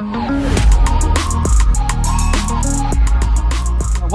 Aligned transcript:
Why 0.00 0.48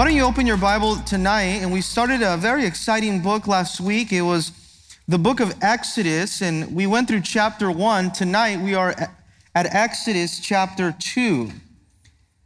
don't 0.03 0.15
you 0.15 0.23
open 0.23 0.47
your 0.47 0.57
Bible 0.57 0.95
tonight? 1.05 1.61
And 1.61 1.71
we 1.71 1.81
started 1.81 2.23
a 2.23 2.37
very 2.37 2.65
exciting 2.65 3.21
book 3.21 3.45
last 3.45 3.79
week. 3.79 4.11
It 4.11 4.23
was 4.23 4.51
the 5.07 5.19
book 5.19 5.39
of 5.39 5.53
Exodus, 5.61 6.41
and 6.41 6.75
we 6.75 6.87
went 6.87 7.07
through 7.07 7.21
chapter 7.21 7.69
one. 7.69 8.11
Tonight 8.11 8.61
we 8.61 8.73
are 8.73 8.95
at 9.53 9.75
Exodus 9.75 10.39
chapter 10.39 10.95
two. 10.97 11.51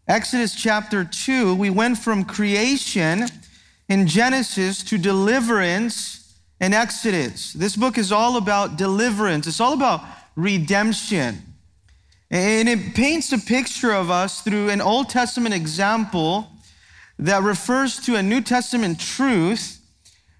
Exodus 0.05 0.53
chapter 0.53 1.05
two, 1.05 1.55
we 1.55 1.69
went 1.69 1.97
from 1.97 2.25
creation 2.25 3.23
in 3.87 4.05
Genesis 4.05 4.83
to 4.83 4.97
deliverance 4.97 6.41
in 6.59 6.73
Exodus. 6.73 7.53
This 7.53 7.77
book 7.77 7.97
is 7.97 8.11
all 8.11 8.35
about 8.35 8.75
deliverance, 8.75 9.47
it's 9.47 9.61
all 9.61 9.71
about 9.71 10.01
redemption. 10.35 11.43
And 12.31 12.69
it 12.69 12.93
paints 12.93 13.31
a 13.31 13.39
picture 13.39 13.91
of 13.91 14.11
us 14.11 14.41
through 14.41 14.69
an 14.69 14.81
Old 14.81 15.09
Testament 15.09 15.55
example 15.55 16.47
that 17.17 17.41
refers 17.41 17.97
to 18.01 18.15
a 18.15 18.23
New 18.23 18.41
Testament 18.41 18.99
truth 18.99 19.79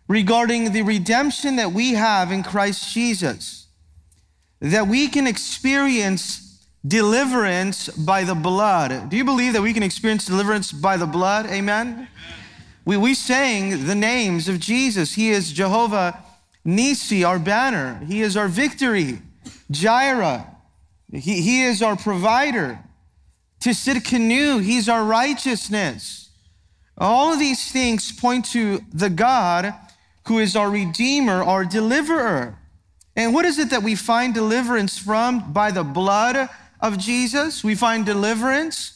regarding 0.07 0.71
the 0.71 0.83
redemption 0.83 1.55
that 1.55 1.71
we 1.71 1.93
have 1.93 2.31
in 2.31 2.43
Christ 2.43 2.93
Jesus. 2.93 3.67
That 4.61 4.87
we 4.87 5.07
can 5.07 5.25
experience 5.25 6.65
deliverance 6.85 7.89
by 7.89 8.23
the 8.23 8.35
blood. 8.35 9.09
Do 9.09 9.17
you 9.17 9.25
believe 9.25 9.53
that 9.53 9.61
we 9.61 9.73
can 9.73 9.83
experience 9.83 10.25
deliverance 10.25 10.71
by 10.71 10.97
the 10.97 11.05
blood? 11.05 11.47
Amen? 11.47 12.07
We, 12.85 12.97
we 12.97 13.13
sang 13.13 13.85
the 13.85 13.95
names 13.95 14.47
of 14.47 14.59
Jesus. 14.59 15.15
He 15.15 15.29
is 15.29 15.51
Jehovah 15.51 16.23
Nissi, 16.65 17.27
our 17.27 17.39
banner. 17.39 18.03
He 18.07 18.21
is 18.21 18.37
our 18.37 18.47
victory. 18.47 19.19
Jireh. 19.71 20.45
He, 21.11 21.41
he 21.41 21.63
is 21.63 21.81
our 21.81 21.95
provider. 21.95 22.79
Tsidkenu, 23.59 24.63
he's 24.63 24.87
our 24.87 25.03
righteousness. 25.03 26.29
All 26.97 27.33
of 27.33 27.39
these 27.39 27.71
things 27.71 28.11
point 28.11 28.45
to 28.51 28.81
the 28.93 29.09
God 29.09 29.73
who 30.27 30.39
is 30.39 30.55
our 30.55 30.69
Redeemer, 30.69 31.43
our 31.43 31.65
Deliverer. 31.65 32.57
And 33.15 33.33
what 33.33 33.45
is 33.45 33.57
it 33.57 33.71
that 33.71 33.83
we 33.83 33.95
find 33.95 34.33
deliverance 34.33 34.97
from? 34.97 35.51
By 35.51 35.71
the 35.71 35.83
blood 35.83 36.49
of 36.79 36.97
Jesus. 36.97 37.63
We 37.63 37.75
find 37.75 38.05
deliverance 38.05 38.95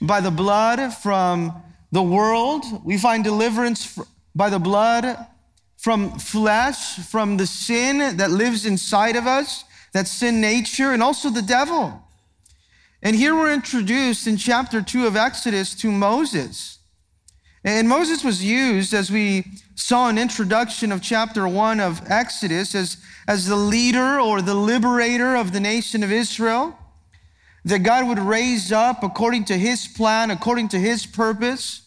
by 0.00 0.20
the 0.20 0.30
blood 0.30 0.94
from 0.94 1.62
the 1.92 2.02
world. 2.02 2.64
We 2.84 2.98
find 2.98 3.22
deliverance 3.22 3.98
by 4.34 4.50
the 4.50 4.58
blood 4.58 5.26
from 5.76 6.18
flesh, 6.18 6.96
from 7.08 7.36
the 7.36 7.46
sin 7.46 8.16
that 8.16 8.30
lives 8.30 8.66
inside 8.66 9.16
of 9.16 9.26
us, 9.26 9.64
that 9.92 10.08
sin 10.08 10.40
nature, 10.40 10.92
and 10.92 11.02
also 11.02 11.30
the 11.30 11.42
devil. 11.42 12.02
And 13.02 13.16
here 13.16 13.34
we're 13.34 13.52
introduced 13.52 14.26
in 14.26 14.36
chapter 14.36 14.82
2 14.82 15.06
of 15.06 15.16
Exodus 15.16 15.74
to 15.76 15.90
Moses. 15.90 16.78
And 17.64 17.88
Moses 17.88 18.24
was 18.24 18.42
used, 18.42 18.94
as 18.94 19.10
we 19.10 19.44
saw 19.74 20.08
in 20.08 20.18
introduction 20.18 20.92
of 20.92 21.02
chapter 21.02 21.46
one 21.46 21.80
of 21.80 22.02
Exodus, 22.10 22.74
as, 22.74 22.96
as 23.28 23.46
the 23.46 23.56
leader 23.56 24.20
or 24.20 24.40
the 24.40 24.54
liberator 24.54 25.36
of 25.36 25.52
the 25.52 25.60
nation 25.60 26.02
of 26.02 26.10
Israel, 26.10 26.76
that 27.64 27.80
God 27.80 28.08
would 28.08 28.18
raise 28.18 28.72
up 28.72 29.02
according 29.02 29.44
to 29.46 29.58
his 29.58 29.86
plan, 29.86 30.30
according 30.30 30.68
to 30.68 30.78
his 30.78 31.04
purpose, 31.04 31.82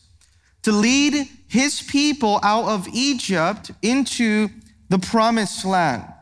to 0.62 0.72
lead 0.72 1.28
his 1.48 1.82
people 1.82 2.40
out 2.44 2.66
of 2.66 2.88
Egypt 2.94 3.72
into 3.82 4.50
the 4.90 5.00
promised 5.00 5.66
land. 5.66 6.13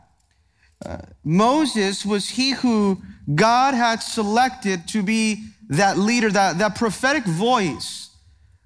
Moses 1.24 2.04
was 2.04 2.30
he 2.30 2.52
who 2.52 3.00
God 3.34 3.74
had 3.74 4.02
selected 4.02 4.88
to 4.88 5.02
be 5.02 5.44
that 5.68 5.96
leader, 5.96 6.30
that, 6.30 6.58
that 6.58 6.76
prophetic 6.76 7.24
voice 7.24 8.02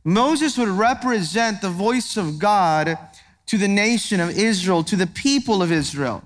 Moses 0.07 0.57
would 0.57 0.69
represent 0.69 1.61
the 1.61 1.69
voice 1.69 2.17
of 2.17 2.39
God 2.39 2.97
to 3.47 3.59
the 3.59 3.67
nation 3.67 4.21
of 4.21 4.31
Israel, 4.31 4.85
to 4.85 4.95
the 4.95 5.09
people 5.09 5.63
of 5.63 5.73
Israel. 5.73 6.23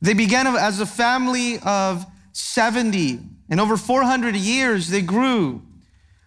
They 0.00 0.14
began 0.14 0.46
as 0.46 0.78
a 0.78 0.86
family 0.86 1.58
of 1.64 2.06
70, 2.30 3.18
and 3.50 3.60
over 3.60 3.76
400 3.76 4.36
years 4.36 4.86
they 4.86 5.02
grew. 5.02 5.62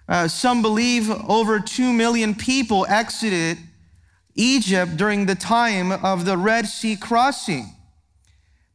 Uh, 0.09 0.27
some 0.27 0.61
believe 0.61 1.09
over 1.29 1.61
2 1.61 1.93
million 1.93 2.35
people 2.35 2.85
exited 2.89 3.57
Egypt 4.35 4.97
during 4.97 5.27
the 5.27 5.35
time 5.35 5.93
of 5.93 6.25
the 6.25 6.35
Red 6.35 6.67
Sea 6.67 6.97
crossing. 6.97 7.73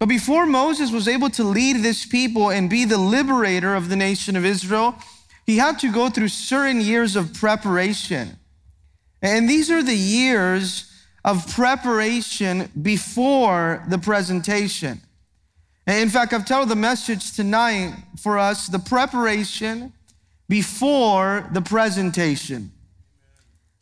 But 0.01 0.09
before 0.09 0.47
Moses 0.47 0.91
was 0.91 1.07
able 1.07 1.29
to 1.31 1.45
lead 1.45 1.83
this 1.83 2.07
people 2.07 2.49
and 2.51 2.71
be 2.71 2.87
the 2.87 2.99
liberator 2.99 3.75
of 3.75 3.91
the 3.91 3.97
nation 3.97 4.35
of 4.35 4.47
Israel, 4.47 4.97
he 5.45 5.59
had 5.59 5.79
to 5.81 5.93
go 5.93 6.09
through 6.09 6.29
certain 6.29 6.81
years 6.81 7.17
of 7.17 7.35
preparation. 7.35 8.39
And 9.21 9.49
these 9.49 9.71
are 9.71 9.83
the 9.83 9.95
years 9.95 10.91
of 11.23 11.47
preparation 11.53 12.71
before 12.81 13.85
the 13.89 13.99
presentation. 13.99 15.03
In 15.87 16.09
fact, 16.09 16.33
I've 16.33 16.47
titled 16.47 16.71
the 16.71 16.77
message 16.77 17.35
tonight 17.35 17.95
for 18.19 18.39
us 18.39 18.69
the 18.69 18.79
preparation 18.79 19.93
before 20.49 21.47
the 21.53 21.61
presentation. 21.61 22.73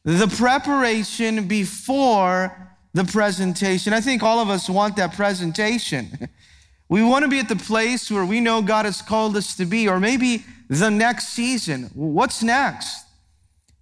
The 0.05 0.27
preparation 0.27 1.47
before 1.47 2.68
the 2.94 3.04
presentation. 3.04 3.93
I 3.93 4.00
think 4.00 4.22
all 4.22 4.41
of 4.41 4.49
us 4.49 4.69
want 4.69 4.97
that 4.97 5.15
presentation. 5.15 6.28
We 6.91 7.03
want 7.03 7.22
to 7.25 7.28
be 7.28 7.38
at 7.38 7.50
the 7.50 7.56
place 7.56 8.10
where 8.10 8.25
we 8.25 8.41
know 8.41 8.62
God 8.62 8.87
has 8.87 9.03
called 9.03 9.37
us 9.37 9.54
to 9.56 9.66
be, 9.66 9.88
or 9.88 10.00
maybe 10.00 10.44
the 10.69 10.91
next 10.91 11.28
season. 11.28 11.91
What's 11.94 12.43
next? 12.43 13.04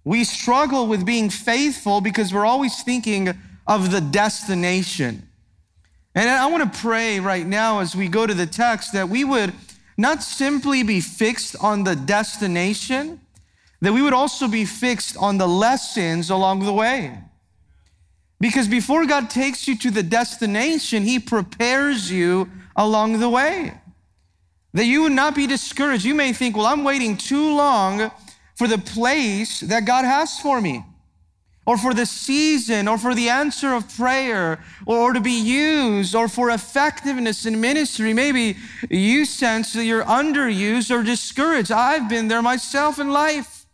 We 0.03 0.23
struggle 0.23 0.87
with 0.87 1.05
being 1.05 1.29
faithful 1.29 2.01
because 2.01 2.33
we're 2.33 2.45
always 2.45 2.83
thinking 2.83 3.29
of 3.65 3.91
the 3.91 4.01
destination. 4.01 5.27
And 6.15 6.29
I 6.29 6.47
want 6.47 6.73
to 6.73 6.79
pray 6.79 7.19
right 7.19 7.45
now 7.45 7.79
as 7.79 7.95
we 7.95 8.07
go 8.07 8.25
to 8.25 8.33
the 8.33 8.45
text 8.45 8.93
that 8.93 9.07
we 9.07 9.23
would 9.23 9.53
not 9.97 10.23
simply 10.23 10.83
be 10.83 10.99
fixed 10.99 11.55
on 11.61 11.83
the 11.83 11.95
destination, 11.95 13.21
that 13.81 13.93
we 13.93 14.01
would 14.01 14.13
also 14.13 14.47
be 14.47 14.65
fixed 14.65 15.15
on 15.17 15.37
the 15.37 15.47
lessons 15.47 16.29
along 16.29 16.65
the 16.65 16.73
way. 16.73 17.17
Because 18.39 18.67
before 18.67 19.05
God 19.05 19.29
takes 19.29 19.67
you 19.67 19.75
to 19.77 19.91
the 19.91 20.03
destination, 20.03 21.03
He 21.03 21.19
prepares 21.19 22.11
you 22.11 22.49
along 22.75 23.19
the 23.19 23.29
way. 23.29 23.73
That 24.73 24.85
you 24.85 25.03
would 25.03 25.11
not 25.13 25.35
be 25.35 25.47
discouraged. 25.47 26.05
You 26.05 26.13
may 26.13 26.33
think, 26.33 26.55
well, 26.55 26.67
I'm 26.67 26.83
waiting 26.83 27.17
too 27.17 27.55
long 27.55 28.11
for 28.55 28.67
the 28.67 28.77
place 28.77 29.61
that 29.61 29.85
God 29.85 30.05
has 30.05 30.39
for 30.39 30.61
me, 30.61 30.83
or 31.65 31.77
for 31.77 31.93
the 31.93 32.05
season, 32.05 32.87
or 32.87 32.97
for 32.97 33.15
the 33.15 33.29
answer 33.29 33.73
of 33.73 33.95
prayer, 33.95 34.63
or, 34.85 35.13
to 35.13 35.19
be 35.19 35.39
used, 35.39 36.13
or 36.13 36.27
for 36.27 36.51
effectiveness 36.51 37.45
in 37.45 37.59
ministry. 37.59 38.13
Maybe 38.13 38.57
you 38.89 39.25
sense 39.25 39.73
that 39.73 39.85
you're 39.85 40.03
underused 40.03 40.91
or 40.91 41.01
discouraged. 41.01 41.71
I've 41.71 42.07
been 42.07 42.27
there 42.27 42.41
myself 42.41 42.99
in 42.99 43.09
life. 43.09 43.65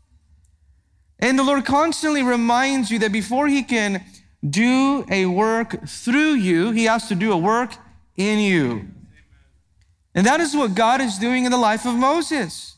And 1.19 1.37
the 1.37 1.43
Lord 1.43 1.65
constantly 1.65 2.23
reminds 2.23 2.91
you 2.91 2.99
that 2.99 3.11
before 3.11 3.47
He 3.47 3.63
can 3.63 4.03
do 4.47 5.05
a 5.09 5.25
work 5.25 5.87
through 5.87 6.33
you, 6.33 6.71
He 6.71 6.85
has 6.85 7.07
to 7.07 7.15
do 7.15 7.31
a 7.31 7.37
work 7.37 7.75
in 8.15 8.39
you. 8.39 8.87
And 10.15 10.27
that 10.27 10.39
is 10.39 10.55
what 10.55 10.75
God 10.75 11.01
is 11.01 11.17
doing 11.17 11.45
in 11.45 11.51
the 11.51 11.57
life 11.57 11.85
of 11.85 11.95
Moses. 11.95 12.75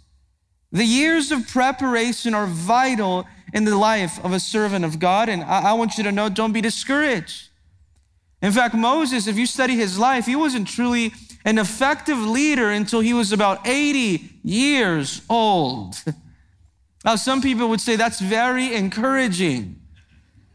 The 0.72 0.86
years 0.86 1.32
of 1.32 1.48
preparation 1.48 2.34
are 2.34 2.48
vital 2.48 3.26
in 3.54 3.66
the 3.66 3.78
life 3.78 4.24
of 4.24 4.34
a 4.34 4.40
servant 4.40 4.86
of 4.86 5.00
God. 5.00 5.30
And 5.30 5.44
I, 5.44 5.70
I, 5.70 5.74
want 5.74 5.98
you 5.98 6.04
to 6.04 6.12
know 6.12 6.30
don't 6.30 6.52
be 6.52 6.62
discouraged. 6.62 7.50
In 8.42 8.52
fact, 8.52 8.76
Moses, 8.76 9.28
if 9.28 9.38
you 9.38 9.46
study 9.46 9.76
his 9.76 9.98
life, 9.98 10.26
he 10.26 10.36
wasn't 10.36 10.68
truly 10.68 11.14
an 11.46 11.58
effective 11.58 12.18
leader 12.18 12.70
until 12.70 13.00
he 13.00 13.14
was 13.14 13.32
about 13.32 13.66
80 13.66 14.30
years 14.44 15.22
old. 15.30 16.04
Now, 17.06 17.18
some 17.18 17.40
people 17.40 17.70
would 17.70 17.82
say 17.82 17.96
that's 17.96 18.20
very 18.20 18.74
encouraging. 18.74 19.80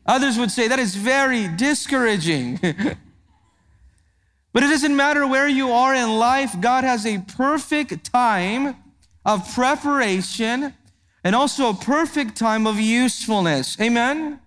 Others 0.07 0.39
would 0.39 0.51
say 0.51 0.69
that 0.69 0.79
is 0.79 0.95
very 0.97 1.49
discouraging. 1.49 2.59
But 4.53 4.65
it 4.65 4.69
doesn't 4.69 4.97
matter 4.97 5.27
where 5.27 5.49
you 5.49 5.71
are 5.71 5.95
in 5.95 6.19
life, 6.19 6.61
God 6.61 6.83
has 6.85 7.07
a 7.07 7.19
perfect 7.19 8.13
time 8.13 8.77
of 9.25 9.55
preparation 9.55 10.75
and 11.23 11.37
also 11.37 11.69
a 11.69 11.75
perfect 11.75 12.37
time 12.37 12.67
of 12.67 12.81
usefulness. 12.81 13.81
Amen? 13.81 14.41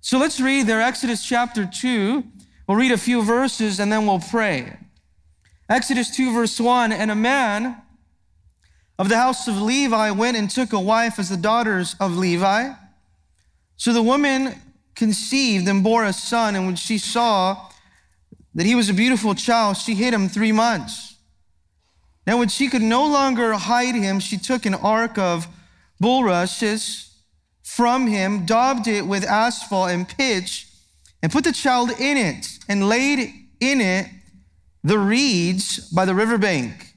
So 0.00 0.18
let's 0.18 0.40
read 0.40 0.66
there, 0.66 0.80
Exodus 0.80 1.24
chapter 1.24 1.66
2. 1.66 2.24
We'll 2.66 2.78
read 2.78 2.92
a 2.92 2.98
few 2.98 3.22
verses 3.22 3.78
and 3.78 3.92
then 3.92 4.06
we'll 4.06 4.20
pray. 4.20 4.78
Exodus 5.68 6.14
2, 6.14 6.32
verse 6.32 6.58
1 6.58 6.92
And 6.92 7.10
a 7.10 7.14
man 7.14 7.82
of 8.98 9.08
the 9.08 9.16
house 9.16 9.48
of 9.48 9.60
Levi 9.60 10.12
went 10.12 10.36
and 10.36 10.48
took 10.48 10.72
a 10.72 10.80
wife 10.80 11.18
as 11.18 11.28
the 11.28 11.36
daughters 11.36 11.94
of 12.00 12.16
Levi. 12.16 12.72
So 13.76 13.92
the 13.92 14.02
woman 14.02 14.54
conceived 14.94 15.68
and 15.68 15.82
bore 15.82 16.04
a 16.04 16.12
son, 16.12 16.54
and 16.54 16.66
when 16.66 16.76
she 16.76 16.98
saw 16.98 17.68
that 18.54 18.66
he 18.66 18.74
was 18.74 18.88
a 18.88 18.94
beautiful 18.94 19.34
child, 19.34 19.76
she 19.76 19.94
hid 19.94 20.14
him 20.14 20.28
three 20.28 20.52
months. 20.52 21.16
Now, 22.26 22.38
when 22.38 22.48
she 22.48 22.68
could 22.68 22.82
no 22.82 23.04
longer 23.06 23.52
hide 23.54 23.94
him, 23.94 24.20
she 24.20 24.38
took 24.38 24.64
an 24.64 24.74
ark 24.74 25.18
of 25.18 25.46
bulrushes 26.00 27.10
from 27.62 28.06
him, 28.06 28.46
daubed 28.46 28.86
it 28.86 29.06
with 29.06 29.24
asphalt 29.24 29.90
and 29.90 30.08
pitch, 30.08 30.68
and 31.22 31.32
put 31.32 31.44
the 31.44 31.52
child 31.52 31.90
in 31.98 32.16
it, 32.16 32.46
and 32.68 32.88
laid 32.88 33.18
in 33.60 33.80
it 33.80 34.08
the 34.82 34.98
reeds 34.98 35.90
by 35.90 36.04
the 36.04 36.14
riverbank. 36.14 36.94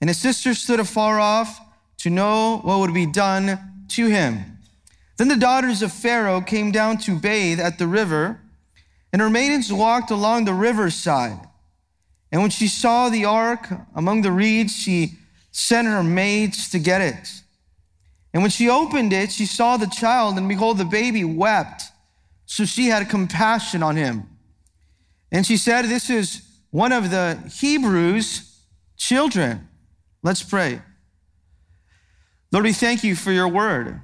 And 0.00 0.10
his 0.10 0.18
sister 0.18 0.54
stood 0.54 0.80
afar 0.80 1.20
off 1.20 1.60
to 1.98 2.10
know 2.10 2.58
what 2.58 2.80
would 2.80 2.92
be 2.92 3.06
done 3.06 3.86
to 3.88 4.06
him. 4.06 4.51
Then 5.22 5.28
the 5.28 5.36
daughters 5.36 5.82
of 5.82 5.92
Pharaoh 5.92 6.40
came 6.40 6.72
down 6.72 6.98
to 6.98 7.16
bathe 7.16 7.60
at 7.60 7.78
the 7.78 7.86
river, 7.86 8.40
and 9.12 9.22
her 9.22 9.30
maidens 9.30 9.72
walked 9.72 10.10
along 10.10 10.46
the 10.46 10.52
riverside. 10.52 11.38
And 12.32 12.40
when 12.42 12.50
she 12.50 12.66
saw 12.66 13.08
the 13.08 13.24
ark 13.24 13.68
among 13.94 14.22
the 14.22 14.32
reeds, 14.32 14.74
she 14.74 15.12
sent 15.52 15.86
her 15.86 16.02
maids 16.02 16.68
to 16.70 16.80
get 16.80 17.02
it. 17.02 17.28
And 18.34 18.42
when 18.42 18.50
she 18.50 18.68
opened 18.68 19.12
it, 19.12 19.30
she 19.30 19.46
saw 19.46 19.76
the 19.76 19.86
child, 19.86 20.38
and 20.38 20.48
behold, 20.48 20.78
the 20.78 20.84
baby 20.84 21.22
wept. 21.22 21.84
So 22.44 22.64
she 22.64 22.88
had 22.88 23.08
compassion 23.08 23.80
on 23.80 23.94
him. 23.94 24.28
And 25.30 25.46
she 25.46 25.56
said, 25.56 25.82
This 25.82 26.10
is 26.10 26.42
one 26.72 26.90
of 26.90 27.12
the 27.12 27.38
Hebrews' 27.60 28.58
children. 28.96 29.68
Let's 30.20 30.42
pray. 30.42 30.82
Lord, 32.50 32.64
we 32.64 32.72
thank 32.72 33.04
you 33.04 33.14
for 33.14 33.30
your 33.30 33.46
word, 33.46 34.00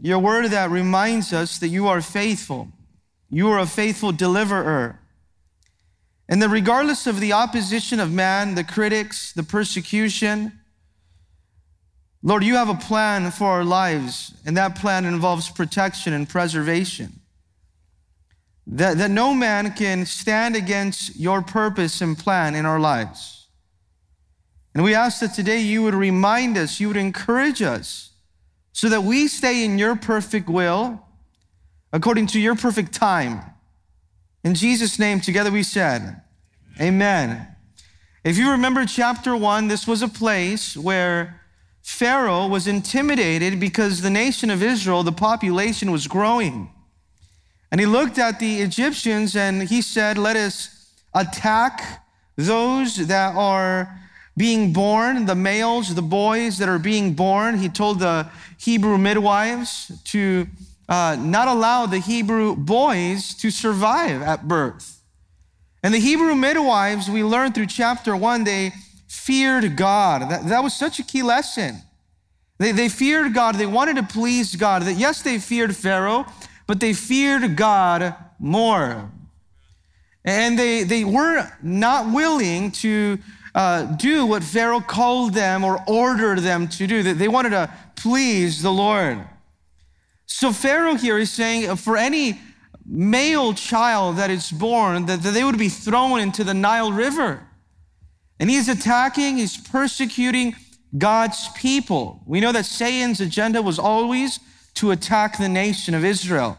your 0.00 0.18
word 0.18 0.46
that 0.46 0.70
reminds 0.70 1.32
us 1.32 1.58
that 1.58 1.68
you 1.68 1.88
are 1.88 2.00
faithful. 2.00 2.68
You 3.30 3.48
are 3.50 3.58
a 3.58 3.66
faithful 3.66 4.12
deliverer. 4.12 4.98
And 6.28 6.40
that 6.42 6.48
regardless 6.48 7.06
of 7.06 7.20
the 7.20 7.32
opposition 7.32 8.00
of 8.00 8.12
man, 8.12 8.54
the 8.54 8.64
critics, 8.64 9.32
the 9.32 9.42
persecution, 9.42 10.60
Lord, 12.22 12.44
you 12.44 12.54
have 12.54 12.68
a 12.68 12.74
plan 12.74 13.30
for 13.32 13.48
our 13.48 13.64
lives, 13.64 14.32
and 14.46 14.56
that 14.56 14.76
plan 14.76 15.04
involves 15.04 15.50
protection 15.50 16.12
and 16.12 16.28
preservation. 16.28 17.20
That, 18.66 18.98
that 18.98 19.10
no 19.10 19.34
man 19.34 19.72
can 19.72 20.06
stand 20.06 20.54
against 20.54 21.16
your 21.18 21.42
purpose 21.42 22.00
and 22.00 22.16
plan 22.16 22.54
in 22.54 22.64
our 22.64 22.78
lives. 22.78 23.48
And 24.74 24.84
we 24.84 24.94
ask 24.94 25.20
that 25.20 25.34
today 25.34 25.60
you 25.60 25.82
would 25.82 25.94
remind 25.94 26.56
us, 26.56 26.78
you 26.78 26.88
would 26.88 26.96
encourage 26.96 27.60
us, 27.60 28.11
so 28.72 28.88
that 28.88 29.02
we 29.02 29.28
stay 29.28 29.64
in 29.64 29.78
your 29.78 29.96
perfect 29.96 30.48
will, 30.48 31.02
according 31.92 32.26
to 32.28 32.40
your 32.40 32.54
perfect 32.54 32.92
time. 32.92 33.42
In 34.44 34.54
Jesus' 34.54 34.98
name, 34.98 35.20
together 35.20 35.50
we 35.50 35.62
said, 35.62 36.22
Amen. 36.80 37.30
Amen. 37.30 37.48
If 38.24 38.38
you 38.38 38.50
remember 38.50 38.86
chapter 38.86 39.36
one, 39.36 39.68
this 39.68 39.86
was 39.86 40.00
a 40.00 40.08
place 40.08 40.76
where 40.76 41.40
Pharaoh 41.82 42.46
was 42.46 42.68
intimidated 42.68 43.58
because 43.58 44.00
the 44.00 44.10
nation 44.10 44.48
of 44.48 44.62
Israel, 44.62 45.02
the 45.02 45.12
population 45.12 45.90
was 45.90 46.06
growing. 46.06 46.70
And 47.72 47.80
he 47.80 47.86
looked 47.86 48.18
at 48.18 48.38
the 48.38 48.60
Egyptians 48.60 49.34
and 49.34 49.62
he 49.62 49.82
said, 49.82 50.18
Let 50.18 50.36
us 50.36 50.92
attack 51.14 52.04
those 52.36 52.96
that 53.08 53.34
are 53.34 53.98
being 54.36 54.72
born, 54.72 55.26
the 55.26 55.34
males, 55.34 55.94
the 55.94 56.02
boys 56.02 56.58
that 56.58 56.68
are 56.68 56.78
being 56.78 57.14
born. 57.14 57.58
He 57.58 57.68
told 57.68 58.00
the 58.00 58.28
Hebrew 58.58 58.98
midwives 58.98 59.92
to 60.04 60.46
uh, 60.88 61.16
not 61.18 61.48
allow 61.48 61.86
the 61.86 61.98
Hebrew 61.98 62.56
boys 62.56 63.34
to 63.34 63.50
survive 63.50 64.22
at 64.22 64.48
birth. 64.48 65.00
And 65.82 65.92
the 65.92 65.98
Hebrew 65.98 66.34
midwives, 66.34 67.10
we 67.10 67.24
learned 67.24 67.54
through 67.54 67.66
chapter 67.66 68.16
one, 68.16 68.44
they 68.44 68.72
feared 69.08 69.76
God. 69.76 70.30
That, 70.30 70.46
that 70.46 70.62
was 70.62 70.74
such 70.74 70.98
a 70.98 71.02
key 71.02 71.22
lesson. 71.22 71.76
They, 72.58 72.72
they 72.72 72.88
feared 72.88 73.34
God. 73.34 73.56
They 73.56 73.66
wanted 73.66 73.96
to 73.96 74.02
please 74.04 74.54
God. 74.54 74.82
That 74.82 74.94
yes, 74.94 75.22
they 75.22 75.38
feared 75.38 75.74
Pharaoh, 75.76 76.26
but 76.66 76.80
they 76.80 76.92
feared 76.92 77.56
God 77.56 78.14
more. 78.38 79.10
And 80.24 80.56
they, 80.58 80.84
they 80.84 81.04
were 81.04 81.50
not 81.62 82.14
willing 82.14 82.70
to 82.72 83.18
uh, 83.54 83.84
do 83.96 84.26
what 84.26 84.42
Pharaoh 84.42 84.80
called 84.80 85.34
them 85.34 85.64
or 85.64 85.82
ordered 85.86 86.40
them 86.40 86.68
to 86.68 86.86
do. 86.86 87.02
That 87.02 87.18
They 87.18 87.28
wanted 87.28 87.50
to 87.50 87.72
please 87.96 88.62
the 88.62 88.72
Lord. 88.72 89.20
So 90.26 90.52
Pharaoh 90.52 90.94
here 90.94 91.18
is 91.18 91.30
saying 91.30 91.76
for 91.76 91.96
any 91.96 92.40
male 92.86 93.54
child 93.54 94.16
that 94.16 94.30
is 94.30 94.50
born, 94.50 95.06
that, 95.06 95.22
they 95.22 95.44
would 95.44 95.58
be 95.58 95.68
thrown 95.68 96.20
into 96.20 96.42
the 96.44 96.54
Nile 96.54 96.92
River. 96.92 97.46
And 98.40 98.50
he's 98.50 98.68
attacking, 98.68 99.36
he's 99.36 99.56
persecuting 99.56 100.56
God's 100.96 101.48
people. 101.50 102.22
We 102.26 102.40
know 102.40 102.52
that 102.52 102.66
Satan's 102.66 103.20
agenda 103.20 103.62
was 103.62 103.78
always 103.78 104.40
to 104.74 104.90
attack 104.90 105.38
the 105.38 105.48
nation 105.48 105.94
of 105.94 106.04
Israel. 106.04 106.58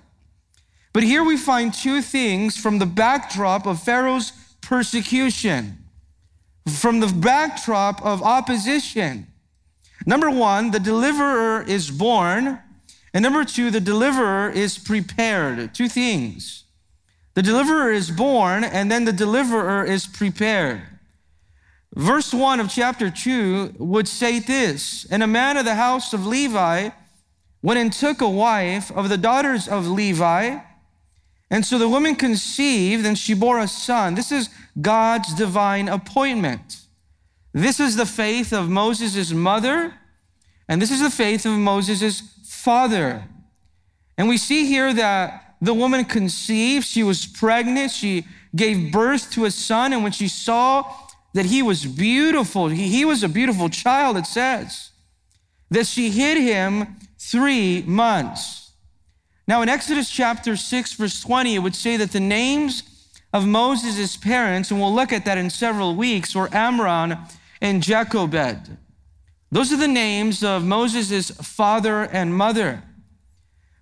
But 0.93 1.03
here 1.03 1.23
we 1.23 1.37
find 1.37 1.73
two 1.73 2.01
things 2.01 2.55
from 2.55 2.79
the 2.79 2.85
backdrop 2.85 3.65
of 3.65 3.81
Pharaoh's 3.81 4.31
persecution, 4.61 5.82
from 6.67 6.99
the 6.99 7.07
backdrop 7.07 8.03
of 8.05 8.23
opposition. 8.23 9.27
Number 10.05 10.29
one, 10.29 10.71
the 10.71 10.79
deliverer 10.79 11.61
is 11.63 11.91
born. 11.91 12.59
And 13.13 13.23
number 13.23 13.45
two, 13.45 13.69
the 13.69 13.79
deliverer 13.79 14.49
is 14.49 14.77
prepared. 14.77 15.73
Two 15.73 15.87
things. 15.87 16.63
The 17.35 17.43
deliverer 17.43 17.91
is 17.91 18.11
born, 18.11 18.63
and 18.63 18.91
then 18.91 19.05
the 19.05 19.13
deliverer 19.13 19.83
is 19.83 20.05
prepared. 20.07 20.81
Verse 21.95 22.33
1 22.33 22.59
of 22.59 22.69
chapter 22.69 23.11
2 23.11 23.75
would 23.77 24.07
say 24.07 24.39
this 24.39 25.05
And 25.11 25.21
a 25.21 25.27
man 25.27 25.57
of 25.57 25.65
the 25.65 25.75
house 25.75 26.13
of 26.13 26.25
Levi 26.25 26.89
went 27.61 27.79
and 27.79 27.93
took 27.93 28.21
a 28.21 28.29
wife 28.29 28.91
of 28.91 29.09
the 29.09 29.17
daughters 29.17 29.67
of 29.67 29.87
Levi. 29.87 30.59
And 31.53 31.63
so 31.63 31.77
the 31.77 31.87
woman 31.87 32.15
conceived 32.15 33.05
and 33.05 33.15
she 33.15 33.35
bore 33.35 33.59
a 33.59 33.67
son. 33.67 34.15
This 34.15 34.31
is 34.31 34.49
God's 34.81 35.35
divine 35.35 35.87
appointment. 35.87 36.79
This 37.53 37.79
is 37.79 37.95
the 37.95 38.07
faith 38.07 38.51
of 38.51 38.71
Moses' 38.71 39.31
mother, 39.31 39.93
and 40.67 40.81
this 40.81 40.89
is 40.89 40.99
the 40.99 41.11
faith 41.11 41.45
of 41.45 41.51
Moses' 41.51 42.21
father. 42.43 43.25
And 44.17 44.27
we 44.27 44.37
see 44.37 44.65
here 44.65 44.95
that 44.95 45.57
the 45.61 45.75
woman 45.75 46.05
conceived, 46.05 46.87
she 46.87 47.03
was 47.03 47.27
pregnant, 47.27 47.91
she 47.91 48.25
gave 48.55 48.91
birth 48.91 49.29
to 49.33 49.45
a 49.45 49.51
son, 49.51 49.93
and 49.93 50.01
when 50.01 50.11
she 50.11 50.27
saw 50.27 50.91
that 51.35 51.45
he 51.45 51.61
was 51.61 51.85
beautiful, 51.85 52.69
he, 52.69 52.87
he 52.87 53.05
was 53.05 53.21
a 53.21 53.29
beautiful 53.29 53.69
child, 53.69 54.17
it 54.17 54.25
says, 54.25 54.89
that 55.69 55.85
she 55.85 56.09
hid 56.09 56.39
him 56.39 56.95
three 57.19 57.83
months. 57.83 58.62
Now, 59.47 59.61
in 59.61 59.69
Exodus 59.69 60.09
chapter 60.09 60.55
6, 60.55 60.93
verse 60.93 61.21
20, 61.21 61.55
it 61.55 61.59
would 61.59 61.75
say 61.75 61.97
that 61.97 62.11
the 62.11 62.19
names 62.19 62.83
of 63.33 63.45
Moses' 63.45 64.15
parents, 64.15 64.71
and 64.71 64.79
we'll 64.79 64.93
look 64.93 65.11
at 65.11 65.25
that 65.25 65.37
in 65.37 65.49
several 65.49 65.95
weeks, 65.95 66.35
were 66.35 66.53
Amram 66.53 67.17
and 67.61 67.83
Jochebed. 67.83 68.77
Those 69.51 69.73
are 69.73 69.77
the 69.77 69.87
names 69.87 70.43
of 70.43 70.63
Moses' 70.63 71.29
father 71.31 72.03
and 72.03 72.33
mother. 72.33 72.83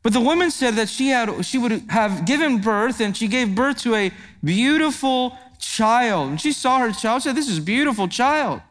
But 0.03 0.13
the 0.13 0.19
woman 0.19 0.49
said 0.49 0.75
that 0.75 0.89
she, 0.89 1.09
had, 1.09 1.45
she 1.45 1.57
would 1.59 1.83
have 1.89 2.25
given 2.25 2.59
birth, 2.59 2.99
and 2.99 3.15
she 3.15 3.27
gave 3.27 3.53
birth 3.53 3.77
to 3.83 3.93
a 3.93 4.11
beautiful 4.43 5.37
child. 5.59 6.29
And 6.29 6.41
she 6.41 6.51
saw 6.51 6.79
her 6.79 6.91
child, 6.91 7.21
said, 7.21 7.35
This 7.35 7.47
is 7.49 7.59
beautiful 7.59 8.07
child. 8.07 8.61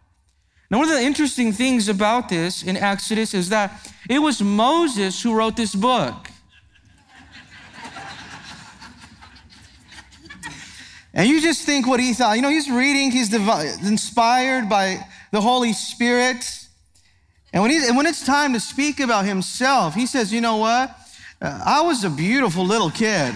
Now, 0.71 0.79
one 0.79 0.89
of 0.89 0.95
the 0.95 1.03
interesting 1.03 1.53
things 1.53 1.89
about 1.89 2.29
this 2.29 2.63
in 2.63 2.77
Exodus 2.77 3.33
is 3.33 3.49
that 3.51 3.93
it 4.09 4.19
was 4.19 4.43
Moses 4.43 5.23
who 5.23 5.35
wrote 5.35 5.57
this 5.57 5.75
book. 5.75 6.30
And 11.13 11.29
you 11.29 11.41
just 11.41 11.67
think 11.67 11.87
what 11.87 12.01
he 12.01 12.13
thought. 12.13 12.37
You 12.37 12.43
know, 12.43 12.51
he's 12.51 12.71
reading, 12.71 13.11
he's 13.11 13.33
inspired 13.33 14.69
by 14.69 15.05
the 15.33 15.41
Holy 15.41 15.73
Spirit. 15.73 16.69
And 17.53 17.63
when, 17.63 17.73
he, 17.73 17.79
and 17.87 17.97
when 17.97 18.07
it's 18.07 18.25
time 18.25 18.53
to 18.53 18.61
speak 18.61 19.01
about 19.01 19.25
himself, 19.25 19.95
he 19.95 20.07
says, 20.07 20.33
You 20.33 20.41
know 20.41 20.57
what? 20.57 20.97
Uh, 21.43 21.61
I 21.65 21.81
was 21.81 22.05
a 22.05 22.11
beautiful 22.11 22.65
little 22.65 22.91
kid. 22.91 23.35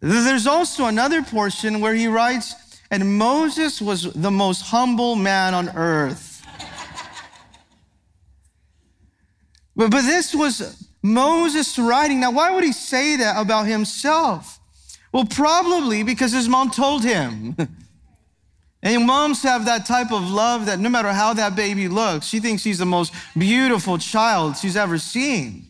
There's 0.00 0.46
also 0.46 0.86
another 0.86 1.22
portion 1.22 1.80
where 1.80 1.94
he 1.94 2.06
writes, 2.06 2.54
and 2.90 3.18
Moses 3.18 3.82
was 3.82 4.12
the 4.12 4.30
most 4.30 4.62
humble 4.62 5.16
man 5.16 5.54
on 5.54 5.70
earth. 5.70 6.46
but, 9.74 9.90
but 9.90 10.02
this 10.02 10.34
was 10.34 10.88
Moses 11.02 11.78
writing. 11.78 12.20
Now, 12.20 12.30
why 12.30 12.54
would 12.54 12.62
he 12.62 12.72
say 12.72 13.16
that 13.16 13.40
about 13.40 13.66
himself? 13.66 14.60
Well, 15.16 15.24
probably 15.24 16.02
because 16.02 16.32
his 16.32 16.46
mom 16.46 16.70
told 16.70 17.02
him. 17.02 17.56
and 18.82 19.06
moms 19.06 19.42
have 19.44 19.64
that 19.64 19.86
type 19.86 20.12
of 20.12 20.30
love 20.30 20.66
that 20.66 20.78
no 20.78 20.90
matter 20.90 21.10
how 21.10 21.32
that 21.32 21.56
baby 21.56 21.88
looks, 21.88 22.26
she 22.26 22.38
thinks 22.38 22.62
he's 22.62 22.76
the 22.76 22.84
most 22.84 23.14
beautiful 23.32 23.96
child 23.96 24.58
she's 24.58 24.76
ever 24.76 24.98
seen. 24.98 25.68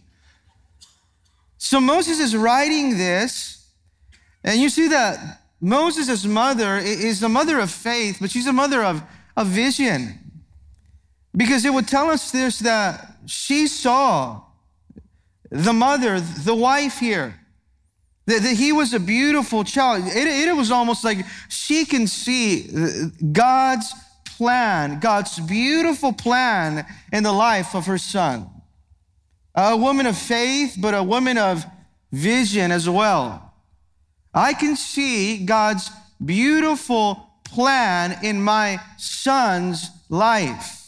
So 1.58 1.80
Moses 1.80 2.18
is 2.18 2.34
writing 2.34 2.98
this 2.98 3.68
and 4.42 4.60
you 4.60 4.68
see 4.68 4.88
that 4.88 5.42
Moses' 5.60 6.24
mother 6.24 6.78
is 6.78 7.20
the 7.20 7.28
mother 7.28 7.60
of 7.60 7.70
faith, 7.70 8.18
but 8.20 8.32
she's 8.32 8.48
a 8.48 8.52
mother 8.52 8.82
of, 8.82 9.00
a 9.36 9.44
vision. 9.44 10.18
Because 11.36 11.64
it 11.64 11.72
would 11.72 11.86
tell 11.86 12.10
us 12.10 12.32
this 12.32 12.58
that 12.58 13.18
she 13.26 13.68
saw 13.68 14.42
the 15.52 15.72
mother, 15.72 16.18
the 16.18 16.56
wife 16.56 16.98
here, 16.98 17.45
that, 18.26 18.42
that 18.42 18.56
he 18.56 18.72
was 18.72 18.92
a 18.92 19.00
beautiful 19.00 19.64
child. 19.64 20.06
It, 20.06 20.26
it 20.26 20.54
was 20.54 20.70
almost 20.70 21.04
like 21.04 21.18
she 21.48 21.84
can 21.84 22.06
see 22.06 22.68
God's 23.32 23.92
plan, 24.36 25.00
God's 25.00 25.38
beautiful 25.40 26.12
plan 26.12 26.86
in 27.12 27.22
the 27.22 27.32
life 27.32 27.74
of 27.74 27.86
her 27.86 27.98
son. 27.98 28.50
A 29.54 29.76
woman 29.76 30.06
of 30.06 30.18
faith, 30.18 30.76
but 30.78 30.92
a 30.92 31.02
woman 31.02 31.38
of 31.38 31.64
vision 32.12 32.70
as 32.70 32.88
well. 32.88 33.54
I 34.34 34.52
can 34.52 34.76
see 34.76 35.44
God's 35.46 35.90
beautiful 36.22 37.26
plan 37.44 38.18
in 38.22 38.42
my 38.42 38.80
son's 38.98 39.90
life. 40.10 40.82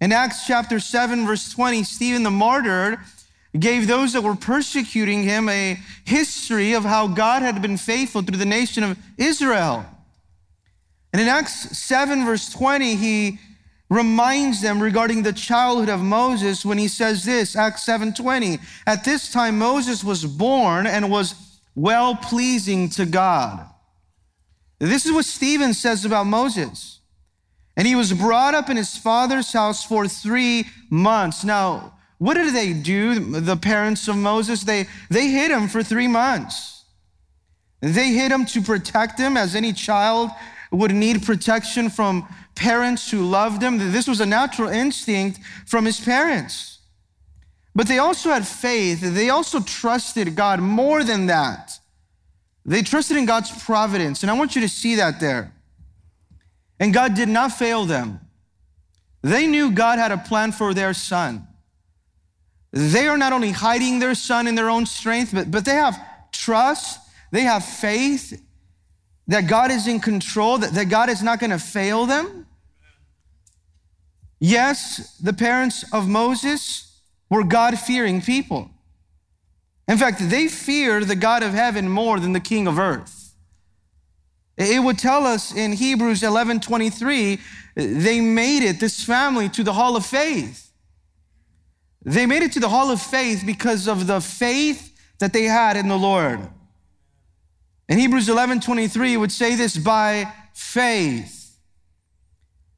In 0.00 0.12
Acts 0.12 0.46
chapter 0.46 0.78
7, 0.78 1.26
verse 1.26 1.50
20, 1.50 1.84
Stephen 1.84 2.22
the 2.22 2.30
martyr 2.30 3.00
gave 3.58 3.86
those 3.86 4.12
that 4.12 4.22
were 4.22 4.34
persecuting 4.34 5.22
him 5.22 5.48
a 5.48 5.78
history 6.04 6.72
of 6.72 6.84
how 6.84 7.06
God 7.06 7.42
had 7.42 7.62
been 7.62 7.76
faithful 7.76 8.22
through 8.22 8.38
the 8.38 8.44
nation 8.44 8.82
of 8.82 8.98
Israel. 9.16 9.86
And 11.12 11.22
in 11.22 11.28
Acts 11.28 11.78
7, 11.78 12.24
verse 12.24 12.50
20, 12.50 12.96
he 12.96 13.38
reminds 13.88 14.60
them 14.60 14.82
regarding 14.82 15.22
the 15.22 15.32
childhood 15.32 15.88
of 15.88 16.00
Moses 16.00 16.64
when 16.64 16.78
he 16.78 16.88
says 16.88 17.24
this, 17.24 17.54
Acts 17.54 17.84
7:20. 17.84 18.58
At 18.86 19.04
this 19.04 19.30
time 19.30 19.58
Moses 19.58 20.02
was 20.02 20.24
born 20.24 20.86
and 20.86 21.10
was 21.10 21.34
well 21.74 22.16
pleasing 22.16 22.88
to 22.90 23.06
God. 23.06 23.66
This 24.80 25.06
is 25.06 25.12
what 25.12 25.24
Stephen 25.24 25.74
says 25.74 26.04
about 26.04 26.26
Moses. 26.26 27.00
And 27.76 27.86
he 27.86 27.94
was 27.94 28.12
brought 28.12 28.54
up 28.54 28.68
in 28.68 28.76
his 28.76 28.96
father's 28.96 29.52
house 29.52 29.84
for 29.84 30.06
three 30.06 30.66
months. 30.90 31.44
Now, 31.44 31.93
what 32.18 32.34
did 32.34 32.54
they 32.54 32.72
do, 32.72 33.40
the 33.40 33.56
parents 33.56 34.08
of 34.08 34.16
Moses? 34.16 34.62
They, 34.62 34.86
they 35.10 35.28
hid 35.28 35.50
him 35.50 35.68
for 35.68 35.82
three 35.82 36.08
months. 36.08 36.84
They 37.80 38.12
hid 38.12 38.32
him 38.32 38.46
to 38.46 38.62
protect 38.62 39.18
him, 39.18 39.36
as 39.36 39.54
any 39.54 39.72
child 39.72 40.30
would 40.70 40.92
need 40.92 41.22
protection 41.22 41.90
from 41.90 42.26
parents 42.54 43.10
who 43.10 43.22
loved 43.22 43.62
him. 43.62 43.78
This 43.78 44.06
was 44.06 44.20
a 44.20 44.26
natural 44.26 44.68
instinct 44.68 45.40
from 45.66 45.84
his 45.84 46.00
parents. 46.00 46.78
But 47.74 47.88
they 47.88 47.98
also 47.98 48.30
had 48.30 48.46
faith. 48.46 49.00
They 49.00 49.30
also 49.30 49.60
trusted 49.60 50.36
God 50.36 50.60
more 50.60 51.02
than 51.02 51.26
that. 51.26 51.78
They 52.64 52.82
trusted 52.82 53.16
in 53.16 53.26
God's 53.26 53.50
providence. 53.64 54.22
And 54.22 54.30
I 54.30 54.34
want 54.34 54.54
you 54.54 54.62
to 54.62 54.68
see 54.68 54.94
that 54.94 55.20
there. 55.20 55.52
And 56.78 56.94
God 56.94 57.14
did 57.14 57.28
not 57.28 57.52
fail 57.52 57.84
them. 57.84 58.20
They 59.22 59.46
knew 59.46 59.70
God 59.70 59.98
had 59.98 60.12
a 60.12 60.18
plan 60.18 60.52
for 60.52 60.72
their 60.72 60.94
son. 60.94 61.46
They 62.74 63.06
are 63.06 63.16
not 63.16 63.32
only 63.32 63.52
hiding 63.52 64.00
their 64.00 64.16
son 64.16 64.48
in 64.48 64.56
their 64.56 64.68
own 64.68 64.84
strength, 64.84 65.32
but, 65.32 65.48
but 65.48 65.64
they 65.64 65.74
have 65.74 65.96
trust, 66.32 66.98
they 67.30 67.42
have 67.42 67.64
faith 67.64 68.42
that 69.28 69.46
God 69.46 69.70
is 69.70 69.86
in 69.86 70.00
control, 70.00 70.58
that, 70.58 70.72
that 70.72 70.86
God 70.86 71.08
is 71.08 71.22
not 71.22 71.38
going 71.38 71.50
to 71.50 71.58
fail 71.58 72.04
them. 72.04 72.46
Yes, 74.40 75.16
the 75.18 75.32
parents 75.32 75.84
of 75.92 76.08
Moses 76.08 77.00
were 77.30 77.44
God 77.44 77.78
fearing 77.78 78.20
people. 78.20 78.68
In 79.86 79.96
fact, 79.96 80.18
they 80.28 80.48
feared 80.48 81.04
the 81.04 81.14
God 81.14 81.44
of 81.44 81.52
heaven 81.52 81.88
more 81.88 82.18
than 82.18 82.32
the 82.32 82.40
king 82.40 82.66
of 82.66 82.80
earth. 82.80 83.34
It 84.56 84.82
would 84.82 84.98
tell 84.98 85.26
us 85.26 85.54
in 85.54 85.74
Hebrews 85.74 86.24
11 86.24 86.58
23, 86.58 87.38
they 87.76 88.20
made 88.20 88.64
it, 88.64 88.80
this 88.80 89.04
family, 89.04 89.48
to 89.50 89.62
the 89.62 89.74
hall 89.74 89.94
of 89.94 90.04
faith. 90.04 90.63
They 92.04 92.26
made 92.26 92.42
it 92.42 92.52
to 92.52 92.60
the 92.60 92.68
hall 92.68 92.90
of 92.90 93.00
faith 93.00 93.44
because 93.46 93.88
of 93.88 94.06
the 94.06 94.20
faith 94.20 94.92
that 95.18 95.32
they 95.32 95.44
had 95.44 95.76
in 95.76 95.88
the 95.88 95.96
Lord. 95.96 96.40
In 97.88 97.98
Hebrews 97.98 98.28
11 98.28 98.60
23, 98.60 99.14
it 99.14 99.16
would 99.16 99.32
say 99.32 99.56
this 99.56 99.76
by 99.76 100.32
faith. 100.52 101.56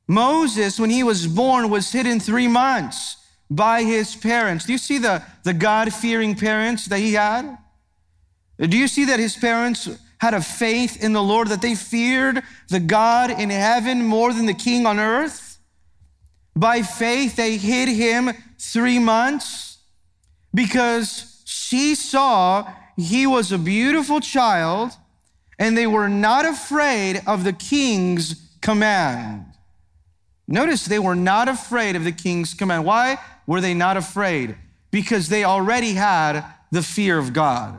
Moses, 0.09 0.79
when 0.79 0.91
he 0.91 1.03
was 1.03 1.27
born, 1.27 1.71
was 1.71 1.91
hidden 1.91 2.21
three 2.21 2.47
months 2.47 3.17
by 3.51 3.83
his 3.83 4.15
parents. 4.15 4.65
Do 4.65 4.73
you 4.73 4.79
see 4.79 4.99
the, 4.99 5.23
the 5.43 5.55
God 5.55 5.93
fearing 5.93 6.35
parents 6.35 6.87
that 6.87 6.99
he 6.99 7.15
had? 7.15 7.59
Do 8.59 8.77
you 8.77 8.89
see 8.89 9.05
that 9.07 9.19
his 9.19 9.37
parents 9.37 9.89
had 10.19 10.35
a 10.35 10.41
faith 10.41 11.03
in 11.03 11.13
the 11.13 11.23
Lord, 11.23 11.49
that 11.49 11.63
they 11.63 11.75
feared 11.75 12.43
the 12.69 12.81
God 12.81 13.31
in 13.31 13.51
heaven 13.51 14.05
more 14.05 14.33
than 14.33 14.47
the 14.47 14.55
king 14.55 14.87
on 14.87 14.99
earth? 14.99 15.46
By 16.57 16.81
faith, 16.81 17.37
they 17.37 17.59
hid 17.59 17.89
him 17.89 18.31
three 18.59 18.99
months 18.99 19.79
because 20.55 21.43
she 21.45 21.95
saw 21.95 22.73
he 22.97 23.27
was 23.27 23.53
a 23.53 23.59
beautiful 23.59 24.21
child 24.21 24.93
and 25.59 25.77
they 25.77 25.87
were 25.87 26.09
not 26.09 26.47
afraid 26.47 27.21
of 27.27 27.45
the 27.45 27.53
king's 27.53 28.49
command. 28.63 29.45
Notice 30.49 30.87
they 30.87 30.99
were 30.99 31.15
not 31.15 31.49
afraid 31.49 31.95
of 31.95 32.05
the 32.05 32.13
king's 32.13 32.55
command. 32.55 32.85
Why 32.87 33.19
were 33.47 33.61
they 33.61 33.75
not 33.75 33.99
afraid? 33.99 34.57
Because 34.91 35.29
they 35.29 35.45
already 35.45 35.93
had 35.93 36.43
the 36.71 36.83
fear 36.83 37.19
of 37.19 37.33
God. 37.33 37.77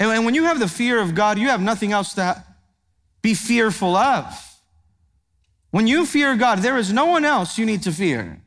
And 0.00 0.24
when 0.24 0.34
you 0.34 0.44
have 0.44 0.58
the 0.58 0.68
fear 0.68 1.00
of 1.00 1.14
God, 1.14 1.38
you 1.38 1.48
have 1.48 1.62
nothing 1.62 1.92
else 1.92 2.14
to 2.14 2.44
be 3.22 3.34
fearful 3.34 3.96
of. 3.96 4.53
When 5.74 5.88
you 5.88 6.06
fear 6.06 6.36
God, 6.36 6.60
there 6.60 6.78
is 6.78 6.92
no 6.92 7.06
one 7.06 7.24
else 7.24 7.58
you 7.58 7.66
need 7.66 7.82
to 7.82 7.90
fear. 7.90 8.40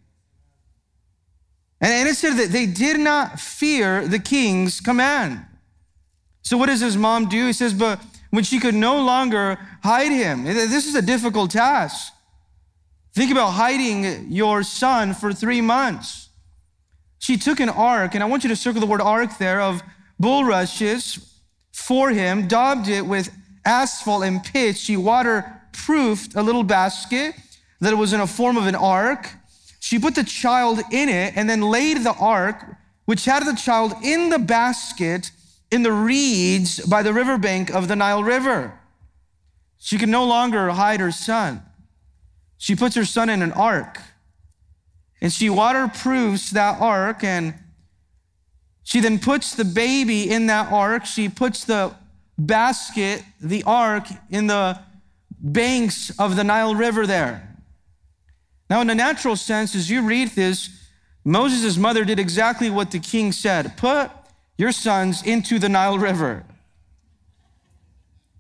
And 1.81 2.07
it 2.07 2.15
said 2.15 2.37
that 2.37 2.51
they 2.51 2.65
did 2.65 3.01
not 3.01 3.37
fear 3.37 4.07
the 4.07 4.17
king's 4.17 4.79
command. 4.79 5.45
So 6.41 6.55
what 6.55 6.67
does 6.67 6.79
his 6.79 6.95
mom 6.95 7.27
do? 7.27 7.47
He 7.47 7.51
says, 7.51 7.73
but 7.73 8.01
when 8.29 8.45
she 8.45 8.61
could 8.61 8.75
no 8.75 9.03
longer 9.03 9.59
hide 9.83 10.13
him, 10.13 10.45
this 10.45 10.87
is 10.87 10.95
a 10.95 11.01
difficult 11.01 11.51
task. 11.51 12.13
Think 13.13 13.29
about 13.29 13.51
hiding 13.51 14.31
your 14.31 14.63
son 14.63 15.13
for 15.13 15.33
three 15.33 15.59
months. 15.59 16.29
She 17.19 17.35
took 17.35 17.59
an 17.59 17.67
ark, 17.67 18.13
and 18.15 18.23
I 18.23 18.27
want 18.27 18.45
you 18.45 18.49
to 18.51 18.55
circle 18.55 18.79
the 18.79 18.87
word 18.87 19.01
ark 19.01 19.37
there, 19.37 19.59
of 19.59 19.83
bulrushes 20.17 21.41
for 21.73 22.09
him, 22.09 22.47
daubed 22.47 22.87
it 22.87 23.05
with 23.05 23.35
asphalt 23.65 24.23
and 24.23 24.41
pitch. 24.41 24.77
She 24.77 24.95
waterproofed 25.77 26.35
a 26.35 26.41
little 26.41 26.63
basket 26.63 27.35
that 27.79 27.95
was 27.95 28.13
in 28.13 28.19
a 28.19 28.27
form 28.27 28.57
of 28.57 28.67
an 28.67 28.75
ark. 28.75 29.29
She 29.79 29.99
put 29.99 30.15
the 30.15 30.23
child 30.23 30.79
in 30.91 31.09
it 31.09 31.33
and 31.35 31.49
then 31.49 31.61
laid 31.61 32.03
the 32.03 32.13
ark, 32.13 32.75
which 33.05 33.25
had 33.25 33.45
the 33.45 33.55
child 33.55 33.93
in 34.03 34.29
the 34.29 34.39
basket 34.39 35.31
in 35.71 35.83
the 35.83 35.91
reeds 35.91 36.79
by 36.79 37.03
the 37.03 37.13
riverbank 37.13 37.69
of 37.69 37.87
the 37.87 37.95
Nile 37.95 38.23
River. 38.23 38.79
She 39.77 39.97
could 39.97 40.09
no 40.09 40.25
longer 40.25 40.69
hide 40.69 40.99
her 40.99 41.11
son. 41.11 41.61
She 42.57 42.75
puts 42.75 42.95
her 42.95 43.05
son 43.05 43.29
in 43.29 43.41
an 43.41 43.51
ark 43.51 43.99
and 45.21 45.31
she 45.31 45.49
waterproofs 45.49 46.51
that 46.51 46.81
ark 46.81 47.23
and 47.23 47.53
she 48.83 48.99
then 48.99 49.19
puts 49.19 49.53
the 49.53 49.65
baby 49.65 50.29
in 50.29 50.47
that 50.47 50.71
ark. 50.71 51.05
She 51.05 51.29
puts 51.29 51.65
the 51.65 51.93
basket, 52.37 53.23
the 53.41 53.63
ark, 53.63 54.07
in 54.29 54.47
the 54.47 54.79
banks 55.53 56.11
of 56.19 56.35
the 56.35 56.43
Nile 56.43 56.75
River 56.75 57.07
there. 57.07 57.55
Now, 58.69 58.81
in 58.81 58.89
a 58.89 58.95
natural 58.95 59.35
sense, 59.35 59.75
as 59.75 59.89
you 59.89 60.01
read 60.01 60.29
this, 60.29 60.69
Moses' 61.23 61.77
mother 61.77 62.05
did 62.05 62.19
exactly 62.19 62.69
what 62.69 62.91
the 62.91 62.99
king 62.99 63.31
said 63.31 63.77
put 63.77 64.11
your 64.57 64.71
sons 64.71 65.23
into 65.23 65.59
the 65.59 65.69
Nile 65.69 65.97
River. 65.99 66.45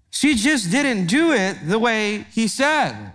She 0.09 0.35
just 0.35 0.71
didn't 0.71 1.05
do 1.05 1.31
it 1.31 1.57
the 1.67 1.77
way 1.77 2.25
he 2.33 2.47
said. 2.47 3.13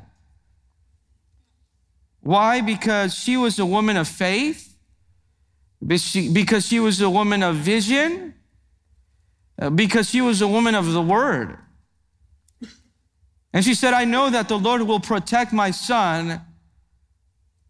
Why? 2.21 2.61
Because 2.61 3.15
she 3.15 3.37
was 3.37 3.59
a 3.59 3.67
woman 3.67 3.97
of 3.97 4.07
faith, 4.07 4.77
because 5.85 6.67
she 6.67 6.79
was 6.79 7.01
a 7.01 7.11
woman 7.11 7.43
of 7.43 7.57
vision, 7.57 8.35
uh, 9.61 9.71
because 9.71 10.09
she 10.09 10.21
was 10.21 10.41
a 10.41 10.47
woman 10.47 10.77
of 10.77 10.93
the 10.93 11.03
word. 11.03 11.59
And 13.53 13.65
she 13.65 13.75
said, 13.75 13.93
I 13.93 14.05
know 14.05 14.31
that 14.31 14.49
the 14.49 14.59
Lord 14.59 14.83
will 14.83 15.01
protect 15.01 15.53
my 15.53 15.71
son 15.71 16.41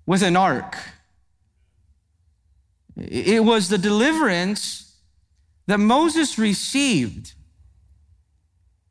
with 0.07 0.23
an 0.23 0.37
ark. 0.37 0.77
It 2.97 3.45
was 3.45 3.69
the 3.69 3.79
deliverance 3.79 4.97
that 5.67 5.79
Moses 5.79 6.39
received 6.39 7.35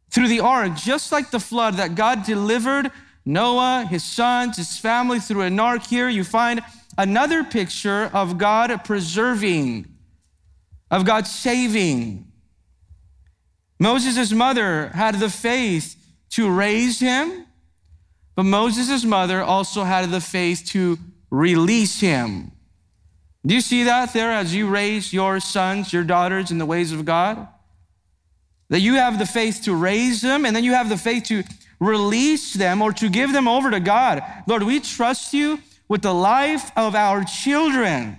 through 0.09 0.27
the 0.27 0.41
ark, 0.41 0.75
just 0.75 1.11
like 1.11 1.31
the 1.31 1.39
flood 1.39 1.75
that 1.75 1.95
God 1.95 2.25
delivered 2.25 2.91
Noah, 3.25 3.87
his 3.89 4.03
sons, 4.03 4.57
his 4.57 4.77
family 4.77 5.19
through 5.19 5.41
an 5.41 5.59
ark. 5.59 5.85
Here 5.85 6.09
you 6.09 6.23
find 6.23 6.61
another 6.97 7.43
picture 7.43 8.09
of 8.13 8.37
God 8.37 8.83
preserving, 8.83 9.87
of 10.89 11.05
God 11.05 11.27
saving. 11.27 12.27
Moses' 13.79 14.31
mother 14.31 14.89
had 14.89 15.19
the 15.19 15.29
faith 15.29 15.95
to 16.31 16.49
raise 16.49 16.99
him 16.99 17.45
but 18.35 18.43
Moses' 18.43 19.03
mother 19.03 19.41
also 19.41 19.83
had 19.83 20.09
the 20.09 20.21
faith 20.21 20.65
to 20.67 20.97
release 21.29 21.99
him. 21.99 22.51
Do 23.45 23.55
you 23.55 23.61
see 23.61 23.83
that 23.83 24.13
there 24.13 24.31
as 24.31 24.55
you 24.55 24.67
raise 24.67 25.11
your 25.11 25.39
sons, 25.39 25.91
your 25.91 26.03
daughters 26.03 26.51
in 26.51 26.57
the 26.57 26.65
ways 26.65 26.91
of 26.91 27.05
God? 27.05 27.47
That 28.69 28.79
you 28.79 28.95
have 28.95 29.19
the 29.19 29.25
faith 29.25 29.61
to 29.63 29.75
raise 29.75 30.21
them, 30.21 30.45
and 30.45 30.55
then 30.55 30.63
you 30.63 30.73
have 30.73 30.89
the 30.89 30.97
faith 30.97 31.23
to 31.25 31.43
release 31.79 32.53
them 32.53 32.81
or 32.81 32.93
to 32.93 33.09
give 33.09 33.33
them 33.33 33.47
over 33.47 33.71
to 33.71 33.79
God. 33.79 34.23
Lord, 34.47 34.63
we 34.63 34.79
trust 34.79 35.33
you 35.33 35.59
with 35.89 36.01
the 36.01 36.13
life 36.13 36.71
of 36.77 36.95
our 36.95 37.23
children. 37.23 38.17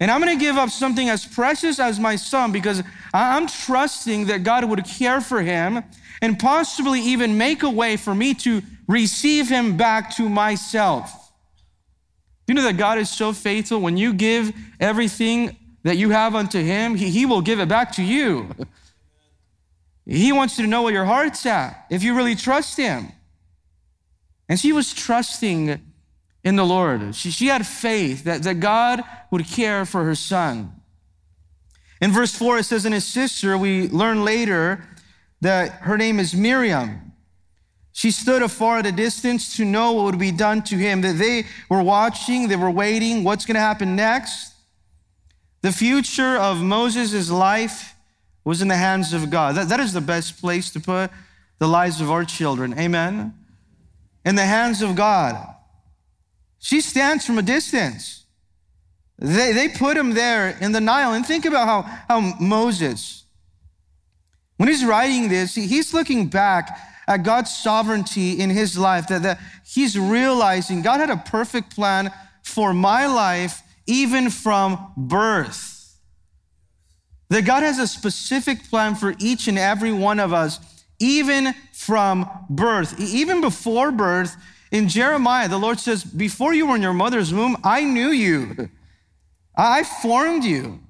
And 0.00 0.10
I'm 0.10 0.20
to 0.22 0.36
give 0.36 0.56
up 0.56 0.70
something 0.70 1.08
as 1.08 1.24
precious 1.24 1.78
as 1.78 2.00
my 2.00 2.16
son 2.16 2.50
because 2.50 2.82
I'm 3.14 3.46
trusting 3.46 4.26
that 4.26 4.42
God 4.42 4.64
would 4.64 4.84
care 4.84 5.20
for 5.20 5.42
him 5.42 5.84
and 6.22 6.38
possibly 6.38 7.00
even 7.00 7.36
make 7.36 7.64
a 7.64 7.68
way 7.68 7.96
for 7.96 8.14
me 8.14 8.32
to 8.32 8.62
receive 8.86 9.48
him 9.48 9.76
back 9.76 10.14
to 10.16 10.28
myself. 10.28 11.32
You 12.46 12.54
know 12.54 12.62
that 12.62 12.76
God 12.76 12.98
is 12.98 13.10
so 13.10 13.32
faithful. 13.32 13.80
When 13.80 13.96
you 13.96 14.14
give 14.14 14.52
everything 14.78 15.56
that 15.82 15.96
you 15.96 16.10
have 16.10 16.36
unto 16.36 16.62
him, 16.62 16.94
he, 16.94 17.10
he 17.10 17.26
will 17.26 17.42
give 17.42 17.58
it 17.58 17.68
back 17.68 17.92
to 17.92 18.02
you. 18.02 18.48
He 20.06 20.32
wants 20.32 20.58
you 20.58 20.64
to 20.64 20.70
know 20.70 20.82
where 20.82 20.92
your 20.92 21.04
heart's 21.04 21.44
at, 21.44 21.86
if 21.90 22.02
you 22.02 22.14
really 22.14 22.34
trust 22.34 22.76
him. 22.76 23.12
And 24.48 24.58
she 24.58 24.72
was 24.72 24.92
trusting 24.92 25.80
in 26.44 26.56
the 26.56 26.64
Lord. 26.64 27.14
She, 27.14 27.30
she 27.30 27.46
had 27.46 27.66
faith 27.66 28.24
that, 28.24 28.42
that 28.42 28.60
God 28.60 29.02
would 29.30 29.46
care 29.46 29.84
for 29.84 30.04
her 30.04 30.14
son. 30.14 30.72
In 32.00 32.10
verse 32.10 32.34
4, 32.34 32.58
it 32.58 32.64
says, 32.64 32.84
And 32.84 32.94
his 32.94 33.06
sister, 33.06 33.56
we 33.56 33.88
learn 33.88 34.24
later 34.24 34.84
that 35.42 35.72
her 35.82 35.98
name 35.98 36.18
is 36.18 36.34
Miriam. 36.34 37.12
She 37.92 38.10
stood 38.10 38.42
afar 38.42 38.78
at 38.78 38.86
a 38.86 38.92
distance 38.92 39.56
to 39.56 39.64
know 39.64 39.92
what 39.92 40.04
would 40.06 40.18
be 40.18 40.32
done 40.32 40.62
to 40.62 40.76
him, 40.76 41.02
that 41.02 41.18
they 41.18 41.44
were 41.68 41.82
watching, 41.82 42.48
they 42.48 42.56
were 42.56 42.70
waiting, 42.70 43.22
what's 43.22 43.44
going 43.44 43.56
to 43.56 43.60
happen 43.60 43.94
next. 43.94 44.54
The 45.60 45.72
future 45.72 46.36
of 46.36 46.62
Moses' 46.62 47.30
life 47.30 47.94
was 48.44 48.62
in 48.62 48.68
the 48.68 48.76
hands 48.76 49.12
of 49.12 49.30
God. 49.30 49.56
That, 49.56 49.68
that 49.68 49.80
is 49.80 49.92
the 49.92 50.00
best 50.00 50.40
place 50.40 50.70
to 50.72 50.80
put 50.80 51.10
the 51.58 51.68
lives 51.68 52.00
of 52.00 52.10
our 52.10 52.24
children. 52.24 52.78
Amen. 52.78 53.34
In 54.24 54.36
the 54.36 54.46
hands 54.46 54.80
of 54.80 54.94
God. 54.94 55.36
She 56.58 56.80
stands 56.80 57.26
from 57.26 57.38
a 57.38 57.42
distance. 57.42 58.24
They, 59.18 59.52
they 59.52 59.68
put 59.68 59.96
him 59.96 60.14
there 60.14 60.56
in 60.60 60.72
the 60.72 60.80
Nile. 60.80 61.12
And 61.12 61.26
think 61.26 61.44
about 61.44 61.66
how, 61.66 61.82
how 62.08 62.20
Moses, 62.40 63.21
when 64.56 64.68
he's 64.68 64.84
writing 64.84 65.28
this, 65.28 65.54
he's 65.54 65.92
looking 65.92 66.28
back 66.28 66.78
at 67.08 67.24
God's 67.24 67.54
sovereignty 67.54 68.38
in 68.38 68.50
his 68.50 68.78
life, 68.78 69.08
that, 69.08 69.22
that 69.22 69.40
he's 69.66 69.98
realizing 69.98 70.82
God 70.82 71.00
had 71.00 71.10
a 71.10 71.16
perfect 71.16 71.74
plan 71.74 72.10
for 72.42 72.72
my 72.72 73.06
life, 73.06 73.62
even 73.86 74.30
from 74.30 74.92
birth. 74.96 75.96
That 77.30 77.44
God 77.44 77.62
has 77.62 77.78
a 77.78 77.86
specific 77.86 78.68
plan 78.68 78.94
for 78.94 79.14
each 79.18 79.48
and 79.48 79.58
every 79.58 79.92
one 79.92 80.20
of 80.20 80.32
us, 80.32 80.60
even 81.00 81.54
from 81.72 82.28
birth. 82.48 83.00
Even 83.00 83.40
before 83.40 83.90
birth, 83.90 84.36
in 84.72 84.88
Jeremiah, 84.88 85.48
the 85.48 85.58
Lord 85.58 85.78
says, 85.78 86.02
Before 86.02 86.54
you 86.54 86.66
were 86.66 86.76
in 86.76 86.82
your 86.82 86.94
mother's 86.94 87.32
womb, 87.32 87.58
I 87.62 87.84
knew 87.84 88.08
you. 88.08 88.70
I 89.54 89.84
formed 89.84 90.44
you. 90.44 90.80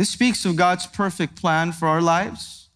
This 0.00 0.08
speaks 0.08 0.46
of 0.46 0.56
God's 0.56 0.86
perfect 0.86 1.36
plan 1.36 1.72
for 1.72 1.86
our 1.86 2.00
lives. 2.00 2.70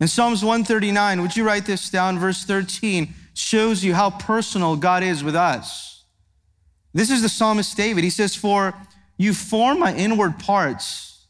In 0.00 0.08
Psalms 0.08 0.44
139, 0.44 1.22
would 1.22 1.36
you 1.36 1.46
write 1.46 1.66
this 1.66 1.88
down? 1.88 2.18
Verse 2.18 2.42
13 2.42 3.14
shows 3.32 3.84
you 3.84 3.94
how 3.94 4.10
personal 4.10 4.74
God 4.74 5.04
is 5.04 5.22
with 5.22 5.36
us. 5.36 6.02
This 6.92 7.12
is 7.12 7.22
the 7.22 7.28
psalmist 7.28 7.76
David. 7.76 8.02
He 8.02 8.10
says, 8.10 8.34
For 8.34 8.74
you 9.16 9.34
form 9.34 9.78
my 9.78 9.94
inward 9.94 10.40
parts. 10.40 11.28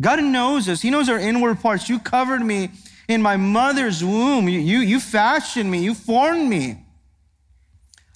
God 0.00 0.24
knows 0.24 0.66
us, 0.66 0.80
He 0.80 0.88
knows 0.88 1.10
our 1.10 1.18
inward 1.18 1.60
parts. 1.60 1.90
You 1.90 1.98
covered 1.98 2.40
me 2.40 2.70
in 3.08 3.20
my 3.20 3.36
mother's 3.36 4.02
womb. 4.02 4.48
You, 4.48 4.60
you, 4.60 4.78
you 4.78 4.98
fashioned 4.98 5.70
me, 5.70 5.84
you 5.84 5.92
formed 5.92 6.48
me. 6.48 6.78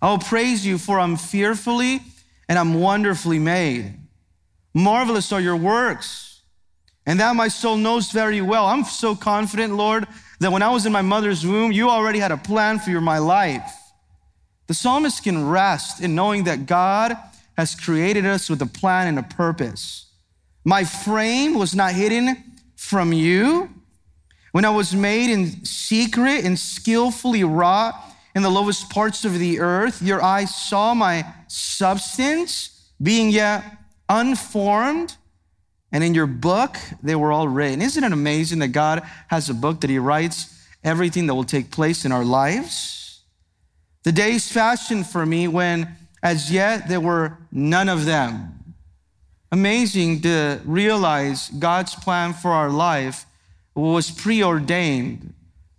I 0.01 0.09
will 0.09 0.19
praise 0.19 0.65
you, 0.65 0.79
for 0.79 0.99
I'm 0.99 1.19
fearfully 1.19 2.01
and 2.49 2.59
I'm 2.59 2.81
wonderfully 2.81 3.39
made. 3.39 4.00
Marvelous 4.75 5.33
are 5.33 5.41
your 5.41 5.57
works, 5.57 6.43
and 7.07 7.19
that 7.21 7.35
my 7.35 7.49
soul 7.49 7.77
knows 7.77 8.11
very 8.11 8.41
well. 8.41 8.67
I'm 8.67 8.85
so 8.85 9.17
confident, 9.17 9.75
Lord, 9.75 10.07
that 10.41 10.53
when 10.53 10.63
I 10.63 10.71
was 10.71 10.87
in 10.87 10.93
my 10.93 11.03
mother's 11.03 11.47
womb, 11.47 11.73
you 11.73 11.91
already 11.91 12.19
had 12.19 12.33
a 12.33 12.37
plan 12.37 12.79
for 12.79 12.91
your, 12.91 13.01
my 13.01 13.19
life. 13.19 13.73
The 14.67 14.75
psalmist 14.75 15.25
can 15.25 15.49
rest 15.49 16.01
in 16.01 16.15
knowing 16.15 16.45
that 16.45 16.67
God 16.67 17.17
has 17.57 17.75
created 17.75 18.25
us 18.25 18.49
with 18.49 18.63
a 18.63 18.67
plan 18.67 19.09
and 19.09 19.19
a 19.19 19.23
purpose. 19.23 20.07
My 20.65 20.85
frame 20.85 21.55
was 21.55 21.75
not 21.75 21.93
hidden 21.93 22.37
from 22.77 23.13
you 23.13 23.69
when 24.53 24.65
I 24.65 24.71
was 24.71 24.95
made 24.95 25.31
in 25.31 25.65
secret 25.65 26.45
and 26.45 26.59
skillfully 26.59 27.45
wrought 27.45 27.95
in 28.35 28.43
the 28.43 28.51
lowest 28.51 28.91
parts 28.91 29.25
of 29.25 29.39
the 29.39 29.61
earth, 29.61 30.03
your 30.03 30.23
eyes 30.23 30.55
saw 30.55 30.95
my 30.95 31.25
substance 31.49 32.91
being 33.01 33.31
yet 33.31 33.65
unformed. 34.11 35.17
And 35.93 36.05
in 36.05 36.15
your 36.15 36.27
book, 36.27 36.77
they 37.03 37.15
were 37.15 37.33
all 37.33 37.49
written. 37.49 37.81
Isn't 37.81 38.05
it 38.05 38.13
amazing 38.13 38.59
that 38.59 38.69
God 38.69 39.03
has 39.29 39.49
a 39.49 39.55
book 39.55 39.81
that 39.81 39.91
He 39.91 39.99
writes 39.99 40.55
everything 40.85 41.27
that 41.27 41.35
will 41.35 41.45
take 41.45 41.71
place 41.71 42.05
in 42.05 42.13
our 42.13 42.25
lives? 42.25 43.21
The 44.03 44.13
days 44.13 44.51
fashioned 44.51 45.07
for 45.07 45.25
me 45.25 45.49
when 45.49 45.97
as 46.23 46.53
yet 46.53 46.89
there 46.89 47.01
were 47.01 47.39
none 47.51 47.89
of 47.89 48.05
them. 48.05 48.75
Amazing 49.53 50.21
to 50.23 50.61
realize 50.65 51.49
God's 51.49 51.95
plan 51.95 52.35
for 52.35 52.51
our 52.51 52.71
life 52.71 53.27
was 53.75 54.11
preordained 54.11 55.35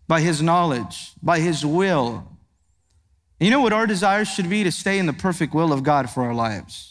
by 0.08 0.22
His 0.22 0.42
knowledge, 0.42 1.14
by 1.22 1.40
His 1.40 1.66
will. 1.66 2.28
You 3.40 3.50
know 3.50 3.62
what 3.62 3.74
our 3.74 3.88
desire 3.88 4.26
should 4.26 4.50
be? 4.50 4.64
To 4.64 4.72
stay 4.72 5.00
in 5.00 5.06
the 5.06 5.14
perfect 5.14 5.54
will 5.54 5.72
of 5.72 5.84
God 5.84 6.10
for 6.10 6.24
our 6.24 6.34
lives. 6.34 6.91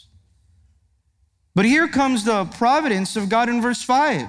But 1.61 1.66
here 1.66 1.88
comes 1.88 2.25
the 2.25 2.46
providence 2.46 3.16
of 3.16 3.29
God 3.29 3.51
in 3.51 3.61
verse 3.61 3.83
5. 3.83 4.27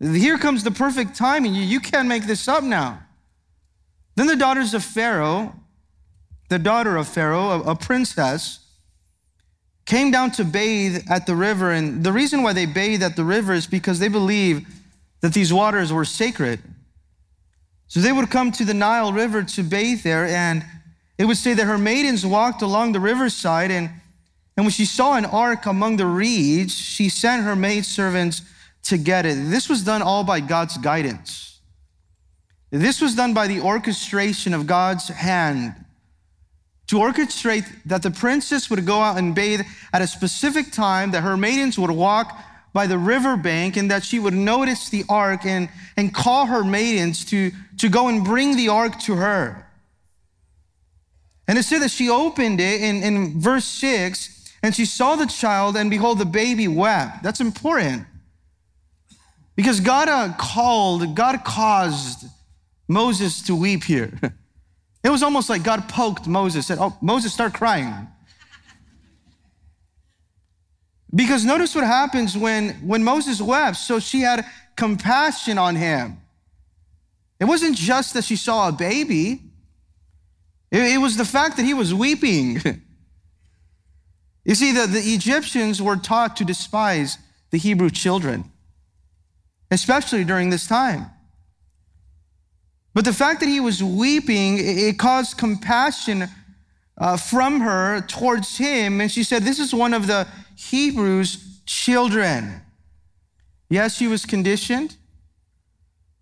Here 0.00 0.38
comes 0.38 0.64
the 0.64 0.70
perfect 0.70 1.14
timing. 1.14 1.54
You, 1.54 1.80
can't 1.80 2.08
make 2.08 2.24
this 2.24 2.48
up 2.48 2.64
now. 2.64 3.02
Then 4.16 4.26
the 4.26 4.34
daughters 4.34 4.72
of 4.72 4.82
Pharaoh, 4.82 5.54
the 6.48 6.58
daughter 6.58 6.96
of 6.96 7.08
Pharaoh, 7.08 7.62
a, 7.64 7.76
princess, 7.76 8.60
came 9.84 10.10
down 10.10 10.30
to 10.30 10.44
bathe 10.44 11.04
at 11.10 11.26
the 11.26 11.36
river. 11.36 11.70
And 11.70 12.02
the 12.02 12.10
reason 12.10 12.42
why 12.42 12.54
they 12.54 12.64
bathe 12.64 13.02
at 13.02 13.14
the 13.14 13.24
river 13.24 13.52
is 13.52 13.66
because 13.66 13.98
they 13.98 14.08
believe 14.08 14.66
that 15.20 15.34
these 15.34 15.52
waters 15.52 15.92
were 15.92 16.06
sacred. 16.06 16.60
So 17.86 18.00
they 18.00 18.12
would 18.12 18.30
come 18.30 18.50
to 18.52 18.64
the 18.64 18.72
Nile 18.72 19.12
River 19.12 19.42
to 19.42 19.62
bathe 19.62 20.04
there, 20.04 20.24
and 20.24 20.64
it 21.18 21.26
would 21.26 21.36
say 21.36 21.52
that 21.52 21.64
her 21.64 21.76
maidens 21.76 22.24
walked 22.24 22.62
along 22.62 22.92
the 22.92 23.00
riverside, 23.00 23.70
and, 23.70 23.90
and 24.56 24.66
when 24.66 24.70
she 24.70 24.84
saw 24.84 25.14
an 25.14 25.24
ark 25.24 25.66
among 25.66 25.96
the 25.96 26.06
reeds, 26.06 26.74
she 26.74 27.08
sent 27.08 27.44
her 27.44 27.56
maidservants 27.56 28.42
to 28.84 28.98
get 28.98 29.24
it. 29.24 29.34
This 29.34 29.68
was 29.68 29.82
done 29.82 30.02
all 30.02 30.24
by 30.24 30.40
God's 30.40 30.76
guidance. 30.76 31.60
This 32.70 33.00
was 33.00 33.14
done 33.14 33.34
by 33.34 33.46
the 33.46 33.60
orchestration 33.60 34.54
of 34.54 34.66
God's 34.66 35.08
hand 35.08 35.74
to 36.88 36.96
orchestrate 36.96 37.64
that 37.86 38.02
the 38.02 38.10
princess 38.10 38.68
would 38.68 38.84
go 38.84 39.00
out 39.00 39.16
and 39.16 39.34
bathe 39.34 39.62
at 39.92 40.02
a 40.02 40.06
specific 40.06 40.72
time, 40.72 41.12
that 41.12 41.22
her 41.22 41.36
maidens 41.36 41.78
would 41.78 41.90
walk 41.90 42.38
by 42.72 42.86
the 42.86 42.98
riverbank 42.98 43.76
and 43.76 43.90
that 43.90 44.04
she 44.04 44.18
would 44.18 44.34
notice 44.34 44.88
the 44.88 45.04
ark 45.08 45.44
and, 45.44 45.68
and 45.96 46.14
call 46.14 46.46
her 46.46 46.64
maidens 46.64 47.24
to, 47.26 47.50
to 47.78 47.88
go 47.88 48.08
and 48.08 48.24
bring 48.24 48.56
the 48.56 48.68
ark 48.68 48.98
to 49.00 49.14
her. 49.14 49.66
And 51.46 51.58
it 51.58 51.64
said 51.64 51.82
that 51.82 51.90
she 51.90 52.08
opened 52.08 52.60
it 52.60 52.80
in, 52.80 53.02
in 53.02 53.40
verse 53.40 53.64
6 53.64 54.41
and 54.62 54.74
she 54.74 54.84
saw 54.84 55.16
the 55.16 55.26
child 55.26 55.76
and 55.76 55.90
behold, 55.90 56.18
the 56.18 56.24
baby 56.24 56.68
wept. 56.68 57.22
That's 57.22 57.40
important. 57.40 58.06
Because 59.56 59.80
God 59.80 60.08
uh, 60.08 60.34
called, 60.38 61.14
God 61.14 61.44
caused 61.44 62.26
Moses 62.88 63.42
to 63.42 63.54
weep 63.54 63.84
here. 63.84 64.12
It 65.04 65.10
was 65.10 65.24
almost 65.24 65.50
like 65.50 65.64
God 65.64 65.88
poked 65.88 66.28
Moses, 66.28 66.66
said, 66.68 66.78
Oh, 66.80 66.96
Moses, 67.00 67.32
start 67.32 67.52
crying. 67.52 68.06
Because 71.12 71.44
notice 71.44 71.74
what 71.74 71.82
happens 71.84 72.38
when, 72.38 72.70
when 72.86 73.02
Moses 73.02 73.40
wept. 73.40 73.78
So 73.78 73.98
she 73.98 74.20
had 74.20 74.46
compassion 74.76 75.58
on 75.58 75.74
him. 75.74 76.18
It 77.40 77.46
wasn't 77.46 77.76
just 77.76 78.14
that 78.14 78.22
she 78.22 78.36
saw 78.36 78.68
a 78.68 78.72
baby, 78.72 79.42
it, 80.70 80.94
it 80.94 80.98
was 80.98 81.16
the 81.16 81.24
fact 81.24 81.56
that 81.56 81.64
he 81.64 81.74
was 81.74 81.92
weeping. 81.92 82.60
you 84.44 84.54
see, 84.54 84.72
the, 84.72 84.86
the 84.86 85.00
Egyptians 85.00 85.80
were 85.80 85.96
taught 85.96 86.36
to 86.38 86.44
despise 86.44 87.18
the 87.50 87.58
Hebrew 87.58 87.90
children, 87.90 88.50
especially 89.70 90.24
during 90.24 90.50
this 90.50 90.66
time. 90.66 91.06
But 92.94 93.04
the 93.04 93.12
fact 93.12 93.40
that 93.40 93.48
he 93.48 93.60
was 93.60 93.82
weeping, 93.82 94.58
it 94.58 94.98
caused 94.98 95.38
compassion 95.38 96.28
uh, 96.98 97.16
from 97.16 97.60
her 97.60 98.00
towards 98.02 98.58
him. 98.58 99.00
And 99.00 99.10
she 99.10 99.22
said, 99.22 99.44
This 99.44 99.58
is 99.58 99.72
one 99.72 99.94
of 99.94 100.06
the 100.06 100.26
Hebrews' 100.56 101.62
children. 101.64 102.60
Yes, 103.70 103.96
she 103.96 104.06
was 104.06 104.26
conditioned. 104.26 104.96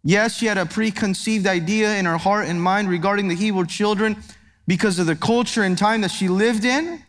Yes, 0.03 0.37
she 0.37 0.47
had 0.47 0.59
a 0.59 0.67
preconceived 0.67 1.47
idea 1.47 1.97
in 1.97 2.07
her 2.07 2.17
heart 2.17 2.47
and 2.47 2.63
mind 2.63 2.89
regarding 2.89 3.29
the 3.29 3.35
Hebrew 3.35 3.67
children 3.67 4.23
because 4.67 4.99
of 4.99 5.07
the 5.07 5.17
culture 5.17 5.63
and 5.63 5.77
time 5.77 6.03
that 6.03 6.11
she 6.11 6.29
lived 6.29 6.65
in. 6.65 7.03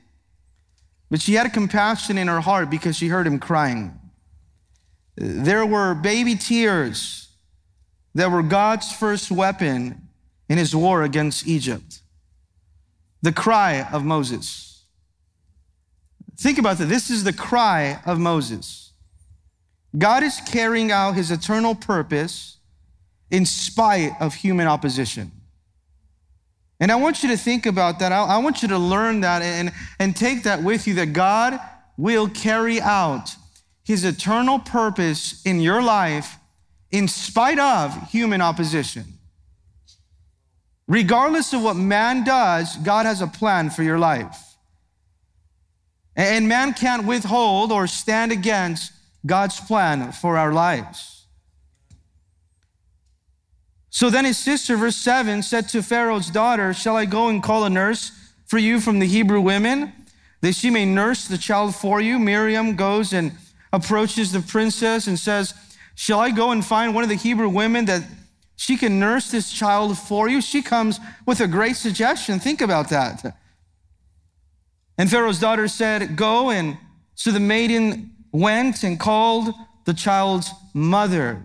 But 1.11 1.21
she 1.21 1.33
had 1.33 1.51
compassion 1.51 2.17
in 2.17 2.29
her 2.29 2.39
heart 2.39 2.69
because 2.69 2.95
she 2.95 3.09
heard 3.09 3.27
him 3.27 3.37
crying. 3.37 3.99
There 5.17 5.65
were 5.65 5.93
baby 5.93 6.35
tears 6.35 7.27
that 8.15 8.31
were 8.31 8.41
God's 8.41 8.93
first 8.93 9.29
weapon 9.29 10.07
in 10.47 10.57
his 10.57 10.73
war 10.73 11.03
against 11.03 11.45
Egypt. 11.45 11.99
The 13.21 13.33
cry 13.33 13.87
of 13.91 14.05
Moses. 14.05 14.85
Think 16.39 16.57
about 16.57 16.77
that. 16.77 16.85
This 16.85 17.09
is 17.09 17.25
the 17.25 17.33
cry 17.33 18.01
of 18.05 18.17
Moses. 18.17 18.93
God 19.97 20.23
is 20.23 20.39
carrying 20.47 20.91
out 20.93 21.15
his 21.15 21.29
eternal 21.29 21.75
purpose 21.75 22.57
in 23.29 23.45
spite 23.45 24.13
of 24.21 24.35
human 24.35 24.67
opposition. 24.67 25.33
And 26.81 26.91
I 26.91 26.95
want 26.95 27.21
you 27.21 27.29
to 27.29 27.37
think 27.37 27.67
about 27.67 27.99
that. 27.99 28.11
I, 28.11 28.23
I, 28.23 28.37
want 28.39 28.63
you 28.63 28.67
to 28.69 28.77
learn 28.79 29.21
that 29.21 29.43
and, 29.43 29.71
and 29.99 30.15
take 30.15 30.43
that 30.43 30.63
with 30.63 30.87
you 30.87 30.95
that 30.95 31.13
God 31.13 31.59
will 31.95 32.27
carry 32.27 32.81
out 32.81 33.35
his 33.83 34.03
eternal 34.03 34.57
purpose 34.57 35.45
in 35.45 35.61
your 35.61 35.83
life 35.83 36.37
in 36.89 37.07
spite 37.07 37.59
of 37.59 38.09
human 38.09 38.41
opposition. 38.41 39.05
Regardless 40.87 41.53
of 41.53 41.61
what 41.61 41.75
man 41.75 42.23
does, 42.23 42.75
God 42.77 43.05
has 43.05 43.21
a 43.21 43.27
plan 43.27 43.69
for 43.69 43.83
your 43.83 43.99
life. 43.99 44.37
And 46.15 46.47
man 46.47 46.73
can't 46.73 47.05
withhold 47.05 47.71
or 47.71 47.85
stand 47.85 48.31
against 48.31 48.91
God's 49.23 49.59
plan 49.59 50.11
for 50.11 50.35
our 50.35 50.51
lives. 50.51 51.20
So 53.91 54.09
then 54.09 54.23
his 54.23 54.37
sister, 54.37 54.77
verse 54.77 54.95
7, 54.95 55.43
said 55.43 55.67
to 55.69 55.83
Pharaoh's 55.83 56.29
daughter, 56.29 56.73
Shall 56.73 56.95
I 56.95 57.03
go 57.03 57.27
and 57.27 57.43
call 57.43 57.65
a 57.65 57.69
nurse 57.69 58.11
for 58.45 58.57
you 58.57 58.79
from 58.79 58.99
the 58.99 59.05
Hebrew 59.05 59.41
women, 59.41 59.91
that 60.39 60.55
she 60.55 60.69
may 60.69 60.85
nurse 60.85 61.27
the 61.27 61.37
child 61.37 61.75
for 61.75 61.99
you? 61.99 62.17
Miriam 62.17 62.77
goes 62.77 63.11
and 63.11 63.33
approaches 63.73 64.31
the 64.31 64.39
princess 64.39 65.07
and 65.07 65.19
says, 65.19 65.53
Shall 65.93 66.21
I 66.21 66.31
go 66.31 66.51
and 66.51 66.65
find 66.65 66.95
one 66.95 67.03
of 67.03 67.09
the 67.09 67.15
Hebrew 67.15 67.49
women 67.49 67.83
that 67.85 68.03
she 68.55 68.77
can 68.77 68.97
nurse 68.97 69.29
this 69.29 69.51
child 69.51 69.97
for 69.97 70.29
you? 70.29 70.41
She 70.41 70.61
comes 70.61 70.97
with 71.25 71.41
a 71.41 71.47
great 71.47 71.75
suggestion. 71.75 72.39
Think 72.39 72.61
about 72.61 72.89
that. 72.89 73.37
And 74.97 75.11
Pharaoh's 75.11 75.39
daughter 75.39 75.67
said, 75.67 76.15
Go. 76.15 76.49
And 76.49 76.77
so 77.15 77.31
the 77.31 77.41
maiden 77.41 78.11
went 78.31 78.83
and 78.83 78.97
called 78.97 79.53
the 79.83 79.93
child's 79.93 80.49
mother. 80.73 81.43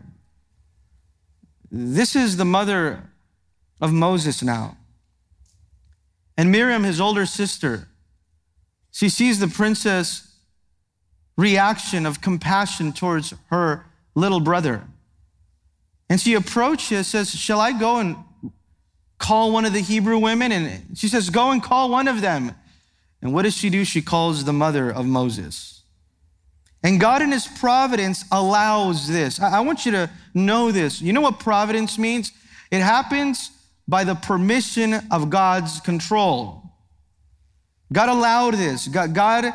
This 1.79 2.17
is 2.17 2.39
the 2.39 2.47
mother 2.47 3.11
of 3.83 3.93
Moses 3.93 4.43
now. 4.43 4.79
And 6.35 6.51
Miriam, 6.51 6.85
his 6.85 7.03
older 7.03 7.27
sister, 7.27 7.89
she 8.91 9.11
sees 9.11 9.41
the 9.41 9.49
princess' 9.49 10.39
reaction 11.37 12.07
of 12.07 12.23
compassion 12.23 12.95
towards 12.95 13.35
her 13.51 13.85
little 14.15 14.41
brother. 14.41 14.85
And 16.09 16.19
she 16.19 16.33
approaches, 16.33 17.09
says, 17.09 17.31
Shall 17.31 17.61
I 17.61 17.73
go 17.79 17.99
and 17.99 18.17
call 19.19 19.53
one 19.53 19.67
of 19.67 19.75
the 19.75 19.81
Hebrew 19.81 20.19
women? 20.19 20.53
And 20.53 20.97
she 20.97 21.09
says, 21.09 21.29
Go 21.29 21.51
and 21.51 21.63
call 21.63 21.91
one 21.91 22.09
of 22.09 22.23
them. 22.23 22.55
And 23.21 23.35
what 23.35 23.43
does 23.43 23.55
she 23.55 23.69
do? 23.69 23.85
She 23.85 24.01
calls 24.01 24.45
the 24.45 24.53
mother 24.53 24.91
of 24.91 25.05
Moses. 25.05 25.76
And 26.83 27.01
God, 27.01 27.23
in 27.23 27.33
His 27.33 27.47
providence, 27.47 28.25
allows 28.31 29.09
this. 29.09 29.41
I 29.41 29.61
want 29.61 29.87
you 29.87 29.93
to 29.93 30.11
know 30.35 30.71
this. 30.71 31.01
You 31.01 31.13
know 31.13 31.21
what 31.21 31.41
providence 31.41 31.99
means? 31.99 32.33
It 32.71 32.81
happens 32.81 33.51
by 33.89 34.05
the 34.05 34.15
permission 34.15 34.95
of 35.11 35.31
God's 35.31 35.81
control. 35.81 36.63
God 37.93 38.09
allowed 38.09 38.55
this, 38.55 38.89
God, 38.89 39.53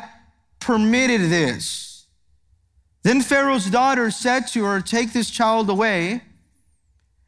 permitted 0.58 1.22
this. 1.30 2.06
Then 3.02 3.20
Pharaoh's 3.20 3.68
daughter 3.68 4.10
said 4.10 4.46
to 4.48 4.64
her, 4.64 4.80
Take 4.80 5.12
this 5.12 5.30
child 5.30 5.68
away 5.68 6.22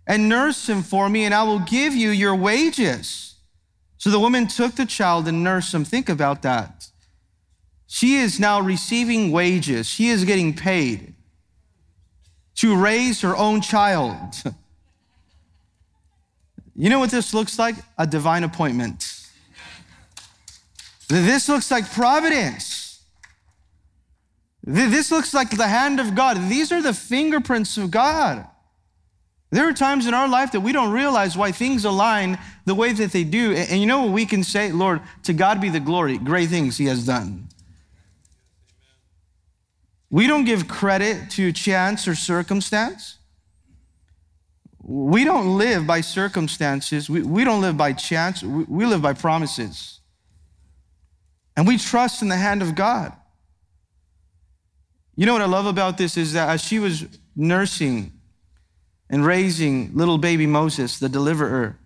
and 0.06 0.28
nurse 0.28 0.68
him 0.68 0.82
for 0.82 1.08
me, 1.08 1.24
and 1.24 1.34
I 1.34 1.42
will 1.42 1.58
give 1.58 1.94
you 1.94 2.10
your 2.10 2.34
wages. 2.34 3.34
So 3.98 4.10
the 4.10 4.20
woman 4.20 4.46
took 4.46 4.74
the 4.74 4.86
child 4.86 5.26
and 5.28 5.42
nursed 5.42 5.74
him. 5.74 5.84
Think 5.84 6.08
about 6.08 6.42
that. 6.42 6.88
She 7.86 8.16
is 8.16 8.40
now 8.40 8.60
receiving 8.60 9.30
wages. 9.30 9.86
She 9.86 10.08
is 10.08 10.24
getting 10.24 10.54
paid 10.54 11.14
to 12.56 12.76
raise 12.76 13.20
her 13.20 13.36
own 13.36 13.60
child. 13.60 14.18
You 16.76 16.90
know 16.90 16.98
what 16.98 17.10
this 17.10 17.32
looks 17.32 17.56
like? 17.56 17.76
A 17.98 18.06
divine 18.06 18.42
appointment. 18.42 19.04
This 21.08 21.48
looks 21.48 21.70
like 21.70 21.90
providence. 21.92 23.00
This 24.64 25.10
looks 25.10 25.34
like 25.34 25.50
the 25.50 25.68
hand 25.68 26.00
of 26.00 26.14
God. 26.14 26.48
These 26.48 26.72
are 26.72 26.82
the 26.82 26.94
fingerprints 26.94 27.76
of 27.76 27.90
God. 27.90 28.46
There 29.50 29.68
are 29.68 29.72
times 29.72 30.06
in 30.06 30.14
our 30.14 30.26
life 30.26 30.50
that 30.52 30.60
we 30.60 30.72
don't 30.72 30.90
realize 30.90 31.36
why 31.36 31.52
things 31.52 31.84
align 31.84 32.38
the 32.64 32.74
way 32.74 32.92
that 32.92 33.12
they 33.12 33.22
do. 33.22 33.52
And 33.52 33.78
you 33.80 33.86
know 33.86 34.02
what 34.02 34.10
we 34.10 34.26
can 34.26 34.42
say? 34.42 34.72
Lord, 34.72 35.00
to 35.24 35.32
God 35.32 35.60
be 35.60 35.68
the 35.68 35.80
glory, 35.80 36.18
great 36.18 36.48
things 36.48 36.76
He 36.76 36.86
has 36.86 37.06
done. 37.06 37.48
We 40.14 40.28
don't 40.28 40.44
give 40.44 40.68
credit 40.68 41.30
to 41.30 41.50
chance 41.50 42.06
or 42.06 42.14
circumstance. 42.14 43.18
We 44.80 45.24
don't 45.24 45.58
live 45.58 45.88
by 45.88 46.02
circumstances. 46.02 47.10
We, 47.10 47.22
we 47.22 47.42
don't 47.42 47.60
live 47.60 47.76
by 47.76 47.94
chance. 47.94 48.40
We, 48.40 48.62
we 48.62 48.86
live 48.86 49.02
by 49.02 49.14
promises. 49.14 49.98
And 51.56 51.66
we 51.66 51.78
trust 51.78 52.22
in 52.22 52.28
the 52.28 52.36
hand 52.36 52.62
of 52.62 52.76
God. 52.76 53.12
You 55.16 55.26
know 55.26 55.32
what 55.32 55.42
I 55.42 55.46
love 55.46 55.66
about 55.66 55.98
this 55.98 56.16
is 56.16 56.34
that 56.34 56.48
as 56.48 56.62
she 56.62 56.78
was 56.78 57.06
nursing 57.34 58.12
and 59.10 59.26
raising 59.26 59.96
little 59.96 60.18
baby 60.18 60.46
Moses, 60.46 61.00
the 61.00 61.08
deliverer, 61.08 61.76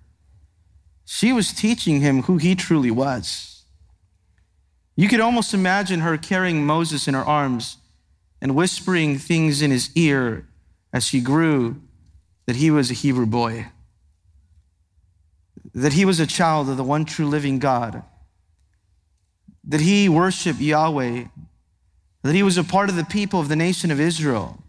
she 1.06 1.32
was 1.32 1.50
teaching 1.50 2.02
him 2.02 2.24
who 2.24 2.36
he 2.36 2.54
truly 2.54 2.90
was. 2.90 3.64
You 4.96 5.08
could 5.08 5.20
almost 5.20 5.54
imagine 5.54 6.00
her 6.00 6.18
carrying 6.18 6.66
Moses 6.66 7.08
in 7.08 7.14
her 7.14 7.24
arms 7.24 7.78
and 8.40 8.54
whispering 8.54 9.18
things 9.18 9.62
in 9.62 9.70
his 9.70 9.90
ear 9.94 10.46
as 10.92 11.08
he 11.08 11.20
grew 11.20 11.80
that 12.46 12.56
he 12.56 12.70
was 12.70 12.90
a 12.90 12.94
Hebrew 12.94 13.26
boy, 13.26 13.68
that 15.74 15.92
he 15.92 16.04
was 16.04 16.20
a 16.20 16.26
child 16.26 16.68
of 16.68 16.76
the 16.76 16.84
one 16.84 17.04
true 17.04 17.26
living 17.26 17.58
God, 17.58 18.02
that 19.64 19.80
he 19.80 20.08
worshiped 20.08 20.60
Yahweh, 20.60 21.24
that 22.22 22.34
he 22.34 22.42
was 22.42 22.56
a 22.56 22.64
part 22.64 22.88
of 22.88 22.96
the 22.96 23.04
people 23.04 23.40
of 23.40 23.48
the 23.48 23.56
nation 23.56 23.90
of 23.90 24.00
Israel. 24.00 24.62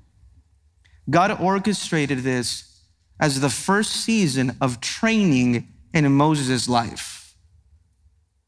God 1.09 1.39
orchestrated 1.39 2.19
this 2.19 2.81
as 3.19 3.41
the 3.41 3.49
first 3.49 3.91
season 3.91 4.55
of 4.61 4.81
training 4.81 5.67
in 5.93 6.11
Moses' 6.11 6.69
life. 6.69 7.35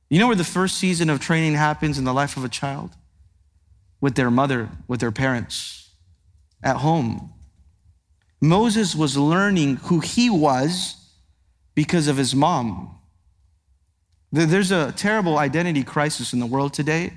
You 0.09 0.19
know 0.19 0.27
where 0.27 0.35
the 0.35 0.43
first 0.43 0.77
season 0.77 1.09
of 1.09 1.19
training 1.19 1.53
happens 1.53 1.97
in 1.97 2.03
the 2.03 2.13
life 2.13 2.37
of 2.37 2.43
a 2.43 2.49
child? 2.49 2.91
With 4.01 4.15
their 4.15 4.31
mother, 4.31 4.69
with 4.87 4.99
their 4.99 5.11
parents 5.11 5.91
at 6.63 6.77
home. 6.77 7.31
Moses 8.41 8.95
was 8.95 9.15
learning 9.15 9.77
who 9.77 9.99
he 9.99 10.29
was 10.29 10.95
because 11.75 12.07
of 12.07 12.17
his 12.17 12.35
mom. 12.35 12.97
There's 14.31 14.71
a 14.71 14.91
terrible 14.93 15.37
identity 15.37 15.83
crisis 15.83 16.33
in 16.33 16.39
the 16.39 16.45
world 16.45 16.73
today 16.73 17.13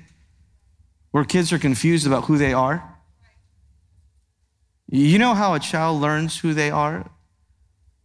where 1.11 1.23
kids 1.23 1.51
are 1.51 1.59
confused 1.59 2.05
about 2.05 2.25
who 2.25 2.37
they 2.37 2.53
are. 2.53 2.95
You 4.87 5.17
know 5.17 5.33
how 5.33 5.53
a 5.53 5.59
child 5.59 6.01
learns 6.01 6.39
who 6.39 6.53
they 6.53 6.69
are? 6.69 7.09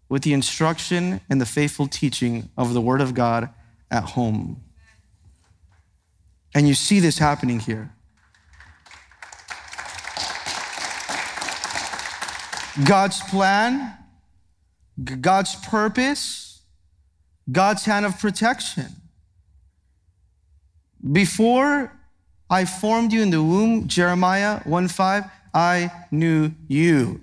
With 0.09 0.23
the 0.23 0.33
instruction 0.33 1.21
and 1.29 1.41
the 1.41 1.47
faithful 1.47 1.87
teaching 1.87 2.49
of 2.57 2.73
the 2.73 2.81
Word 2.81 3.01
of 3.01 3.15
God 3.15 3.51
at 3.91 4.05
home. 4.05 4.63
And 6.55 6.67
you 6.67 6.75
see 6.75 7.01
this 7.01 7.19
happening 7.19 7.61
here. 7.61 7.93
God's 12.85 13.21
plan, 13.21 13.97
God's 15.21 15.57
purpose, 15.57 16.63
God's 17.51 17.85
hand 17.85 18.07
of 18.07 18.19
protection. 18.19 18.87
Before 21.13 21.93
I 22.49 22.65
formed 22.65 23.13
you 23.13 23.23
in 23.23 23.31
the 23.31 23.43
womb, 23.43 23.89
Jeremiah 23.89 24.61
1 24.65 24.89
5, 24.89 25.25
I 25.55 25.91
knew 26.11 26.53
you. 26.69 27.21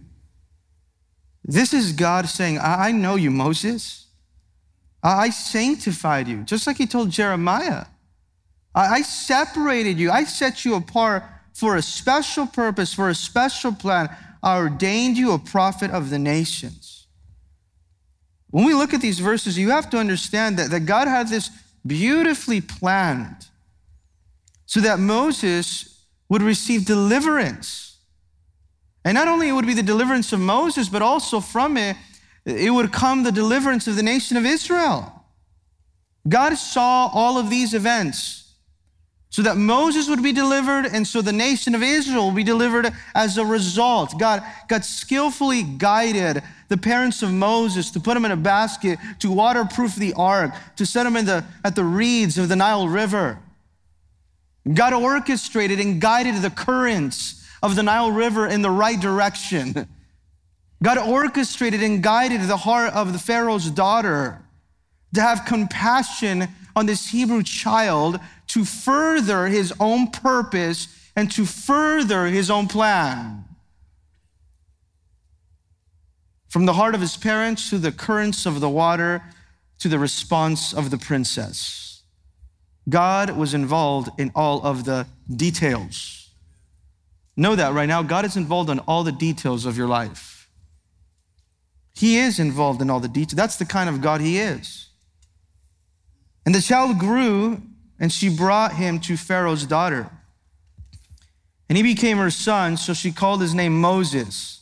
This 1.43 1.73
is 1.73 1.93
God 1.93 2.27
saying, 2.27 2.59
I 2.59 2.91
know 2.91 3.15
you, 3.15 3.31
Moses. 3.31 4.07
I 5.01 5.29
sanctified 5.29 6.27
you, 6.27 6.43
just 6.43 6.67
like 6.67 6.77
he 6.77 6.87
told 6.87 7.09
Jeremiah. 7.09 7.85
I 8.75 9.01
separated 9.01 9.97
you. 9.97 10.11
I 10.11 10.23
set 10.25 10.63
you 10.63 10.75
apart 10.75 11.23
for 11.53 11.77
a 11.77 11.81
special 11.81 12.45
purpose, 12.45 12.93
for 12.93 13.09
a 13.09 13.15
special 13.15 13.71
plan. 13.71 14.15
I 14.41 14.57
ordained 14.57 15.17
you 15.17 15.31
a 15.31 15.39
prophet 15.39 15.91
of 15.91 16.09
the 16.09 16.19
nations. 16.19 17.07
When 18.49 18.65
we 18.65 18.73
look 18.73 18.93
at 18.93 19.01
these 19.01 19.19
verses, 19.19 19.57
you 19.57 19.71
have 19.71 19.89
to 19.89 19.97
understand 19.97 20.57
that, 20.57 20.71
that 20.71 20.81
God 20.81 21.07
had 21.07 21.27
this 21.27 21.49
beautifully 21.85 22.61
planned 22.61 23.47
so 24.65 24.79
that 24.81 24.99
Moses 24.99 26.05
would 26.29 26.41
receive 26.41 26.85
deliverance. 26.85 27.97
And 29.05 29.15
not 29.15 29.27
only 29.27 29.47
it 29.47 29.53
would 29.53 29.65
be 29.65 29.73
the 29.73 29.83
deliverance 29.83 30.33
of 30.33 30.39
Moses, 30.39 30.89
but 30.89 31.01
also 31.01 31.39
from 31.39 31.77
it, 31.77 31.95
it 32.45 32.71
would 32.71 32.91
come 32.91 33.23
the 33.23 33.31
deliverance 33.31 33.87
of 33.87 33.95
the 33.95 34.03
nation 34.03 34.37
of 34.37 34.45
Israel. 34.45 35.25
God 36.27 36.55
saw 36.55 37.09
all 37.13 37.37
of 37.37 37.49
these 37.49 37.73
events 37.73 38.46
so 39.29 39.41
that 39.41 39.57
Moses 39.57 40.07
would 40.09 40.23
be 40.23 40.31
delivered 40.31 40.85
and 40.85 41.05
so 41.05 41.21
the 41.21 41.33
nation 41.33 41.75
of 41.75 41.83
Israel 41.83 42.25
will 42.25 42.35
be 42.35 42.43
delivered 42.43 42.91
as 43.13 43.37
a 43.37 43.45
result. 43.45 44.17
God, 44.19 44.41
God 44.67 44.85
skillfully 44.85 45.63
guided 45.63 46.41
the 46.69 46.77
parents 46.77 47.21
of 47.21 47.31
Moses 47.31 47.91
to 47.91 47.99
put 47.99 48.13
them 48.13 48.25
in 48.25 48.31
a 48.31 48.37
basket, 48.37 48.99
to 49.19 49.31
waterproof 49.31 49.95
the 49.95 50.13
ark, 50.13 50.51
to 50.77 50.85
set 50.85 51.03
them 51.03 51.15
in 51.15 51.25
the, 51.25 51.43
at 51.63 51.75
the 51.75 51.83
reeds 51.83 52.37
of 52.37 52.49
the 52.49 52.55
Nile 52.55 52.87
River. 52.87 53.39
God 54.73 54.93
orchestrated 54.93 55.79
and 55.79 56.01
guided 56.01 56.41
the 56.41 56.49
currents 56.49 57.45
of 57.63 57.75
the 57.75 57.83
Nile 57.83 58.11
River 58.11 58.47
in 58.47 58.61
the 58.61 58.69
right 58.69 58.99
direction. 58.99 59.87
God 60.83 60.97
orchestrated 60.97 61.81
and 61.81 62.03
guided 62.03 62.41
the 62.41 62.57
heart 62.57 62.93
of 62.93 63.13
the 63.13 63.19
Pharaoh's 63.19 63.71
daughter 63.71 64.41
to 65.15 65.21
have 65.21 65.45
compassion 65.45 66.47
on 66.75 66.85
this 66.85 67.09
Hebrew 67.09 67.43
child 67.43 68.19
to 68.47 68.65
further 68.65 69.47
his 69.47 69.73
own 69.79 70.07
purpose 70.07 70.87
and 71.15 71.31
to 71.31 71.45
further 71.45 72.25
his 72.25 72.49
own 72.49 72.67
plan. 72.67 73.43
From 76.49 76.65
the 76.65 76.73
heart 76.73 76.95
of 76.95 77.01
his 77.01 77.17
parents 77.17 77.69
to 77.69 77.77
the 77.77 77.91
currents 77.91 78.45
of 78.45 78.59
the 78.59 78.69
water 78.69 79.21
to 79.79 79.89
the 79.89 79.99
response 79.99 80.73
of 80.73 80.89
the 80.89 80.97
princess. 80.97 82.01
God 82.89 83.31
was 83.31 83.53
involved 83.53 84.09
in 84.19 84.31
all 84.33 84.63
of 84.63 84.85
the 84.85 85.07
details. 85.35 86.29
Know 87.35 87.55
that 87.55 87.73
right 87.73 87.85
now, 87.85 88.01
God 88.01 88.25
is 88.25 88.37
involved 88.37 88.69
in 88.69 88.79
all 88.79 89.03
the 89.03 89.11
details 89.11 89.65
of 89.65 89.77
your 89.77 89.87
life. 89.87 90.49
He 91.93 92.17
is 92.17 92.39
involved 92.39 92.81
in 92.81 92.89
all 92.89 92.99
the 92.99 93.07
details. 93.07 93.35
That's 93.35 93.57
the 93.57 93.65
kind 93.65 93.89
of 93.89 94.01
God 94.01 94.21
He 94.21 94.37
is. 94.39 94.87
And 96.45 96.55
the 96.55 96.61
child 96.61 96.97
grew, 96.97 97.61
and 97.99 98.11
she 98.11 98.29
brought 98.29 98.73
him 98.73 98.99
to 99.01 99.17
Pharaoh's 99.17 99.65
daughter. 99.65 100.09
And 101.69 101.77
he 101.77 101.83
became 101.83 102.17
her 102.17 102.31
son, 102.31 102.77
so 102.77 102.93
she 102.93 103.11
called 103.11 103.41
his 103.41 103.53
name 103.53 103.79
Moses, 103.79 104.61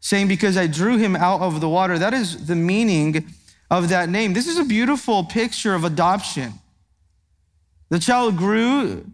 saying, 0.00 0.28
Because 0.28 0.56
I 0.56 0.66
drew 0.66 0.98
him 0.98 1.16
out 1.16 1.40
of 1.40 1.60
the 1.60 1.68
water. 1.68 1.98
That 1.98 2.12
is 2.12 2.46
the 2.46 2.56
meaning 2.56 3.26
of 3.70 3.88
that 3.88 4.08
name. 4.08 4.32
This 4.32 4.46
is 4.46 4.58
a 4.58 4.64
beautiful 4.64 5.24
picture 5.24 5.74
of 5.74 5.84
adoption. 5.84 6.54
The 7.88 7.98
child 7.98 8.36
grew, 8.36 9.06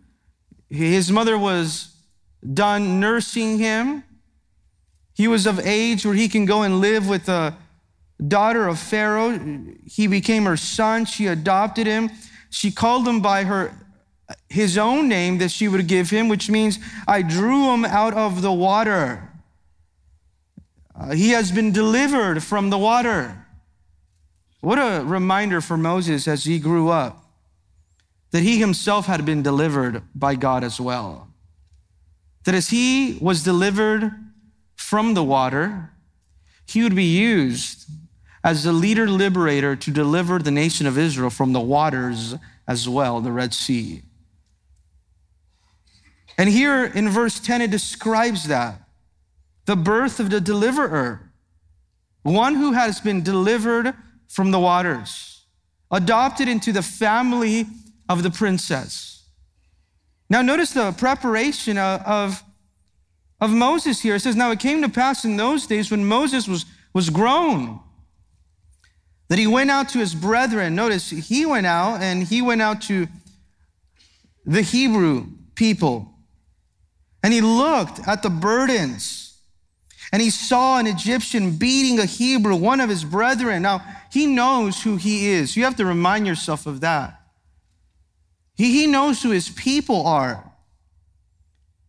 his 0.68 1.10
mother 1.12 1.38
was 1.38 1.94
done 2.52 3.00
nursing 3.00 3.58
him. 3.58 4.02
He 5.14 5.28
was 5.28 5.46
of 5.46 5.60
age 5.60 6.04
where 6.04 6.14
he 6.14 6.28
can 6.28 6.44
go 6.44 6.62
and 6.62 6.80
live 6.80 7.08
with 7.08 7.28
a 7.28 7.56
daughter 8.26 8.66
of 8.66 8.78
Pharaoh. 8.78 9.38
He 9.84 10.06
became 10.06 10.44
her 10.44 10.56
son. 10.56 11.04
She 11.04 11.26
adopted 11.26 11.86
him. 11.86 12.10
She 12.50 12.70
called 12.70 13.06
him 13.06 13.20
by 13.20 13.44
her 13.44 13.72
his 14.48 14.76
own 14.76 15.08
name 15.08 15.38
that 15.38 15.50
she 15.50 15.68
would 15.68 15.86
give 15.86 16.10
him, 16.10 16.28
which 16.28 16.50
means 16.50 16.78
I 17.06 17.22
drew 17.22 17.72
him 17.72 17.84
out 17.84 18.14
of 18.14 18.42
the 18.42 18.52
water. 18.52 19.30
Uh, 20.94 21.12
he 21.12 21.30
has 21.30 21.52
been 21.52 21.72
delivered 21.72 22.42
from 22.42 22.70
the 22.70 22.78
water. 22.78 23.46
What 24.60 24.78
a 24.78 25.04
reminder 25.04 25.60
for 25.60 25.76
Moses 25.76 26.26
as 26.26 26.44
he 26.44 26.58
grew 26.58 26.88
up 26.88 27.24
that 28.32 28.42
he 28.42 28.58
himself 28.58 29.06
had 29.06 29.24
been 29.24 29.42
delivered 29.42 30.02
by 30.14 30.34
God 30.34 30.64
as 30.64 30.80
well. 30.80 31.28
That 32.44 32.54
as 32.54 32.68
he 32.68 33.18
was 33.20 33.42
delivered 33.42 34.12
from 34.74 35.14
the 35.14 35.24
water, 35.24 35.92
he 36.66 36.82
would 36.82 36.96
be 36.96 37.04
used 37.04 37.86
as 38.46 38.62
the 38.62 38.72
leader 38.72 39.08
liberator 39.08 39.74
to 39.74 39.90
deliver 39.90 40.38
the 40.38 40.52
nation 40.52 40.86
of 40.86 40.96
Israel 40.96 41.30
from 41.30 41.52
the 41.52 41.60
waters 41.60 42.36
as 42.68 42.88
well, 42.88 43.20
the 43.20 43.32
Red 43.32 43.52
Sea. 43.52 44.02
And 46.38 46.48
here 46.48 46.84
in 46.84 47.08
verse 47.08 47.40
10, 47.40 47.62
it 47.62 47.72
describes 47.72 48.46
that 48.46 48.80
the 49.64 49.74
birth 49.74 50.20
of 50.20 50.30
the 50.30 50.40
deliverer, 50.40 51.32
one 52.22 52.54
who 52.54 52.70
has 52.70 53.00
been 53.00 53.20
delivered 53.20 53.94
from 54.28 54.52
the 54.52 54.60
waters, 54.60 55.44
adopted 55.90 56.46
into 56.46 56.70
the 56.70 56.82
family 56.82 57.66
of 58.08 58.22
the 58.22 58.30
princess. 58.30 59.24
Now, 60.30 60.42
notice 60.42 60.70
the 60.70 60.92
preparation 60.92 61.78
of, 61.78 62.44
of 63.40 63.50
Moses 63.50 64.02
here. 64.02 64.14
It 64.14 64.20
says, 64.20 64.36
Now 64.36 64.52
it 64.52 64.60
came 64.60 64.82
to 64.82 64.88
pass 64.88 65.24
in 65.24 65.36
those 65.36 65.66
days 65.66 65.90
when 65.90 66.04
Moses 66.04 66.46
was, 66.46 66.64
was 66.94 67.10
grown 67.10 67.80
that 69.28 69.38
he 69.38 69.46
went 69.46 69.70
out 69.70 69.88
to 69.90 69.98
his 69.98 70.14
brethren. 70.14 70.74
Notice 70.74 71.10
he 71.10 71.46
went 71.46 71.66
out 71.66 72.00
and 72.00 72.22
he 72.22 72.42
went 72.42 72.62
out 72.62 72.82
to 72.82 73.08
the 74.44 74.62
Hebrew 74.62 75.26
people. 75.54 76.12
And 77.22 77.32
he 77.32 77.40
looked 77.40 78.06
at 78.06 78.22
the 78.22 78.30
burdens 78.30 79.26
and 80.12 80.22
he 80.22 80.30
saw 80.30 80.78
an 80.78 80.86
Egyptian 80.86 81.56
beating 81.56 81.98
a 81.98 82.04
Hebrew, 82.04 82.54
one 82.54 82.80
of 82.80 82.88
his 82.88 83.04
brethren. 83.04 83.62
Now, 83.62 83.82
he 84.12 84.26
knows 84.26 84.82
who 84.82 84.96
he 84.96 85.28
is. 85.30 85.56
You 85.56 85.64
have 85.64 85.76
to 85.76 85.84
remind 85.84 86.26
yourself 86.26 86.66
of 86.66 86.80
that. 86.80 87.20
He, 88.54 88.72
he 88.72 88.86
knows 88.86 89.22
who 89.22 89.30
his 89.30 89.50
people 89.50 90.06
are. 90.06 90.52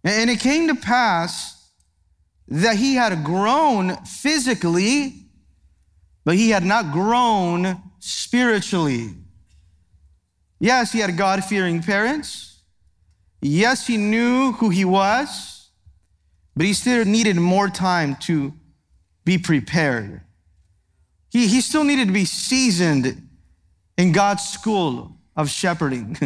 And 0.03 0.29
it 0.29 0.39
came 0.39 0.67
to 0.67 0.75
pass 0.75 1.69
that 2.47 2.77
he 2.77 2.95
had 2.95 3.23
grown 3.23 3.95
physically 4.05 5.26
but 6.27 6.35
he 6.35 6.49
had 6.49 6.65
not 6.65 6.91
grown 6.91 7.81
spiritually. 7.99 9.13
Yes, 10.59 10.91
he 10.91 10.99
had 10.99 11.15
God 11.15 11.41
fearing 11.41 11.81
parents. 11.81 12.63
Yes, 13.41 13.87
he 13.87 13.95
knew 13.95 14.51
who 14.51 14.67
he 14.67 14.83
was, 14.83 15.69
but 16.53 16.65
he 16.65 16.73
still 16.73 17.05
needed 17.05 17.37
more 17.37 17.69
time 17.69 18.17
to 18.23 18.53
be 19.23 19.37
prepared. 19.37 20.19
He, 21.29 21.47
he 21.47 21.61
still 21.61 21.85
needed 21.85 22.07
to 22.07 22.13
be 22.13 22.25
seasoned 22.25 23.25
in 23.97 24.11
God's 24.11 24.43
school 24.43 25.15
of 25.33 25.49
shepherding. 25.49 26.17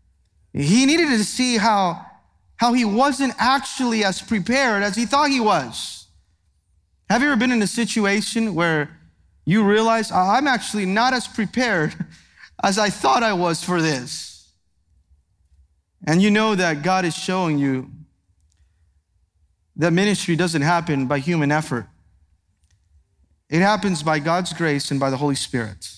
he 0.52 0.86
needed 0.86 1.08
to 1.08 1.24
see 1.24 1.56
how, 1.56 2.06
how 2.54 2.72
he 2.72 2.84
wasn't 2.84 3.34
actually 3.36 4.04
as 4.04 4.22
prepared 4.22 4.84
as 4.84 4.94
he 4.94 5.06
thought 5.06 5.28
he 5.28 5.40
was. 5.40 6.06
Have 7.08 7.22
you 7.22 7.26
ever 7.26 7.36
been 7.36 7.50
in 7.50 7.62
a 7.62 7.66
situation 7.66 8.54
where 8.54 8.99
you 9.50 9.64
realize 9.64 10.12
I'm 10.12 10.46
actually 10.46 10.86
not 10.86 11.12
as 11.12 11.26
prepared 11.26 11.94
as 12.62 12.78
I 12.78 12.90
thought 12.90 13.22
I 13.22 13.32
was 13.32 13.64
for 13.64 13.82
this. 13.82 14.52
And 16.06 16.22
you 16.22 16.30
know 16.30 16.54
that 16.54 16.82
God 16.82 17.04
is 17.04 17.14
showing 17.14 17.58
you 17.58 17.90
that 19.76 19.92
ministry 19.92 20.36
doesn't 20.36 20.62
happen 20.62 21.06
by 21.06 21.18
human 21.18 21.50
effort, 21.50 21.86
it 23.48 23.60
happens 23.60 24.02
by 24.02 24.18
God's 24.20 24.52
grace 24.52 24.90
and 24.90 25.00
by 25.00 25.10
the 25.10 25.16
Holy 25.16 25.34
Spirit. 25.34 25.90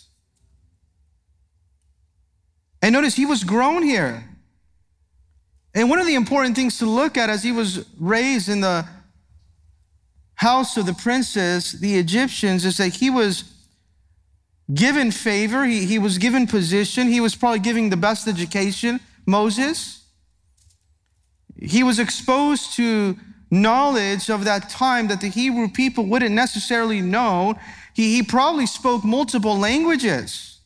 And 2.80 2.92
notice 2.92 3.14
he 3.14 3.26
was 3.26 3.44
grown 3.44 3.82
here. 3.82 4.24
And 5.74 5.88
one 5.88 5.98
of 5.98 6.06
the 6.06 6.14
important 6.14 6.56
things 6.56 6.78
to 6.78 6.86
look 6.86 7.16
at 7.16 7.30
as 7.30 7.42
he 7.42 7.52
was 7.52 7.86
raised 7.98 8.48
in 8.48 8.60
the 8.60 8.86
house 10.42 10.76
of 10.76 10.86
the 10.86 10.92
princess, 10.92 11.72
the 11.72 11.94
Egyptians, 11.96 12.64
is 12.64 12.76
that 12.76 12.96
he 12.96 13.08
was 13.08 13.44
given 14.74 15.10
favor, 15.12 15.64
he, 15.64 15.86
he 15.86 15.98
was 15.98 16.18
given 16.18 16.46
position, 16.46 17.06
he 17.08 17.20
was 17.20 17.36
probably 17.36 17.60
giving 17.60 17.90
the 17.90 17.96
best 17.96 18.26
education, 18.26 18.98
Moses. 19.24 20.04
He 21.60 21.84
was 21.84 21.98
exposed 22.00 22.74
to 22.74 23.16
knowledge 23.52 24.30
of 24.30 24.44
that 24.44 24.68
time 24.68 25.06
that 25.08 25.20
the 25.20 25.28
Hebrew 25.28 25.68
people 25.68 26.06
wouldn't 26.06 26.34
necessarily 26.34 27.00
know. 27.00 27.54
He, 27.94 28.16
he 28.16 28.22
probably 28.22 28.66
spoke 28.66 29.04
multiple 29.04 29.56
languages. 29.56 30.58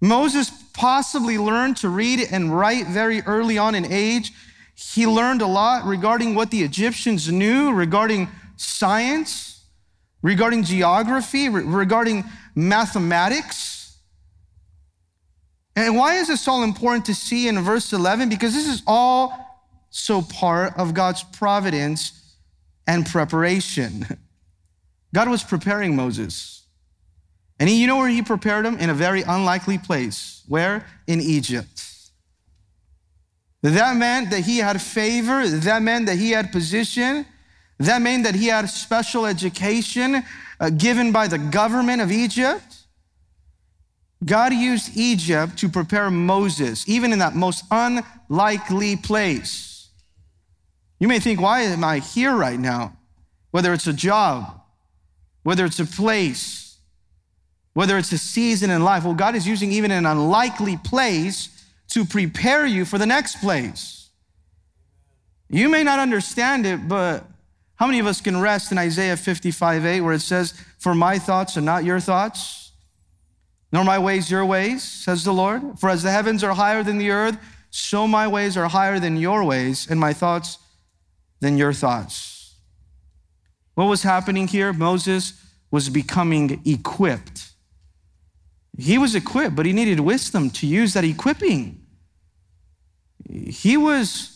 Moses 0.00 0.50
possibly 0.72 1.38
learned 1.38 1.76
to 1.76 1.88
read 1.88 2.18
and 2.32 2.56
write 2.58 2.86
very 2.88 3.20
early 3.22 3.58
on 3.58 3.76
in 3.76 3.84
age. 3.84 4.32
He 4.74 5.06
learned 5.06 5.42
a 5.42 5.46
lot 5.46 5.84
regarding 5.84 6.34
what 6.34 6.50
the 6.50 6.62
Egyptians 6.62 7.30
knew 7.30 7.72
regarding 7.72 8.28
science. 8.62 9.48
regarding 10.22 10.62
geography, 10.62 11.48
re- 11.48 11.64
regarding 11.64 12.22
mathematics. 12.54 13.96
And 15.74 15.96
why 15.96 16.14
is 16.14 16.28
this 16.28 16.46
all 16.46 16.62
important 16.62 17.06
to 17.06 17.14
see 17.14 17.48
in 17.48 17.58
verse 17.60 17.92
11? 17.92 18.28
Because 18.28 18.54
this 18.54 18.68
is 18.68 18.82
all 18.86 19.36
so 19.90 20.22
part 20.22 20.78
of 20.78 20.94
God's 20.94 21.24
providence 21.24 22.36
and 22.86 23.04
preparation. 23.04 24.06
God 25.14 25.28
was 25.28 25.42
preparing 25.42 25.96
Moses. 25.96 26.66
And 27.58 27.68
he, 27.68 27.80
you 27.80 27.86
know 27.86 27.96
where 27.96 28.08
he 28.08 28.22
prepared 28.22 28.64
him? 28.64 28.78
In 28.78 28.90
a 28.90 28.94
very 28.94 29.22
unlikely 29.22 29.78
place. 29.78 30.42
Where? 30.48 30.86
In 31.06 31.20
Egypt. 31.20 31.82
That 33.62 33.96
meant 33.96 34.30
that 34.30 34.40
he 34.40 34.58
had 34.58 34.80
favor. 34.82 35.46
That 35.46 35.82
meant 35.82 36.06
that 36.06 36.16
he 36.16 36.30
had 36.32 36.50
position. 36.50 37.26
That 37.82 38.00
meant 38.00 38.22
that 38.24 38.36
he 38.36 38.46
had 38.46 38.68
special 38.68 39.26
education 39.26 40.22
uh, 40.60 40.70
given 40.70 41.10
by 41.10 41.26
the 41.26 41.38
government 41.38 42.00
of 42.00 42.12
Egypt. 42.12 42.76
God 44.24 44.54
used 44.54 44.96
Egypt 44.96 45.58
to 45.58 45.68
prepare 45.68 46.08
Moses, 46.08 46.88
even 46.88 47.12
in 47.12 47.18
that 47.18 47.34
most 47.34 47.64
unlikely 47.72 48.96
place. 48.96 49.88
You 51.00 51.08
may 51.08 51.18
think, 51.18 51.40
why 51.40 51.62
am 51.62 51.82
I 51.82 51.98
here 51.98 52.36
right 52.36 52.58
now? 52.58 52.96
Whether 53.50 53.72
it's 53.72 53.88
a 53.88 53.92
job, 53.92 54.60
whether 55.42 55.64
it's 55.64 55.80
a 55.80 55.84
place, 55.84 56.78
whether 57.72 57.98
it's 57.98 58.12
a 58.12 58.18
season 58.18 58.70
in 58.70 58.84
life. 58.84 59.02
Well, 59.02 59.14
God 59.14 59.34
is 59.34 59.48
using 59.48 59.72
even 59.72 59.90
an 59.90 60.06
unlikely 60.06 60.76
place 60.76 61.48
to 61.88 62.04
prepare 62.04 62.64
you 62.64 62.84
for 62.84 62.98
the 62.98 63.06
next 63.06 63.40
place. 63.40 64.10
You 65.48 65.68
may 65.68 65.82
not 65.82 65.98
understand 65.98 66.64
it, 66.64 66.86
but 66.86 67.26
how 67.82 67.88
many 67.88 67.98
of 67.98 68.06
us 68.06 68.20
can 68.20 68.40
rest 68.40 68.70
in 68.70 68.78
Isaiah 68.78 69.16
55 69.16 69.84
8, 69.84 70.02
where 70.02 70.14
it 70.14 70.20
says, 70.20 70.54
For 70.78 70.94
my 70.94 71.18
thoughts 71.18 71.56
are 71.56 71.60
not 71.60 71.82
your 71.82 71.98
thoughts, 71.98 72.70
nor 73.72 73.82
my 73.82 73.98
ways 73.98 74.30
your 74.30 74.46
ways, 74.46 74.84
says 74.84 75.24
the 75.24 75.32
Lord? 75.32 75.80
For 75.80 75.90
as 75.90 76.04
the 76.04 76.12
heavens 76.12 76.44
are 76.44 76.54
higher 76.54 76.84
than 76.84 76.98
the 76.98 77.10
earth, 77.10 77.36
so 77.70 78.06
my 78.06 78.28
ways 78.28 78.56
are 78.56 78.68
higher 78.68 79.00
than 79.00 79.16
your 79.16 79.42
ways, 79.42 79.88
and 79.90 79.98
my 79.98 80.12
thoughts 80.12 80.58
than 81.40 81.58
your 81.58 81.72
thoughts. 81.72 82.54
What 83.74 83.86
was 83.86 84.04
happening 84.04 84.46
here? 84.46 84.72
Moses 84.72 85.32
was 85.72 85.88
becoming 85.88 86.62
equipped. 86.64 87.50
He 88.78 88.96
was 88.96 89.16
equipped, 89.16 89.56
but 89.56 89.66
he 89.66 89.72
needed 89.72 89.98
wisdom 89.98 90.50
to 90.50 90.68
use 90.68 90.92
that 90.92 91.02
equipping. 91.02 91.84
He 93.28 93.76
was 93.76 94.31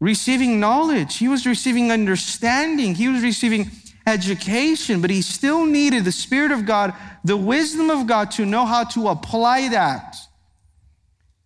receiving 0.00 0.58
knowledge, 0.58 1.18
he 1.18 1.28
was 1.28 1.46
receiving 1.46 1.92
understanding, 1.92 2.94
he 2.94 3.08
was 3.08 3.22
receiving 3.22 3.70
education, 4.06 5.00
but 5.00 5.10
he 5.10 5.22
still 5.22 5.66
needed 5.66 6.04
the 6.04 6.12
Spirit 6.12 6.50
of 6.50 6.66
God, 6.66 6.94
the 7.22 7.36
wisdom 7.36 7.90
of 7.90 8.06
God 8.06 8.30
to 8.32 8.46
know 8.46 8.64
how 8.64 8.84
to 8.84 9.08
apply 9.08 9.68
that. 9.68 10.16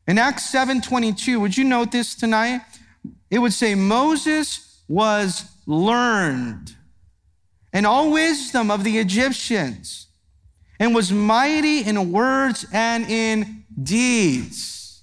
In 0.07 0.19
Acts 0.19 0.45
7:22, 0.45 1.41
would 1.41 1.57
you 1.57 1.65
note 1.65 1.91
this 1.91 2.15
tonight? 2.15 2.63
It 3.31 3.39
would 3.39 3.53
say 3.53 3.75
Moses 3.75 4.83
was 4.87 5.45
learned 5.67 6.77
and 7.73 7.87
all 7.87 8.11
wisdom 8.11 8.71
of 8.71 8.85
the 8.85 8.99
Egyptians 8.99 10.07
and 10.79 10.95
was 10.95 11.11
mighty 11.11 11.81
in 11.81 12.13
words 12.13 12.67
and 12.73 13.09
in 13.09 13.65
deeds. 13.83 15.03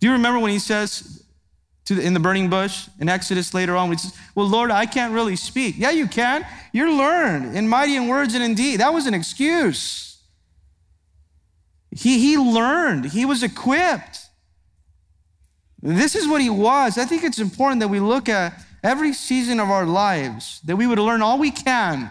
Do 0.00 0.06
you 0.06 0.12
remember 0.12 0.38
when 0.38 0.52
he 0.52 0.58
says 0.58 1.21
the, 1.86 2.00
in 2.00 2.14
the 2.14 2.20
burning 2.20 2.48
bush 2.48 2.88
in 3.00 3.08
Exodus 3.08 3.54
later 3.54 3.76
on, 3.76 3.90
he 3.90 3.96
says, 3.96 4.16
Well, 4.34 4.46
Lord, 4.46 4.70
I 4.70 4.86
can't 4.86 5.12
really 5.12 5.36
speak. 5.36 5.74
Yeah, 5.78 5.90
you 5.90 6.06
can. 6.06 6.46
You're 6.72 6.92
learned 6.92 7.56
in 7.56 7.68
mighty 7.68 7.96
in 7.96 8.08
words 8.08 8.34
and 8.34 8.42
in 8.42 8.54
deed. 8.54 8.80
That 8.80 8.92
was 8.92 9.06
an 9.06 9.14
excuse. 9.14 10.18
He, 11.90 12.18
he 12.18 12.38
learned, 12.38 13.06
he 13.06 13.24
was 13.24 13.42
equipped. 13.42 14.20
This 15.82 16.14
is 16.14 16.28
what 16.28 16.40
he 16.40 16.48
was. 16.48 16.96
I 16.96 17.04
think 17.04 17.24
it's 17.24 17.40
important 17.40 17.80
that 17.80 17.88
we 17.88 18.00
look 18.00 18.28
at 18.28 18.54
every 18.82 19.12
season 19.12 19.60
of 19.60 19.68
our 19.68 19.84
lives, 19.84 20.60
that 20.64 20.76
we 20.76 20.86
would 20.86 20.98
learn 20.98 21.22
all 21.22 21.38
we 21.38 21.50
can 21.50 22.10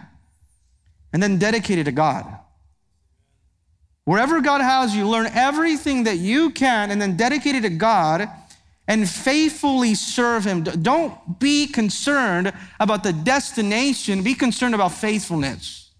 and 1.12 1.22
then 1.22 1.38
dedicate 1.38 1.78
it 1.78 1.84
to 1.84 1.92
God. 1.92 2.26
Wherever 4.04 4.40
God 4.40 4.60
has 4.60 4.94
you, 4.94 5.08
learn 5.08 5.26
everything 5.26 6.04
that 6.04 6.18
you 6.18 6.50
can 6.50 6.90
and 6.90 7.00
then 7.00 7.16
dedicate 7.16 7.54
it 7.54 7.62
to 7.62 7.70
God 7.70 8.28
and 8.88 9.08
faithfully 9.08 9.94
serve 9.94 10.44
Him. 10.44 10.62
Don't 10.62 11.38
be 11.38 11.66
concerned 11.66 12.52
about 12.80 13.04
the 13.04 13.12
destination, 13.12 14.22
be 14.22 14.34
concerned 14.34 14.74
about 14.74 14.92
faithfulness. 14.92 15.90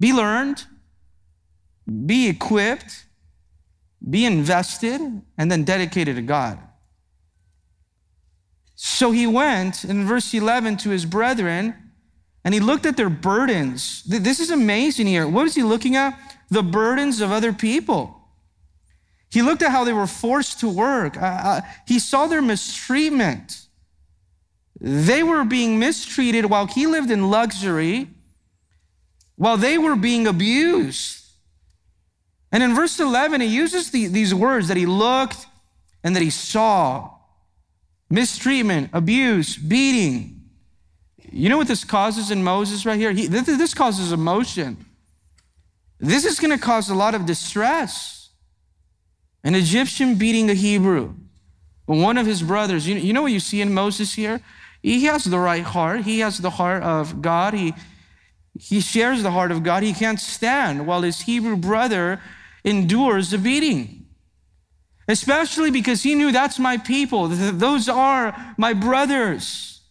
Be 0.00 0.12
learned, 0.12 0.64
be 2.06 2.28
equipped, 2.28 3.04
be 4.08 4.24
invested, 4.24 5.00
and 5.38 5.50
then 5.50 5.64
dedicated 5.64 6.16
to 6.16 6.22
God. 6.22 6.58
So 8.74 9.12
he 9.12 9.26
went 9.26 9.84
in 9.84 10.04
verse 10.04 10.34
11 10.34 10.78
to 10.78 10.90
his 10.90 11.06
brethren 11.06 11.74
and 12.44 12.52
he 12.52 12.60
looked 12.60 12.84
at 12.84 12.96
their 12.96 13.08
burdens. 13.08 14.02
This 14.04 14.40
is 14.40 14.50
amazing 14.50 15.06
here. 15.06 15.26
What 15.26 15.46
is 15.46 15.54
he 15.54 15.62
looking 15.62 15.96
at? 15.96 16.18
The 16.50 16.62
burdens 16.62 17.20
of 17.20 17.32
other 17.32 17.52
people. 17.52 18.23
He 19.34 19.42
looked 19.42 19.62
at 19.62 19.72
how 19.72 19.82
they 19.82 19.92
were 19.92 20.06
forced 20.06 20.60
to 20.60 20.68
work. 20.68 21.20
Uh, 21.20 21.24
uh, 21.24 21.60
he 21.88 21.98
saw 21.98 22.28
their 22.28 22.40
mistreatment. 22.40 23.66
They 24.80 25.24
were 25.24 25.42
being 25.42 25.80
mistreated 25.80 26.44
while 26.44 26.66
he 26.66 26.86
lived 26.86 27.10
in 27.10 27.28
luxury, 27.28 28.10
while 29.34 29.56
they 29.56 29.76
were 29.76 29.96
being 29.96 30.28
abused. 30.28 31.24
And 32.52 32.62
in 32.62 32.76
verse 32.76 33.00
11, 33.00 33.40
he 33.40 33.48
uses 33.48 33.90
the, 33.90 34.06
these 34.06 34.32
words 34.32 34.68
that 34.68 34.76
he 34.76 34.86
looked 34.86 35.46
and 36.04 36.14
that 36.14 36.22
he 36.22 36.30
saw 36.30 37.10
mistreatment, 38.08 38.90
abuse, 38.92 39.56
beating. 39.56 40.42
You 41.32 41.48
know 41.48 41.56
what 41.56 41.66
this 41.66 41.82
causes 41.82 42.30
in 42.30 42.44
Moses 42.44 42.86
right 42.86 43.00
here? 43.00 43.10
He, 43.10 43.26
this, 43.26 43.46
this 43.46 43.74
causes 43.74 44.12
emotion. 44.12 44.76
This 45.98 46.24
is 46.24 46.38
going 46.38 46.56
to 46.56 46.64
cause 46.64 46.88
a 46.88 46.94
lot 46.94 47.16
of 47.16 47.26
distress. 47.26 48.23
An 49.44 49.54
Egyptian 49.54 50.16
beating 50.16 50.50
a 50.50 50.54
Hebrew. 50.54 51.14
One 51.86 52.16
of 52.16 52.26
his 52.26 52.42
brothers, 52.42 52.88
you, 52.88 52.96
you 52.96 53.12
know 53.12 53.22
what 53.22 53.32
you 53.32 53.40
see 53.40 53.60
in 53.60 53.74
Moses 53.74 54.14
here? 54.14 54.40
He 54.82 55.04
has 55.04 55.24
the 55.24 55.38
right 55.38 55.62
heart. 55.62 56.02
He 56.02 56.20
has 56.20 56.38
the 56.38 56.50
heart 56.50 56.82
of 56.82 57.20
God. 57.20 57.52
He, 57.54 57.74
he 58.58 58.80
shares 58.80 59.22
the 59.22 59.30
heart 59.30 59.50
of 59.50 59.62
God. 59.62 59.82
He 59.82 59.92
can't 59.92 60.18
stand 60.18 60.86
while 60.86 61.02
his 61.02 61.22
Hebrew 61.22 61.56
brother 61.56 62.20
endures 62.64 63.30
the 63.30 63.38
beating. 63.38 64.06
Especially 65.06 65.70
because 65.70 66.02
he 66.02 66.14
knew 66.14 66.32
that's 66.32 66.58
my 66.58 66.78
people. 66.78 67.28
Those 67.28 67.88
are 67.88 68.54
my 68.56 68.72
brothers. 68.72 69.82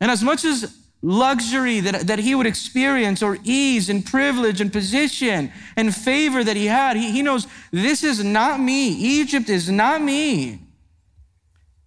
And 0.00 0.10
as 0.10 0.24
much 0.24 0.44
as 0.44 0.76
luxury 1.04 1.80
that, 1.80 2.06
that 2.06 2.18
he 2.18 2.34
would 2.34 2.46
experience, 2.46 3.22
or 3.22 3.36
ease 3.44 3.90
and 3.90 4.04
privilege 4.04 4.60
and 4.60 4.72
position 4.72 5.52
and 5.76 5.94
favor 5.94 6.42
that 6.42 6.56
he 6.56 6.66
had, 6.66 6.96
he, 6.96 7.12
he 7.12 7.22
knows 7.22 7.46
this 7.70 8.02
is 8.02 8.24
not 8.24 8.58
me. 8.58 8.88
Egypt 8.88 9.48
is 9.48 9.70
not 9.70 10.00
me. 10.00 10.60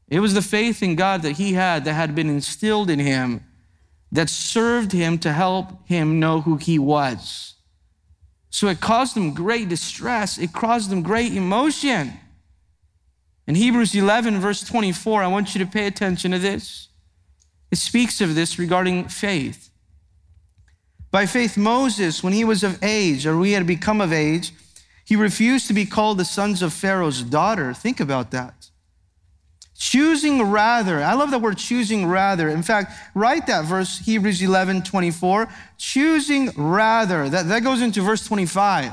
It 0.08 0.20
was 0.20 0.34
the 0.34 0.42
faith 0.42 0.84
in 0.84 0.96
God 0.96 1.24
that 1.24 1.34
he 1.34 1.54
had 1.54 1.84
that 1.86 1.94
had 1.94 2.16
been 2.16 2.30
instilled 2.30 2.90
in 2.90 3.00
him 3.00 3.44
that 4.12 4.30
served 4.30 4.94
him 4.94 5.18
to 5.20 5.34
help 5.34 5.86
him 5.88 6.20
know 6.20 6.42
who 6.42 6.58
he 6.58 6.80
was. 6.80 7.56
So 8.50 8.68
it 8.68 8.80
caused 8.80 9.18
him 9.18 9.34
great 9.34 9.68
distress, 9.68 10.38
it 10.38 10.54
caused 10.54 10.92
him 10.92 11.02
great 11.02 11.34
emotion. 11.34 12.14
In 13.48 13.56
Hebrews 13.56 13.96
11, 13.96 14.40
verse 14.40 14.62
24, 14.64 15.24
I 15.24 15.28
want 15.28 15.56
you 15.56 15.66
to 15.66 15.72
pay 15.72 15.88
attention 15.88 16.32
to 16.32 16.40
this. 16.40 16.87
It 17.72 17.78
speaks 17.78 18.22
of 18.22 18.36
this 18.36 18.58
regarding 18.58 19.08
faith. 19.08 19.70
By 21.12 21.26
faith, 21.26 21.58
Moses, 21.58 22.24
when 22.24 22.34
he 22.34 22.44
was 22.44 22.64
of 22.64 22.84
age, 22.84 23.26
or 23.26 23.38
we 23.38 23.52
had 23.54 23.66
become 23.66 24.02
of 24.02 24.14
age, 24.14 24.52
he 25.06 25.16
refused 25.16 25.68
to 25.68 25.74
be 25.74 25.86
called 25.86 26.18
the 26.18 26.26
sons 26.26 26.62
of 26.62 26.74
Pharaoh's 26.74 27.24
daughter. 27.24 27.74
Think 27.74 28.00
about 28.00 28.32
that. 28.32 28.70
Choosing 29.78 30.42
rather, 30.42 31.04
I 31.04 31.14
love 31.14 31.32
that 31.32 31.42
word 31.42 31.58
choosing 31.58 32.08
rather. 32.08 32.50
In 32.50 32.64
fact, 32.64 32.94
write 33.14 33.46
that 33.48 33.66
verse, 33.66 34.00
Hebrews 34.00 34.42
11 34.42 34.82
24. 34.82 35.48
Choosing 35.78 36.50
rather. 36.58 37.30
That, 37.30 37.48
that 37.48 37.64
goes 37.64 37.82
into 37.82 38.02
verse 38.02 38.26
25. 38.26 38.92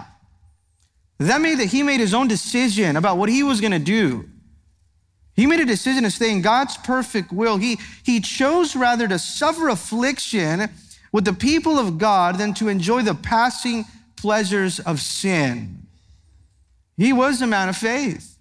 That 1.21 1.41
made 1.41 1.59
that 1.59 1.67
he 1.67 1.83
made 1.83 2.01
his 2.01 2.13
own 2.13 2.29
decision 2.29 2.97
about 2.97 3.17
what 3.17 3.29
he 3.29 3.43
was 3.43 3.61
going 3.61 3.73
to 3.73 3.79
do. 3.79 4.29
He 5.35 5.47
made 5.47 5.61
a 5.61 5.65
decision 5.65 6.05
to 6.05 6.11
stay 6.11 6.31
in 6.31 6.43
God's 6.43 6.77
perfect 6.77 7.33
will. 7.33 7.57
He, 7.57 7.79
he 8.05 8.21
chose 8.21 8.77
rather 8.77 9.09
to 9.09 9.19
suffer 9.19 9.69
affliction 9.69 10.71
with 11.13 11.25
the 11.25 11.33
people 11.33 11.79
of 11.79 11.99
God 11.99 12.39
than 12.39 12.55
to 12.55 12.69
enjoy 12.69 13.03
the 13.03 13.15
passing 13.15 13.85
pleasures 14.17 14.81
of 14.81 15.01
sin. 15.01 15.87
He 16.97 17.13
was 17.13 17.43
a 17.43 17.47
man 17.47 17.69
of 17.69 17.77
faith. 17.77 18.39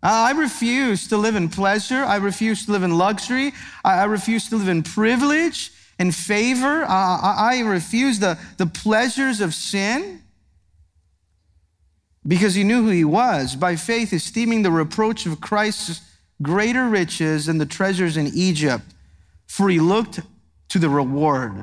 I 0.00 0.30
refuse 0.30 1.08
to 1.08 1.16
live 1.16 1.34
in 1.34 1.48
pleasure. 1.48 2.04
I 2.04 2.16
refuse 2.16 2.66
to 2.66 2.72
live 2.72 2.84
in 2.84 2.96
luxury. 2.96 3.52
I 3.84 4.04
refuse 4.04 4.48
to 4.50 4.56
live 4.56 4.68
in 4.68 4.84
privilege 4.84 5.72
and 5.98 6.14
favor. 6.14 6.84
I 6.84 7.60
refuse 7.66 8.20
the, 8.20 8.38
the 8.58 8.66
pleasures 8.66 9.40
of 9.40 9.54
sin 9.54 10.22
because 12.28 12.54
he 12.54 12.62
knew 12.62 12.82
who 12.82 12.90
he 12.90 13.04
was. 13.04 13.56
By 13.56 13.74
faith, 13.74 14.12
esteeming 14.12 14.62
the 14.62 14.70
reproach 14.70 15.24
of 15.24 15.40
Christ's 15.40 16.02
greater 16.42 16.86
riches 16.86 17.46
than 17.46 17.56
the 17.56 17.66
treasures 17.66 18.18
in 18.18 18.30
Egypt, 18.34 18.84
for 19.46 19.70
he 19.70 19.80
looked 19.80 20.20
to 20.68 20.78
the 20.78 20.90
reward. 20.90 21.54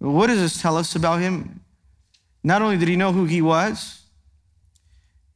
What 0.00 0.26
does 0.26 0.40
this 0.40 0.60
tell 0.60 0.76
us 0.76 0.96
about 0.96 1.20
him? 1.20 1.60
Not 2.42 2.60
only 2.60 2.76
did 2.76 2.88
he 2.88 2.96
know 2.96 3.12
who 3.12 3.24
he 3.24 3.40
was, 3.40 4.00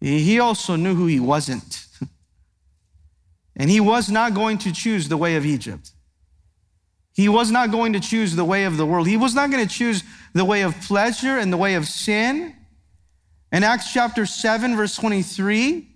he 0.01 0.41
also 0.41 0.75
knew 0.75 0.95
who 0.95 1.07
he 1.07 1.21
wasn't. 1.21 1.87
and 3.57 3.71
he 3.71 3.81
was 3.81 4.11
not 4.11 4.35
going 4.35 4.59
to 4.59 4.73
choose 4.73 5.09
the 5.09 5.17
way 5.17 5.37
of 5.37 5.47
Egypt. 5.47 5.93
He 7.15 7.29
was 7.29 7.51
not 7.51 7.71
going 7.71 7.93
to 7.95 8.01
choose 8.01 8.35
the 8.35 8.45
way 8.45 8.65
of 8.65 8.77
the 8.77 8.85
world. 8.85 9.07
He 9.07 9.17
was 9.17 9.35
not 9.35 9.51
going 9.51 9.67
to 9.67 9.73
choose 9.73 10.03
the 10.35 10.45
way 10.45 10.63
of 10.63 10.79
pleasure 10.83 11.39
and 11.39 11.53
the 11.53 11.57
way 11.57 11.75
of 11.75 11.87
sin. 11.87 12.55
In 13.53 13.63
Acts 13.63 13.93
chapter 13.93 14.27
7, 14.27 14.77
verse 14.77 14.97
23, 14.97 15.89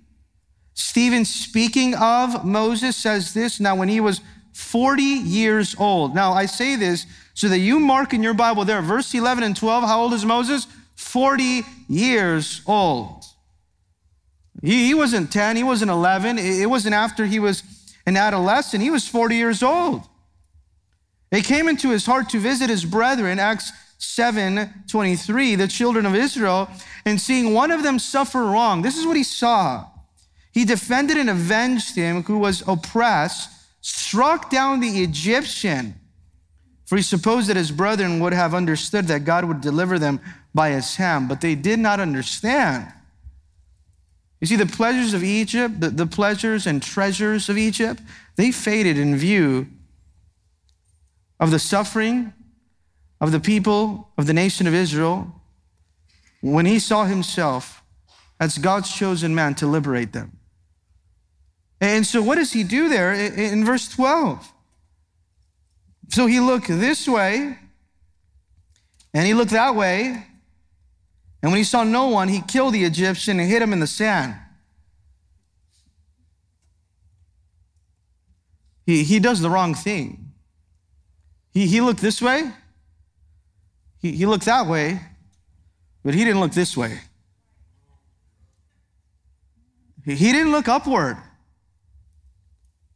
Stephen, 0.74 1.24
speaking 1.24 1.94
of 1.94 2.44
Moses, 2.44 2.96
says 2.96 3.34
this 3.34 3.60
Now, 3.60 3.74
when 3.74 3.88
he 3.88 4.00
was 4.00 4.20
40 4.52 5.02
years 5.02 5.74
old. 5.78 6.14
Now, 6.14 6.32
I 6.32 6.46
say 6.46 6.76
this 6.76 7.06
so 7.34 7.48
that 7.48 7.58
you 7.58 7.80
mark 7.80 8.12
in 8.12 8.22
your 8.22 8.34
Bible 8.34 8.64
there, 8.64 8.82
verse 8.82 9.14
11 9.14 9.44
and 9.44 9.56
12. 9.56 9.84
How 9.84 10.02
old 10.02 10.12
is 10.12 10.24
Moses? 10.24 10.66
40 10.96 11.62
years 11.88 12.62
old. 12.66 13.24
He, 14.62 14.86
he 14.86 14.94
wasn't 14.94 15.32
10, 15.32 15.56
he 15.56 15.62
wasn't 15.62 15.90
11. 15.90 16.38
It 16.38 16.68
wasn't 16.68 16.94
after 16.94 17.24
he 17.24 17.38
was 17.38 17.62
an 18.06 18.16
adolescent. 18.16 18.82
He 18.82 18.90
was 18.90 19.08
40 19.08 19.36
years 19.36 19.62
old. 19.62 20.02
It 21.32 21.44
came 21.44 21.68
into 21.68 21.90
his 21.90 22.06
heart 22.06 22.28
to 22.30 22.38
visit 22.38 22.68
his 22.68 22.84
brethren, 22.84 23.38
Acts 23.38 23.72
7 24.00 24.84
23, 24.88 25.54
the 25.56 25.68
children 25.68 26.06
of 26.06 26.14
Israel, 26.14 26.70
and 27.04 27.20
seeing 27.20 27.52
one 27.52 27.70
of 27.70 27.82
them 27.82 27.98
suffer 27.98 28.42
wrong. 28.42 28.80
This 28.80 28.96
is 28.96 29.06
what 29.06 29.16
he 29.16 29.22
saw. 29.22 29.86
He 30.52 30.64
defended 30.64 31.18
and 31.18 31.28
avenged 31.28 31.94
him 31.94 32.22
who 32.22 32.38
was 32.38 32.66
oppressed, 32.66 33.50
struck 33.82 34.50
down 34.50 34.80
the 34.80 35.02
Egyptian, 35.02 35.94
for 36.86 36.96
he 36.96 37.02
supposed 37.02 37.48
that 37.48 37.56
his 37.56 37.70
brethren 37.70 38.20
would 38.20 38.32
have 38.32 38.54
understood 38.54 39.06
that 39.08 39.26
God 39.26 39.44
would 39.44 39.60
deliver 39.60 39.98
them 39.98 40.18
by 40.54 40.70
his 40.70 40.96
hand, 40.96 41.28
but 41.28 41.42
they 41.42 41.54
did 41.54 41.78
not 41.78 42.00
understand. 42.00 42.90
You 44.40 44.46
see, 44.46 44.56
the 44.56 44.64
pleasures 44.64 45.12
of 45.12 45.22
Egypt, 45.22 45.78
the, 45.78 45.90
the 45.90 46.06
pleasures 46.06 46.66
and 46.66 46.82
treasures 46.82 47.50
of 47.50 47.58
Egypt, 47.58 48.00
they 48.36 48.50
faded 48.50 48.96
in 48.96 49.14
view 49.14 49.68
of 51.38 51.50
the 51.50 51.58
suffering 51.58 52.32
of 53.20 53.32
the 53.32 53.40
people 53.40 54.08
of 54.16 54.26
the 54.26 54.32
nation 54.32 54.66
of 54.66 54.74
Israel 54.74 55.34
when 56.40 56.66
he 56.66 56.78
saw 56.78 57.04
himself 57.04 57.82
as 58.38 58.56
God's 58.58 58.92
chosen 58.92 59.34
man 59.34 59.54
to 59.56 59.66
liberate 59.66 60.12
them. 60.12 60.38
And 61.80 62.06
so, 62.06 62.22
what 62.22 62.36
does 62.36 62.52
he 62.52 62.64
do 62.64 62.88
there 62.88 63.12
in 63.12 63.64
verse 63.64 63.88
12? 63.88 64.52
So 66.08 66.26
he 66.26 66.40
looked 66.40 66.68
this 66.68 67.06
way 67.06 67.56
and 69.14 69.26
he 69.26 69.34
looked 69.34 69.52
that 69.52 69.74
way. 69.74 70.26
And 71.42 71.52
when 71.52 71.56
he 71.56 71.64
saw 71.64 71.84
no 71.84 72.08
one, 72.08 72.28
he 72.28 72.42
killed 72.42 72.74
the 72.74 72.84
Egyptian 72.84 73.40
and 73.40 73.48
hid 73.48 73.62
him 73.62 73.72
in 73.72 73.80
the 73.80 73.86
sand. 73.86 74.34
He, 78.84 79.04
he 79.04 79.20
does 79.20 79.40
the 79.40 79.48
wrong 79.48 79.74
thing. 79.74 80.32
He, 81.52 81.66
he 81.66 81.80
looked 81.80 82.00
this 82.00 82.20
way, 82.20 82.50
he, 84.00 84.12
he 84.12 84.26
looked 84.26 84.46
that 84.46 84.66
way, 84.66 85.00
but 86.04 86.14
he 86.14 86.24
didn't 86.24 86.40
look 86.40 86.52
this 86.52 86.76
way. 86.76 87.00
He, 90.04 90.14
he 90.14 90.32
didn't 90.32 90.52
look 90.52 90.68
upward. 90.68 91.18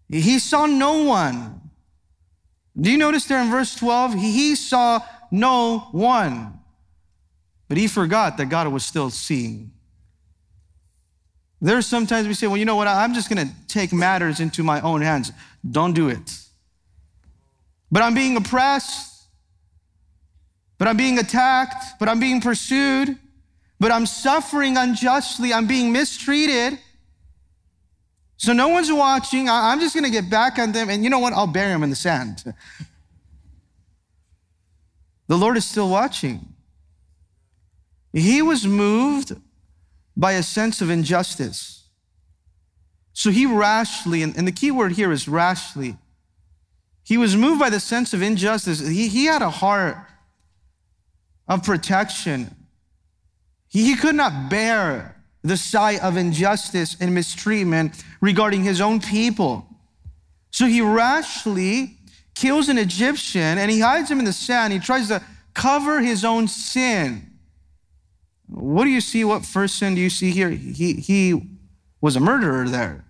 He, 0.09 0.21
he 0.21 0.39
saw 0.39 0.67
no 0.67 1.05
one. 1.05 1.61
Do 2.79 2.91
you 2.91 2.99
notice 2.99 3.27
there 3.27 3.41
in 3.41 3.51
verse 3.51 3.75
12? 3.77 4.15
He, 4.15 4.55
saw 4.57 5.01
no 5.31 5.89
one. 5.93 6.59
But 7.69 7.79
he 7.79 7.87
forgot 7.87 8.37
that 8.39 8.47
God 8.47 8.69
was 8.69 8.85
still 8.85 9.11
seeing. 9.11 9.71
There's 11.61 11.87
sometimes 11.87 12.27
we 12.27 12.35
say, 12.35 12.47
well, 12.47 12.57
you 12.57 12.65
know 12.65 12.77
what? 12.77 12.89
I'm 12.89 13.15
just 13.15 13.31
going 13.31 13.47
to 13.47 13.55
take 13.69 13.93
matters 13.93 14.41
into 14.41 14.63
my 14.63 14.81
own 14.81 15.03
hands. 15.03 15.33
Don't 15.69 15.93
do 15.93 16.09
it. 16.09 16.39
But 17.91 18.03
I'm 18.03 18.15
being 18.15 18.37
oppressed. 18.37 19.14
But 20.79 20.89
I'm 20.89 20.97
being 20.97 21.19
attacked. 21.19 21.99
But 21.99 22.09
I'm 22.09 22.21
being 22.21 22.41
pursued. 22.41 23.19
But 23.81 23.93
I'm 23.93 24.07
suffering 24.07 24.77
unjustly. 24.77 25.53
I'm 25.53 25.67
being 25.67 25.93
mistreated. 25.93 26.79
So 28.37 28.53
no 28.53 28.69
one's 28.69 28.93
watching. 28.93 29.49
I'm 29.49 29.81
just 29.81 29.95
going 29.95 30.05
to 30.05 30.11
get 30.11 30.29
back 30.29 30.59
on 30.59 30.73
them. 30.73 30.91
And 30.91 31.05
you 31.05 31.11
know 31.11 31.19
what? 31.19 31.33
I'll 31.33 31.47
bury 31.47 31.73
them 31.73 31.83
in 31.83 31.91
the 31.91 31.97
sand. 31.97 32.43
the 35.29 35.37
Lord 35.37 35.57
is 35.57 35.65
still 35.65 35.89
watching. 35.89 36.49
He 38.13 38.43
was 38.43 38.67
moved 38.67 39.33
by 40.17 40.33
a 40.33 40.43
sense 40.43 40.81
of 40.81 40.91
injustice. 40.91 41.89
So 43.13 43.31
he 43.31 43.47
rashly, 43.47 44.23
and 44.23 44.47
the 44.47 44.53
key 44.53 44.71
word 44.71 44.93
here 44.93 45.13
is 45.13 45.29
rashly, 45.29 45.97
he 47.05 47.17
was 47.17 47.37
moved 47.37 47.61
by 47.61 47.71
the 47.71 47.81
sense 47.81 48.15
of 48.15 48.23
injustice. 48.23 48.81
He, 48.81 49.09
he 49.09 49.27
had 49.27 49.43
a 49.43 49.51
heart 49.51 49.97
of 51.49 51.63
protection. 51.63 52.55
He, 53.69 53.97
could 53.97 54.15
not 54.15 54.49
bear 54.49 55.17
the 55.43 55.57
sight 55.57 56.01
of 56.01 56.17
injustice 56.17 56.97
and 57.01 57.15
mistreatment 57.15 58.03
regarding 58.21 58.63
his 58.63 58.81
own 58.81 59.01
people. 59.01 59.67
So 60.51 60.67
he 60.67 60.81
rashly 60.81 61.99
kills 62.35 62.69
an 62.69 62.79
Egyptian 62.79 63.59
and 63.59 63.71
he 63.71 63.81
hides 63.81 64.11
him 64.11 64.21
in 64.21 64.25
the 64.25 64.33
sand. 64.33 64.73
He 64.73 64.79
tries 64.79 65.09
to 65.09 65.23
cover 65.53 66.01
his 66.01 66.25
own 66.25 66.49
sin. 66.49 67.31
What 68.47 68.85
do 68.85 68.91
you 68.91 69.01
see? 69.01 69.25
What 69.25 69.45
first 69.45 69.79
sin 69.79 69.95
do 69.95 70.01
you 70.01 70.11
see 70.11 70.31
here? 70.31 70.51
He, 70.51 70.95
he 70.95 71.59
was 72.01 72.17
a 72.17 72.21
murderer 72.21 72.69
there. 72.69 73.05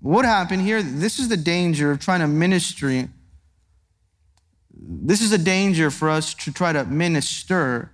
What 0.00 0.24
happened 0.24 0.62
here? 0.62 0.82
This 0.82 1.18
is 1.18 1.28
the 1.28 1.36
danger 1.36 1.90
of 1.90 2.00
trying 2.00 2.20
to 2.20 2.26
ministry. 2.26 3.08
This 5.10 5.22
is 5.22 5.32
a 5.32 5.38
danger 5.38 5.90
for 5.90 6.08
us 6.08 6.34
to 6.34 6.52
try 6.52 6.72
to 6.72 6.84
minister 6.84 7.90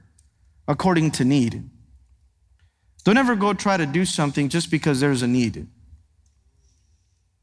according 0.68 1.12
to 1.12 1.24
need. 1.24 1.66
Don't 3.04 3.16
ever 3.16 3.34
go 3.34 3.54
try 3.54 3.78
to 3.78 3.86
do 3.86 4.04
something 4.04 4.50
just 4.50 4.70
because 4.70 5.00
there's 5.00 5.22
a 5.22 5.26
need. 5.26 5.66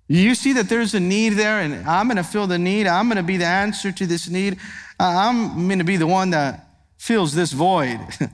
You 0.07 0.35
see 0.35 0.53
that 0.53 0.69
there's 0.69 0.93
a 0.93 0.99
need 0.99 1.29
there, 1.29 1.59
and 1.59 1.89
I'm 1.89 2.05
going 2.05 2.17
to 2.17 2.23
fill 2.23 2.45
the 2.45 2.59
need. 2.59 2.85
I'm 2.85 3.07
going 3.07 3.17
to 3.17 3.23
be 3.23 3.37
the 3.37 3.47
answer 3.47 3.91
to 3.91 4.05
this 4.05 4.29
need. 4.29 4.59
I'm 4.99 5.65
going 5.65 5.79
to 5.79 5.83
be 5.83 5.97
the 5.97 6.05
one 6.05 6.29
that 6.29 6.67
fills 6.99 7.33
this 7.33 7.51
void. 7.51 7.99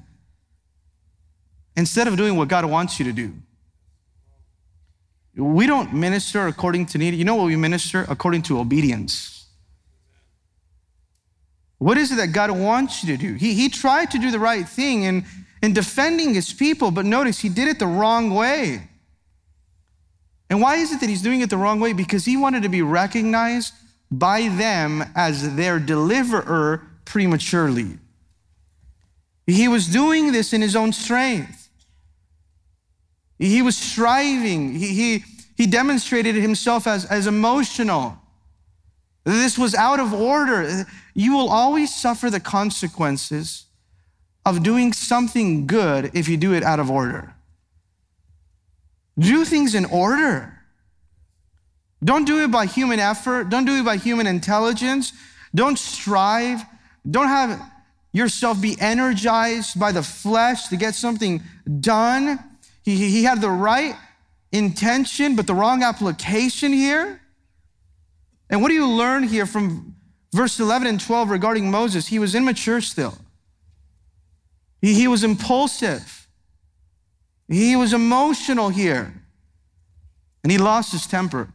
instead 1.78 2.10
of 2.10 2.18
doing 2.18 2.36
what 2.36 2.50
God 2.50 2.66
wants 2.66 3.00
you 3.00 3.06
to 3.06 3.14
do. 3.14 3.34
We 5.38 5.68
don't 5.68 5.94
minister 5.94 6.48
according 6.48 6.88
to 6.88 6.98
need. 6.98 7.14
You 7.14 7.24
know 7.24 7.36
what 7.36 7.46
we 7.46 7.56
minister? 7.56 8.06
According 8.10 8.42
to 8.42 8.60
obedience. 8.60 9.39
What 11.80 11.98
is 11.98 12.12
it 12.12 12.16
that 12.16 12.28
God 12.28 12.52
wants 12.52 13.04
you 13.04 13.18
to 13.18 13.22
do? 13.22 13.34
He, 13.34 13.54
he 13.54 13.70
tried 13.70 14.12
to 14.12 14.20
do 14.20 14.32
the 14.32 14.40
right 14.40 14.68
thing 14.68 15.04
in, 15.04 15.26
in 15.64 15.74
defending 15.74 16.34
his 16.34 16.54
people, 16.54 16.92
but 16.92 17.06
notice 17.06 17.40
he 17.40 17.50
did 17.50 17.68
it 17.68 17.80
the 17.80 17.88
wrong 17.88 18.30
way. 18.30 18.88
And 20.50 20.62
why 20.62 20.76
is 20.76 20.92
it 20.92 21.00
that 21.00 21.10
he's 21.10 21.22
doing 21.22 21.42
it 21.42 21.50
the 21.50 21.58
wrong 21.58 21.80
way? 21.80 21.94
Because 21.94 22.26
he 22.26 22.36
wanted 22.36 22.64
to 22.64 22.70
be 22.70 22.82
recognized 22.82 23.74
by 24.12 24.50
them 24.50 25.04
as 25.16 25.56
their 25.56 25.80
deliverer 25.80 26.86
prematurely. 27.06 27.98
He 29.48 29.68
was 29.68 29.88
doing 29.88 30.32
this 30.32 30.54
in 30.54 30.62
his 30.62 30.76
own 30.76 30.92
strength. 30.92 31.70
He 33.38 33.62
was 33.62 33.78
striving. 33.78 34.76
He, 34.76 34.88
he, 34.88 35.24
he 35.56 35.66
demonstrated 35.66 36.36
himself 36.36 36.88
as, 36.88 37.06
as 37.06 37.26
emotional. 37.26 38.18
This 39.24 39.58
was 39.58 39.76
out 39.76 40.00
of 40.00 40.14
order. 40.14 40.86
You 41.20 41.34
will 41.34 41.50
always 41.50 41.94
suffer 41.94 42.30
the 42.30 42.40
consequences 42.40 43.66
of 44.46 44.64
doing 44.64 44.94
something 44.94 45.68
good 45.68 46.12
if 46.14 46.30
you 46.30 46.38
do 46.38 46.54
it 46.54 46.64
out 46.64 46.80
of 46.80 46.90
order. 46.90 47.36
Do 49.18 49.44
things 49.44 49.76
in 49.76 49.84
order. 49.84 50.58
Don't 52.02 52.24
do 52.24 52.42
it 52.46 52.52
by 52.52 52.68
human 52.68 53.02
effort. 53.02 53.50
Don't 53.50 53.66
do 53.66 53.82
it 53.82 53.84
by 53.84 53.98
human 53.98 54.28
intelligence. 54.28 55.12
Don't 55.54 55.78
strive. 55.78 56.64
Don't 57.12 57.28
have 57.28 57.70
yourself 58.14 58.62
be 58.62 58.78
energized 58.80 59.78
by 59.78 59.92
the 59.92 60.04
flesh 60.04 60.70
to 60.70 60.78
get 60.78 60.96
something 60.96 61.44
done. 61.82 62.40
He, 62.82 62.96
he 62.96 63.26
had 63.26 63.42
the 63.42 63.52
right 63.52 63.94
intention, 64.54 65.36
but 65.36 65.48
the 65.48 65.54
wrong 65.54 65.84
application 65.84 66.72
here. 66.72 67.20
And 68.50 68.62
what 68.62 68.70
do 68.70 68.74
you 68.74 68.88
learn 68.88 69.24
here 69.24 69.46
from 69.46 69.98
verse 70.34 70.60
11 70.60 70.88
and 70.88 71.00
12 71.00 71.30
regarding 71.30 71.72
Moses? 71.72 72.08
He 72.08 72.20
was 72.20 72.36
immature 72.36 72.82
still, 72.82 73.18
he, 74.82 74.94
he 74.94 75.08
was 75.08 75.24
impulsive, 75.24 76.28
he 77.48 77.76
was 77.76 77.94
emotional 77.94 78.70
here, 78.70 79.14
and 80.44 80.52
he 80.52 80.58
lost 80.58 80.92
his 80.92 81.06
temper. 81.08 81.50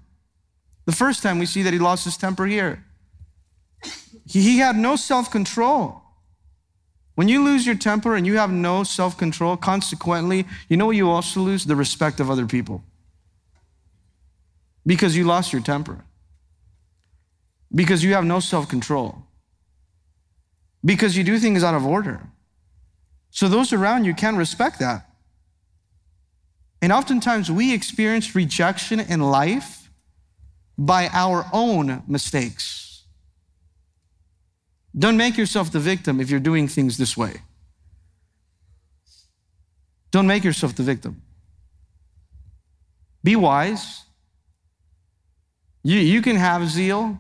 The 0.87 0.93
first 0.93 1.23
time 1.23 1.39
we 1.39 1.47
see 1.47 1.63
that 1.63 1.73
he 1.73 1.79
lost 1.79 2.05
his 2.05 2.17
temper 2.17 2.47
here, 2.47 2.85
he, 4.27 4.43
he 4.43 4.59
had 4.59 4.77
no 4.77 4.97
self 4.97 5.31
control. 5.31 6.03
When 7.15 7.29
you 7.29 7.45
lose 7.45 7.65
your 7.65 7.77
temper 7.77 8.17
and 8.17 8.27
you 8.27 8.39
have 8.39 8.51
no 8.51 8.83
self 8.83 9.17
control, 9.17 9.57
consequently, 9.57 10.47
you 10.69 10.77
know 10.77 10.91
you 10.91 11.11
also 11.11 11.41
lose? 11.41 11.65
The 11.65 11.77
respect 11.77 12.21
of 12.21 12.31
other 12.31 12.47
people. 12.47 12.83
Because 14.85 15.17
you 15.17 15.25
lost 15.25 15.53
your 15.53 15.63
temper. 15.63 16.05
Because 17.75 18.05
you 18.05 18.15
have 18.15 18.25
no 18.25 18.41
self 18.41 18.69
control. 18.69 19.27
Because 20.85 21.17
you 21.17 21.25
do 21.25 21.39
things 21.39 21.65
out 21.65 21.75
of 21.75 21.87
order. 21.87 22.21
So 23.31 23.49
those 23.49 23.73
around 23.73 24.05
you 24.05 24.15
can't 24.15 24.37
respect 24.37 24.79
that. 24.79 25.07
And 26.81 26.93
oftentimes 26.93 27.51
we 27.51 27.73
experience 27.73 28.35
rejection 28.35 29.01
in 29.01 29.21
life 29.21 29.91
by 30.77 31.09
our 31.13 31.47
own 31.53 32.03
mistakes. 32.07 33.05
Don't 34.97 35.17
make 35.17 35.37
yourself 35.37 35.73
the 35.73 35.81
victim 35.81 36.21
if 36.21 36.31
you're 36.31 36.41
doing 36.41 36.69
things 36.69 36.97
this 36.97 37.17
way. 37.17 37.43
Don't 40.11 40.27
make 40.27 40.45
yourself 40.45 40.77
the 40.77 40.85
victim. 40.85 41.23
Be 43.25 43.35
wise. 43.35 44.03
You, 45.83 45.99
you 45.99 46.23
can 46.23 46.37
have 46.37 46.69
zeal, 46.69 47.19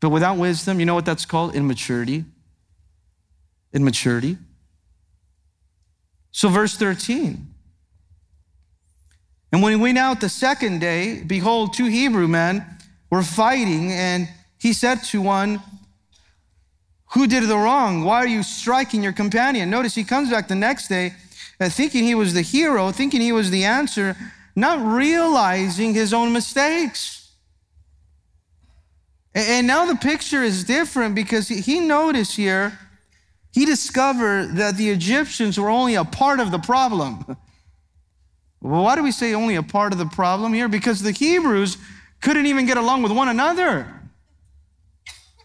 but 0.00 0.10
without 0.10 0.38
wisdom, 0.38 0.80
you 0.80 0.86
know 0.86 0.94
what 0.94 1.04
that's 1.04 1.26
called? 1.26 1.54
Immaturity. 1.54 2.24
Immaturity. 3.72 4.36
So, 6.32 6.48
verse 6.48 6.76
13. 6.76 7.46
And 9.52 9.62
when 9.62 9.72
he 9.72 9.80
went 9.80 9.98
out 9.98 10.20
the 10.20 10.28
second 10.28 10.80
day, 10.80 11.22
behold, 11.22 11.74
two 11.74 11.86
Hebrew 11.86 12.28
men 12.28 12.64
were 13.10 13.22
fighting, 13.22 13.90
and 13.92 14.28
he 14.58 14.72
said 14.72 15.02
to 15.04 15.20
one, 15.20 15.60
who 17.12 17.26
did 17.26 17.42
the 17.44 17.56
wrong? 17.56 18.04
Why 18.04 18.18
are 18.18 18.28
you 18.28 18.42
striking 18.44 19.02
your 19.02 19.12
companion? 19.12 19.68
Notice 19.68 19.96
he 19.96 20.04
comes 20.04 20.30
back 20.30 20.46
the 20.46 20.54
next 20.54 20.86
day 20.88 21.14
uh, 21.60 21.68
thinking 21.68 22.04
he 22.04 22.14
was 22.14 22.34
the 22.34 22.42
hero, 22.42 22.92
thinking 22.92 23.20
he 23.20 23.32
was 23.32 23.50
the 23.50 23.64
answer, 23.64 24.16
not 24.54 24.80
realizing 24.80 25.92
his 25.92 26.14
own 26.14 26.32
mistakes. 26.32 27.19
And 29.34 29.66
now 29.66 29.86
the 29.86 29.96
picture 29.96 30.42
is 30.42 30.64
different 30.64 31.14
because 31.14 31.48
he 31.48 31.80
noticed 31.80 32.36
here, 32.36 32.78
he 33.52 33.64
discovered 33.64 34.56
that 34.56 34.76
the 34.76 34.90
Egyptians 34.90 35.58
were 35.58 35.70
only 35.70 35.94
a 35.94 36.04
part 36.04 36.40
of 36.40 36.50
the 36.50 36.58
problem. 36.58 37.24
Well, 38.60 38.84
why 38.84 38.94
do 38.96 39.02
we 39.02 39.12
say 39.12 39.34
only 39.34 39.54
a 39.54 39.62
part 39.62 39.92
of 39.92 39.98
the 39.98 40.06
problem 40.06 40.52
here? 40.52 40.68
Because 40.68 41.02
the 41.02 41.12
Hebrews 41.12 41.78
couldn't 42.20 42.46
even 42.46 42.66
get 42.66 42.76
along 42.76 43.02
with 43.02 43.12
one 43.12 43.28
another. 43.28 43.86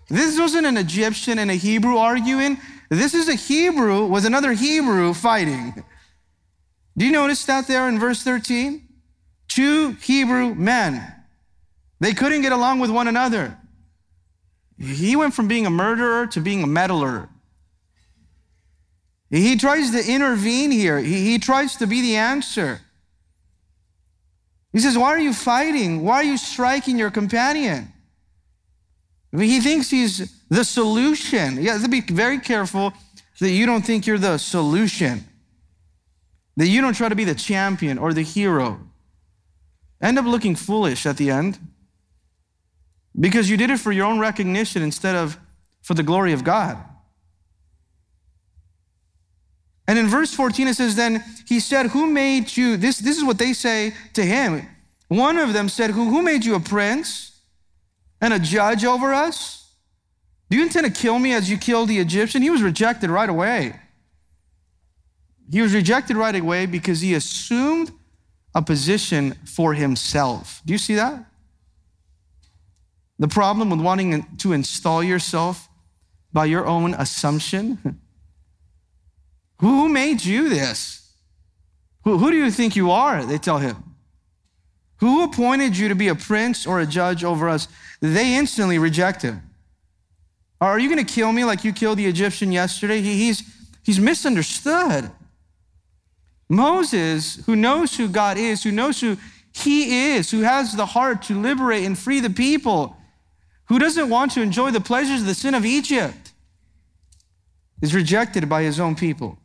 This 0.10 0.38
wasn't 0.38 0.68
an 0.68 0.78
Egyptian 0.78 1.40
and 1.40 1.50
a 1.50 1.56
Hebrew 1.56 1.98
arguing. 1.98 2.58
This 2.90 3.14
is 3.14 3.28
a 3.28 3.36
Hebrew 3.36 4.06
with 4.06 4.26
another 4.26 4.54
Hebrew 4.54 5.14
fighting. 5.14 5.84
Do 6.98 7.06
you 7.06 7.12
notice 7.12 7.46
that 7.46 7.68
there 7.68 7.88
in 7.88 8.00
verse 8.00 8.22
13? 8.24 8.88
Two 9.48 9.92
Hebrew 10.02 10.54
men. 10.54 11.14
They 12.00 12.14
couldn't 12.14 12.42
get 12.42 12.52
along 12.52 12.80
with 12.80 12.92
one 12.92 13.08
another. 13.08 13.58
He 14.78 15.16
went 15.16 15.34
from 15.34 15.48
being 15.48 15.66
a 15.66 15.70
murderer 15.70 16.28
to 16.28 16.42
being 16.42 16.64
a 16.64 16.68
meddler. 16.68 17.30
He 19.30 19.58
tries 19.58 19.92
to 19.92 20.12
intervene 20.12 20.72
here, 20.72 21.00
he, 21.00 21.24
he 21.26 21.40
tries 21.40 21.76
to 21.78 21.88
be 21.88 22.02
the 22.02 22.16
answer. 22.18 22.82
He 24.72 24.80
says, 24.80 24.98
Why 24.98 25.10
are 25.10 25.20
you 25.20 25.34
fighting? 25.34 26.04
Why 26.04 26.18
are 26.18 26.24
you 26.24 26.38
striking 26.38 26.98
your 26.98 27.12
companion? 27.12 27.92
He 29.32 29.60
thinks 29.60 29.90
he's 29.90 30.32
the 30.50 30.64
solution. 30.64 31.62
You 31.62 31.72
have 31.72 31.84
to 31.84 31.90
be 31.90 32.02
very 32.02 32.40
careful 32.40 32.94
that 33.40 33.50
you 33.50 33.66
don't 33.66 33.86
think 33.86 34.08
you're 34.08 34.18
the 34.18 34.38
solution, 34.38 35.26
that 36.56 36.68
you 36.68 36.82
don't 36.82 36.94
try 36.94 37.10
to 37.10 37.16
be 37.16 37.26
the 37.26 37.36
champion 37.36 37.98
or 37.98 38.14
the 38.14 38.22
hero. 38.22 38.80
End 40.02 40.20
up 40.20 40.26
looking 40.26 40.56
foolish 40.56 41.06
at 41.06 41.18
the 41.18 41.32
end 41.32 41.60
because 43.20 43.50
you 43.50 43.58
did 43.58 43.70
it 43.70 43.80
for 43.80 43.92
your 43.92 44.06
own 44.06 44.20
recognition 44.20 44.82
instead 44.82 45.16
of 45.16 45.38
for 45.82 45.94
the 45.94 46.04
glory 46.04 46.34
of 46.34 46.44
God. 46.44 46.78
And 49.88 50.00
in 50.00 50.08
verse 50.08 50.34
14, 50.34 50.68
it 50.68 50.76
says, 50.76 50.96
Then 50.96 51.24
he 51.48 51.60
said, 51.60 51.88
Who 51.88 52.08
made 52.08 52.58
you? 52.58 52.76
This, 52.76 52.98
this 52.98 53.18
is 53.18 53.24
what 53.24 53.38
they 53.38 53.54
say 53.54 53.94
to 54.14 54.26
him. 54.26 54.68
One 55.08 55.38
of 55.38 55.54
them 55.54 55.70
said, 55.70 55.92
Who, 55.92 56.10
who 56.10 56.24
made 56.24 56.44
you 56.44 56.56
a 56.56 56.60
prince? 56.60 57.36
and 58.22 58.34
a 58.34 58.40
judge 58.40 58.84
over 58.84 59.14
us? 59.14 59.72
Do 60.50 60.58
you 60.58 60.64
intend 60.64 60.86
to 60.86 60.92
kill 60.92 61.20
me 61.20 61.34
as 61.34 61.50
you 61.50 61.58
killed 61.58 61.90
the 61.90 62.00
Egyptian? 62.00 62.42
He 62.42 62.50
was 62.50 62.62
rejected 62.62 63.10
right 63.10 63.30
away. 63.30 63.80
He 65.52 65.62
was 65.62 65.74
rejected 65.74 66.18
right 66.18 66.36
away 66.36 66.66
because 66.66 67.02
he 67.02 67.14
assumed 67.14 67.92
a 68.54 68.62
position 68.62 69.34
for 69.46 69.74
himself. 69.74 70.62
Do 70.66 70.74
you 70.74 70.80
see 70.80 70.96
that? 70.96 71.24
The 73.20 73.28
problem 73.28 73.70
with 73.70 73.80
wanting 73.80 74.26
to 74.38 74.54
install 74.54 75.04
yourself 75.04 75.70
by 76.34 76.46
your 76.46 76.66
own 76.66 76.94
assumption. 76.94 78.00
Who 79.60 79.88
made 79.88 80.26
you 80.26 80.50
this? 80.50 81.14
Who, 82.04 82.18
who 82.18 82.30
do 82.30 82.38
you 82.38 82.52
think 82.52 82.76
you 82.76 82.92
are? 82.92 83.24
They 83.26 83.38
tell 83.38 83.58
him. 83.58 83.96
Who 84.98 85.24
appointed 85.24 85.78
you 85.78 85.88
to 85.90 85.96
be 85.96 86.08
a 86.08 86.16
prince 86.16 86.68
or 86.68 86.80
a 86.80 86.86
judge 86.86 87.24
over 87.24 87.50
us? 87.50 87.68
They 88.02 88.36
instantly 88.36 88.78
reject 88.78 89.22
him. 89.22 89.42
Are 90.62 90.80
you 90.80 90.90
going 90.90 91.04
to 91.04 91.14
kill 91.14 91.32
me 91.32 91.44
like 91.44 91.64
you 91.64 91.74
killed 91.74 91.98
the 91.98 92.06
Egyptian 92.06 92.52
yesterday? 92.52 93.02
He, 93.02 93.18
he's, 93.18 93.44
he's 93.84 94.00
misunderstood. 94.00 95.12
Moses, 96.50 97.44
who 97.46 97.56
knows 97.56 97.98
who 97.98 98.08
God 98.08 98.38
is, 98.38 98.64
who 98.64 98.72
knows 98.72 99.02
who 99.02 99.18
he 99.54 100.12
is, 100.14 100.32
who 100.32 100.42
has 100.42 100.76
the 100.76 100.86
heart 100.86 101.24
to 101.24 101.40
liberate 101.40 101.84
and 101.84 101.98
free 101.98 102.20
the 102.20 102.30
people, 102.30 102.96
who 103.68 103.80
doesn't 103.80 104.10
want 104.10 104.32
to 104.34 104.42
enjoy 104.42 104.72
the 104.72 104.82
pleasures 104.82 105.22
of 105.22 105.28
the 105.28 105.34
sin 105.34 105.56
of 105.56 105.66
Egypt, 105.66 106.34
is 107.82 107.94
rejected 107.94 108.48
by 108.48 108.64
his 108.64 108.80
own 108.80 108.96
people. 108.96 109.38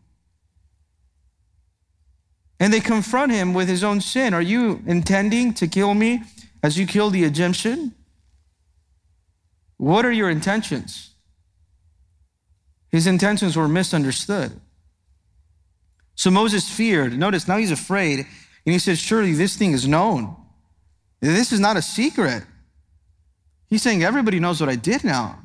And 2.59 2.73
they 2.73 2.81
confront 2.81 3.33
him 3.33 3.55
with 3.55 3.69
his 3.69 3.83
own 3.83 4.01
sin. 4.01 4.35
Are 4.35 4.43
you 4.43 4.83
intending 4.87 5.55
to 5.55 5.67
kill 5.67 5.95
me 5.95 6.23
as 6.63 6.79
you 6.79 6.87
killed 6.87 7.15
the 7.15 7.25
Egyptian? 7.25 7.95
What 9.79 10.05
are 10.05 10.13
your 10.13 10.29
intentions? 10.29 11.11
His 12.91 13.07
intentions 13.07 13.57
were 13.57 13.69
misunderstood. 13.69 14.61
So 16.15 16.31
Moses 16.31 16.69
feared. 16.69 17.19
Notice 17.19 17.49
now 17.49 17.57
he's 17.57 17.71
afraid. 17.71 18.19
And 18.19 18.73
he 18.75 18.79
says, 18.79 18.99
Surely 18.99 19.33
this 19.33 19.57
thing 19.57 19.73
is 19.73 19.89
known. 19.89 20.37
This 21.21 21.53
is 21.53 21.61
not 21.61 21.79
a 21.79 21.83
secret. 21.83 22.45
He's 23.71 23.83
saying, 23.83 24.03
Everybody 24.03 24.41
knows 24.41 24.61
what 24.61 24.69
I 24.69 24.77
did 24.77 25.05
now. 25.05 25.39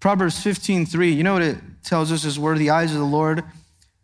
Proverbs 0.00 0.40
15, 0.42 0.86
3, 0.86 1.12
you 1.12 1.22
know 1.22 1.34
what 1.34 1.42
it 1.42 1.58
tells 1.82 2.12
us 2.12 2.24
is 2.24 2.38
where 2.38 2.56
the 2.56 2.70
eyes 2.70 2.92
of 2.92 2.98
the 2.98 3.04
Lord 3.04 3.42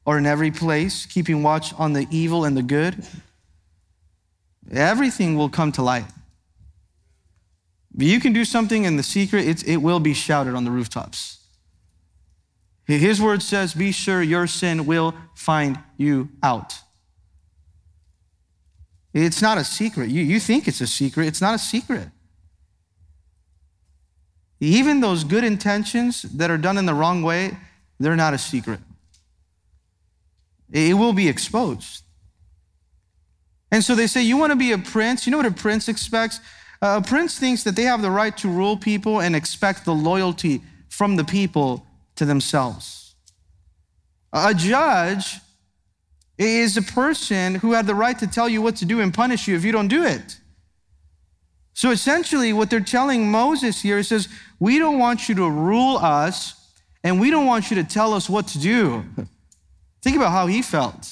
are 0.07 0.19
in 0.19 0.27
every 0.27 0.51
place, 0.51 1.07
keeping 1.07 1.43
watch 1.43 1.73
on 1.75 1.93
the 1.93 2.07
evil 2.11 2.45
and 2.45 2.57
the 2.57 2.63
good. 2.63 3.07
Everything 4.73 5.37
will 5.37 5.49
come 5.49 5.73
to 5.73 5.83
light. 5.83 6.07
But 7.95 8.07
you 8.07 8.19
can 8.19 8.33
do 8.33 8.45
something 8.45 8.85
in 8.85 8.97
the 8.97 9.03
secret, 9.03 9.63
it 9.67 9.77
will 9.79 10.01
be 10.01 10.15
shouted 10.15 10.55
on 10.55 10.65
the 10.65 10.71
rooftops. 10.71 11.39
His 12.87 13.21
word 13.21 13.43
says, 13.43 13.75
Be 13.75 13.93
sure 13.93 14.23
your 14.23 14.47
sin 14.47 14.87
will 14.87 15.15
find 15.35 15.79
you 15.97 16.31
out. 16.43 16.79
It's 19.13 19.43
not 19.43 19.59
a 19.59 19.65
secret. 19.65 20.09
You, 20.09 20.23
you 20.23 20.41
think 20.41 20.67
it's 20.67 20.81
a 20.81 20.87
secret, 20.87 21.27
it's 21.27 21.41
not 21.41 21.55
a 21.55 21.59
secret. 21.59 22.09
Even 24.61 25.01
those 25.01 25.25
good 25.25 25.43
intentions 25.43 26.23
that 26.23 26.51
are 26.51 26.59
done 26.59 26.77
in 26.77 26.87
the 26.87 26.95
wrong 26.95 27.23
way, 27.23 27.57
they're 27.99 28.17
not 28.17 28.35
a 28.35 28.39
secret. 28.39 28.81
It 30.71 30.95
will 30.95 31.15
be 31.15 31.29
exposed. 31.29 32.05
And 33.73 33.83
so 33.83 33.95
they 33.95 34.07
say, 34.07 34.23
You 34.23 34.37
want 34.37 34.51
to 34.51 34.57
be 34.57 34.73
a 34.73 34.79
prince? 34.79 35.27
You 35.27 35.31
know 35.31 35.39
what 35.39 35.47
a 35.47 35.51
prince 35.51 35.89
expects? 35.89 36.41
A 36.83 37.03
prince 37.03 37.39
thinks 37.39 37.65
that 37.65 37.77
they 37.77 37.83
have 37.83 38.03
the 38.03 38.11
right 38.11 38.37
to 38.39 38.49
rule 38.49 38.77
people 38.77 39.21
and 39.21 39.37
expect 39.37 39.85
the 39.85 39.95
loyalty 39.95 40.63
from 40.89 41.17
the 41.17 41.25
people 41.25 41.87
to 42.17 42.25
themselves. 42.25 43.15
A 44.33 44.55
judge 44.55 45.39
is 46.39 46.77
a 46.77 46.83
person 46.83 47.57
who 47.57 47.73
had 47.73 47.87
the 47.87 47.95
right 47.95 48.19
to 48.19 48.27
tell 48.27 48.49
you 48.49 48.63
what 48.63 48.77
to 48.77 48.87
do 48.87 49.01
and 49.01 49.13
punish 49.13 49.47
you 49.47 49.57
if 49.57 49.65
you 49.65 49.73
don't 49.73 49.89
do 49.89 50.05
it. 50.05 50.40
So 51.81 51.93
essentially, 51.93 52.53
what 52.53 52.69
they're 52.69 52.81
telling 52.81 53.31
Moses 53.31 53.81
here 53.81 53.97
is 53.97 54.09
says, 54.09 54.29
We 54.59 54.79
don't 54.79 54.99
want 54.99 55.31
you 55.31 55.35
to 55.37 55.49
rule 55.49 55.97
us, 55.97 56.71
and 57.03 57.19
we 57.19 57.31
don't 57.31 57.47
want 57.47 57.71
you 57.71 57.77
to 57.77 57.85
tell 57.85 58.13
us 58.13 58.29
what 58.29 58.49
to 58.49 58.59
do. 58.59 59.03
Think 60.03 60.17
about 60.17 60.31
how 60.31 60.47
he 60.47 60.61
felt. 60.61 61.11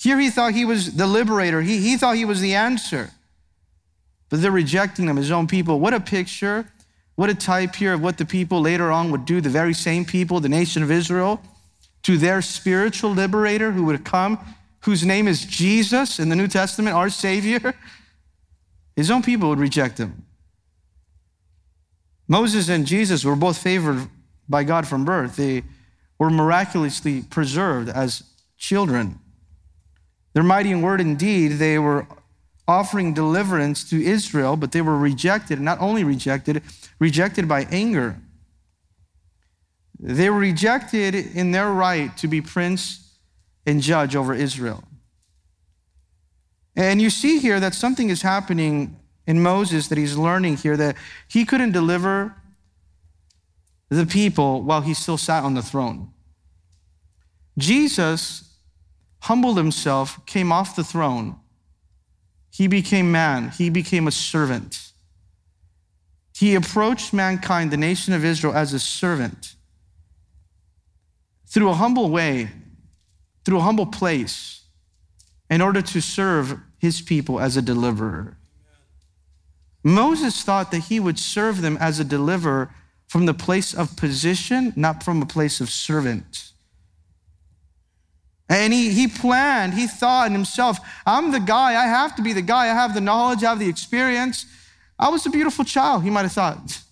Here 0.00 0.18
he 0.18 0.30
thought 0.30 0.54
he 0.54 0.64
was 0.64 0.94
the 0.96 1.06
liberator, 1.06 1.60
he, 1.60 1.76
he 1.76 1.98
thought 1.98 2.16
he 2.16 2.24
was 2.24 2.40
the 2.40 2.54
answer. 2.54 3.10
But 4.30 4.40
they're 4.40 4.50
rejecting 4.50 5.08
him, 5.08 5.16
his 5.16 5.30
own 5.30 5.46
people. 5.46 5.78
What 5.78 5.92
a 5.92 6.00
picture, 6.00 6.64
what 7.14 7.28
a 7.28 7.34
type 7.34 7.74
here 7.74 7.92
of 7.92 8.00
what 8.00 8.16
the 8.16 8.24
people 8.24 8.62
later 8.62 8.90
on 8.90 9.10
would 9.10 9.26
do, 9.26 9.42
the 9.42 9.50
very 9.50 9.74
same 9.74 10.06
people, 10.06 10.40
the 10.40 10.48
nation 10.48 10.82
of 10.82 10.90
Israel, 10.90 11.38
to 12.04 12.16
their 12.16 12.40
spiritual 12.40 13.10
liberator 13.10 13.72
who 13.72 13.84
would 13.84 14.06
come, 14.06 14.38
whose 14.84 15.04
name 15.04 15.28
is 15.28 15.44
Jesus 15.44 16.18
in 16.18 16.30
the 16.30 16.36
New 16.36 16.48
Testament, 16.48 16.96
our 16.96 17.10
Savior. 17.10 17.74
His 18.96 19.10
own 19.10 19.22
people 19.22 19.48
would 19.48 19.58
reject 19.58 19.98
him. 19.98 20.24
Moses 22.28 22.68
and 22.68 22.86
Jesus 22.86 23.24
were 23.24 23.36
both 23.36 23.58
favored 23.58 24.08
by 24.48 24.64
God 24.64 24.86
from 24.86 25.04
birth. 25.04 25.36
They 25.36 25.64
were 26.18 26.30
miraculously 26.30 27.22
preserved 27.22 27.88
as 27.88 28.22
children. 28.56 29.18
Their 30.32 30.42
mighty 30.42 30.70
in 30.70 30.82
word 30.82 31.00
and 31.00 31.18
deed, 31.18 31.52
they 31.52 31.78
were 31.78 32.06
offering 32.66 33.12
deliverance 33.12 33.88
to 33.90 34.02
Israel, 34.02 34.56
but 34.56 34.72
they 34.72 34.80
were 34.80 34.96
rejected, 34.96 35.60
not 35.60 35.80
only 35.80 36.02
rejected, 36.02 36.62
rejected 36.98 37.46
by 37.46 37.66
anger. 37.70 38.16
They 39.98 40.30
were 40.30 40.38
rejected 40.38 41.14
in 41.14 41.50
their 41.50 41.70
right 41.70 42.16
to 42.18 42.28
be 42.28 42.40
prince 42.40 43.16
and 43.66 43.80
judge 43.80 44.16
over 44.16 44.34
Israel. 44.34 44.82
And 46.76 47.00
you 47.00 47.10
see 47.10 47.38
here 47.38 47.60
that 47.60 47.74
something 47.74 48.10
is 48.10 48.22
happening 48.22 48.96
in 49.26 49.42
Moses 49.42 49.88
that 49.88 49.98
he's 49.98 50.16
learning 50.16 50.56
here 50.58 50.76
that 50.76 50.96
he 51.28 51.44
couldn't 51.44 51.72
deliver 51.72 52.34
the 53.88 54.06
people 54.06 54.62
while 54.62 54.80
he 54.80 54.94
still 54.94 55.16
sat 55.16 55.44
on 55.44 55.54
the 55.54 55.62
throne. 55.62 56.10
Jesus 57.56 58.58
humbled 59.20 59.56
himself, 59.56 60.24
came 60.26 60.50
off 60.50 60.76
the 60.76 60.84
throne. 60.84 61.36
He 62.50 62.66
became 62.66 63.10
man, 63.10 63.50
he 63.50 63.70
became 63.70 64.06
a 64.06 64.12
servant. 64.12 64.92
He 66.36 66.56
approached 66.56 67.12
mankind, 67.12 67.70
the 67.70 67.76
nation 67.76 68.12
of 68.12 68.24
Israel, 68.24 68.54
as 68.54 68.72
a 68.72 68.80
servant 68.80 69.54
through 71.46 71.70
a 71.70 71.74
humble 71.74 72.10
way, 72.10 72.50
through 73.44 73.58
a 73.58 73.62
humble 73.62 73.86
place 73.86 74.63
in 75.50 75.60
order 75.60 75.82
to 75.82 76.00
serve 76.00 76.58
his 76.78 77.00
people 77.00 77.40
as 77.40 77.56
a 77.56 77.62
deliverer. 77.62 78.36
Moses 79.82 80.42
thought 80.42 80.70
that 80.70 80.84
he 80.84 80.98
would 80.98 81.18
serve 81.18 81.60
them 81.60 81.76
as 81.78 82.00
a 82.00 82.04
deliverer 82.04 82.70
from 83.06 83.26
the 83.26 83.34
place 83.34 83.74
of 83.74 83.96
position, 83.96 84.72
not 84.76 85.02
from 85.02 85.20
a 85.20 85.26
place 85.26 85.60
of 85.60 85.70
servant. 85.70 86.52
And 88.48 88.72
he, 88.72 88.90
he 88.90 89.08
planned, 89.08 89.74
he 89.74 89.86
thought 89.86 90.26
in 90.26 90.32
himself, 90.32 90.78
I'm 91.06 91.32
the 91.32 91.40
guy, 91.40 91.70
I 91.70 91.86
have 91.86 92.16
to 92.16 92.22
be 92.22 92.32
the 92.32 92.42
guy, 92.42 92.64
I 92.64 92.74
have 92.74 92.94
the 92.94 93.00
knowledge, 93.00 93.42
I 93.42 93.50
have 93.50 93.58
the 93.58 93.68
experience. 93.68 94.46
I 94.98 95.08
was 95.08 95.24
a 95.26 95.30
beautiful 95.30 95.64
child, 95.64 96.02
he 96.02 96.10
might 96.10 96.22
have 96.22 96.32
thought. 96.32 96.80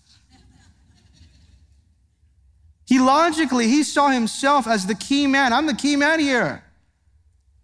He 2.85 2.99
logically, 2.99 3.67
he 3.67 3.81
saw 3.81 4.09
himself 4.09 4.67
as 4.67 4.85
the 4.85 4.93
key 4.93 5.25
man. 5.25 5.53
I'm 5.53 5.67
the 5.67 5.73
key 5.73 5.95
man 5.95 6.19
here. 6.19 6.63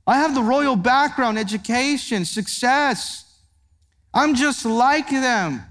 I 0.10 0.18
have 0.18 0.34
the 0.34 0.42
royal 0.42 0.76
background, 0.76 1.38
education, 1.38 2.26
success. 2.26 3.26
I'm 4.12 4.34
just 4.34 4.66
like 4.66 5.08
them. 5.08 5.62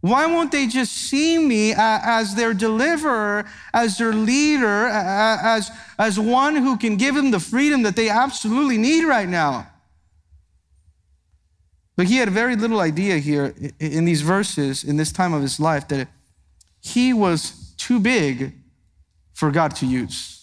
Why 0.00 0.24
won't 0.24 0.50
they 0.50 0.66
just 0.66 0.92
see 0.92 1.36
me 1.36 1.74
as 1.76 2.34
their 2.34 2.54
deliverer, 2.54 3.44
as 3.74 3.98
their 3.98 4.14
leader, 4.14 4.86
as, 4.86 5.70
as 5.98 6.18
one 6.18 6.56
who 6.56 6.78
can 6.78 6.96
give 6.96 7.14
them 7.16 7.30
the 7.32 7.38
freedom 7.38 7.82
that 7.82 7.96
they 7.96 8.08
absolutely 8.08 8.78
need 8.78 9.04
right 9.04 9.28
now? 9.28 9.68
But 11.96 12.06
he 12.06 12.16
had 12.16 12.30
very 12.30 12.56
little 12.56 12.80
idea 12.80 13.18
here 13.18 13.54
in 13.78 14.06
these 14.06 14.22
verses, 14.22 14.84
in 14.84 14.96
this 14.96 15.12
time 15.12 15.34
of 15.34 15.42
his 15.42 15.60
life, 15.60 15.86
that 15.88 16.08
he 16.80 17.12
was 17.12 17.74
too 17.76 18.00
big 18.00 18.54
for 19.34 19.50
God 19.50 19.76
to 19.76 19.86
use. 19.86 20.35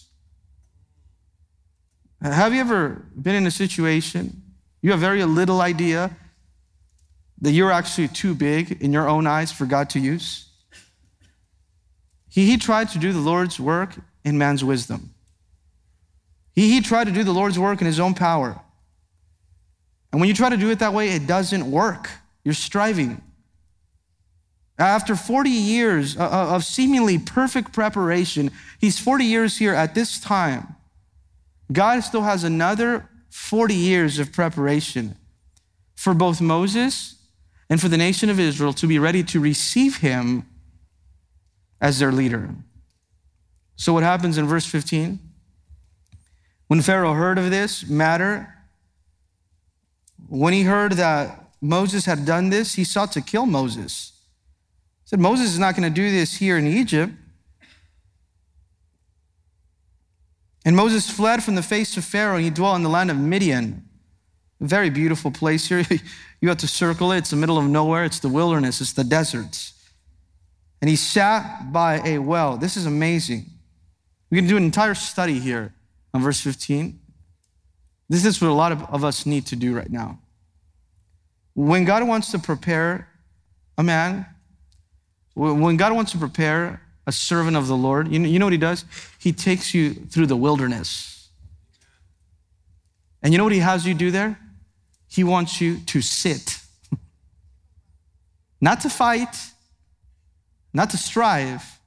Have 2.32 2.54
you 2.54 2.62
ever 2.62 3.06
been 3.22 3.36
in 3.36 3.46
a 3.46 3.52
situation, 3.52 4.42
you 4.82 4.92
have 4.92 5.00
very 5.02 5.24
little 5.26 5.60
idea 5.60 6.16
that 7.42 7.52
you're 7.52 7.72
actually 7.72 8.08
too 8.08 8.34
big 8.34 8.82
in 8.82 8.94
your 8.94 9.10
own 9.10 9.28
eyes 9.28 9.52
for 9.52 9.66
God 9.66 9.90
to 9.92 10.00
use? 10.00 10.48
He, 12.30 12.50
he 12.50 12.58
tried 12.58 12.90
to 12.90 13.00
do 13.00 13.12
the 13.12 13.20
Lord's 13.20 13.60
work 13.60 13.96
in 14.24 14.38
man's 14.38 14.64
wisdom. 14.64 15.14
He, 16.56 16.72
he 16.72 16.82
tried 16.82 17.06
to 17.06 17.12
do 17.12 17.26
the 17.26 17.34
Lord's 17.34 17.60
work 17.60 17.82
in 17.82 17.88
his 17.88 18.00
own 18.00 18.14
power. 18.14 18.60
And 20.12 20.22
when 20.22 20.30
you 20.30 20.34
try 20.34 20.50
to 20.50 20.58
do 20.58 20.70
it 20.70 20.80
that 20.80 20.94
way, 20.94 21.10
it 21.10 21.28
doesn't 21.28 21.70
work. 21.70 22.10
You're 22.46 22.54
striving. 22.54 23.22
After 24.80 25.16
40 25.16 25.50
years 25.50 26.16
of 26.16 26.64
seemingly 26.64 27.18
perfect 27.18 27.74
preparation, 27.74 28.52
he's 28.80 28.98
40 28.98 29.26
years 29.26 29.58
here 29.58 29.74
at 29.74 29.94
this 29.94 30.20
time. 30.20 30.76
God 31.74 32.04
still 32.04 32.22
has 32.22 32.44
another 32.44 33.10
40 33.30 33.74
years 33.74 34.20
of 34.20 34.32
preparation 34.32 35.16
for 35.96 36.14
both 36.14 36.40
Moses 36.40 37.16
and 37.70 37.82
for 37.82 37.88
the 37.88 37.98
nation 37.98 38.30
of 38.30 38.40
Israel 38.40 38.74
to 38.74 38.88
be 38.88 39.00
ready 39.00 39.24
to 39.24 39.40
receive 39.40 39.98
him 39.98 40.46
as 41.82 42.00
their 42.00 42.12
leader. 42.12 42.56
So, 43.76 43.94
what 43.94 44.04
happens 44.04 44.38
in 44.38 44.46
verse 44.46 44.66
15? 44.66 45.20
When 46.68 46.82
Pharaoh 46.82 47.14
heard 47.14 47.38
of 47.38 47.50
this 47.50 47.88
matter, 47.88 48.54
when 50.30 50.54
he 50.54 50.64
heard 50.64 50.94
that 50.94 51.52
Moses 51.62 52.06
had 52.06 52.26
done 52.26 52.50
this, 52.50 52.76
he 52.76 52.84
sought 52.84 53.12
to 53.14 53.22
kill 53.22 53.46
Moses. 53.46 54.14
He 55.04 55.10
said, 55.10 55.20
Moses 55.20 55.48
is 55.48 55.60
not 55.60 55.76
going 55.76 55.92
to 55.92 55.94
do 55.94 56.12
this 56.12 56.38
here 56.38 56.58
in 56.58 56.68
Egypt. 56.68 57.14
And 60.66 60.76
Moses 60.76 61.10
fled 61.10 61.44
from 61.44 61.56
the 61.56 61.64
face 61.64 61.98
of 61.98 62.06
Pharaoh 62.06 62.36
and 62.36 62.44
he 62.44 62.50
dwelt 62.50 62.78
in 62.78 62.84
the 62.84 62.90
land 62.90 63.12
of 63.12 63.18
Midian. 63.18 63.88
A 64.62 64.66
very 64.66 64.90
beautiful 64.90 65.32
place 65.32 65.68
here. 65.68 65.86
you 66.42 66.50
have 66.50 66.58
to 66.60 66.68
circle 66.68 67.12
it. 67.12 67.20
It's 67.20 67.30
the 67.32 67.36
middle 67.36 67.58
of 67.58 67.66
nowhere. 67.66 68.06
It's 68.06 68.20
the 68.20 68.30
wilderness. 68.30 68.80
It's 68.80 68.94
the 68.94 69.04
deserts. 69.04 69.74
And 70.82 70.90
he 70.90 70.96
sat 70.96 71.72
by 71.72 72.02
a 72.06 72.20
well. 72.20 72.58
This 72.58 72.78
is 72.78 72.86
amazing. 72.86 73.46
We 74.30 74.38
can 74.38 74.48
do 74.48 74.58
an 74.58 74.64
entire 74.64 74.96
study 74.96 75.40
here 75.40 75.74
on 76.14 76.22
verse 76.22 76.40
15. 76.40 77.00
This 78.10 78.26
is 78.26 78.42
what 78.42 78.50
a 78.50 78.54
lot 78.54 78.72
of, 78.72 78.84
of 78.84 79.04
us 79.04 79.26
need 79.26 79.46
to 79.48 79.56
do 79.56 79.76
right 79.76 79.90
now. 79.90 80.20
When 81.56 81.86
God 81.86 82.08
wants 82.08 82.32
to 82.32 82.40
prepare 82.40 83.10
a 83.78 83.84
man, 83.84 84.26
when 85.36 85.78
God 85.78 85.94
wants 85.94 86.12
to 86.12 86.18
prepare 86.18 86.82
a 87.06 87.12
servant 87.12 87.58
of 87.58 87.68
the 87.68 87.76
Lord, 87.76 88.08
you 88.08 88.20
know, 88.20 88.28
you 88.28 88.40
know 88.40 88.46
what 88.46 88.54
he 88.54 88.60
does? 88.60 88.86
He 89.20 89.34
takes 89.34 89.74
you 89.74 89.94
through 89.94 90.28
the 90.28 90.38
wilderness. 90.38 91.30
And 93.22 93.34
you 93.34 93.38
know 93.38 93.44
what 93.44 93.54
he 93.54 93.60
has 93.60 93.86
you 93.86 93.94
do 93.94 94.12
there? 94.12 94.40
He 95.08 95.24
wants 95.24 95.60
you 95.62 95.78
to 95.88 96.02
sit. 96.02 96.60
not 98.62 98.82
to 98.82 98.90
fight, 98.90 99.36
not 100.74 100.90
to 100.92 100.98
strive, 100.98 101.80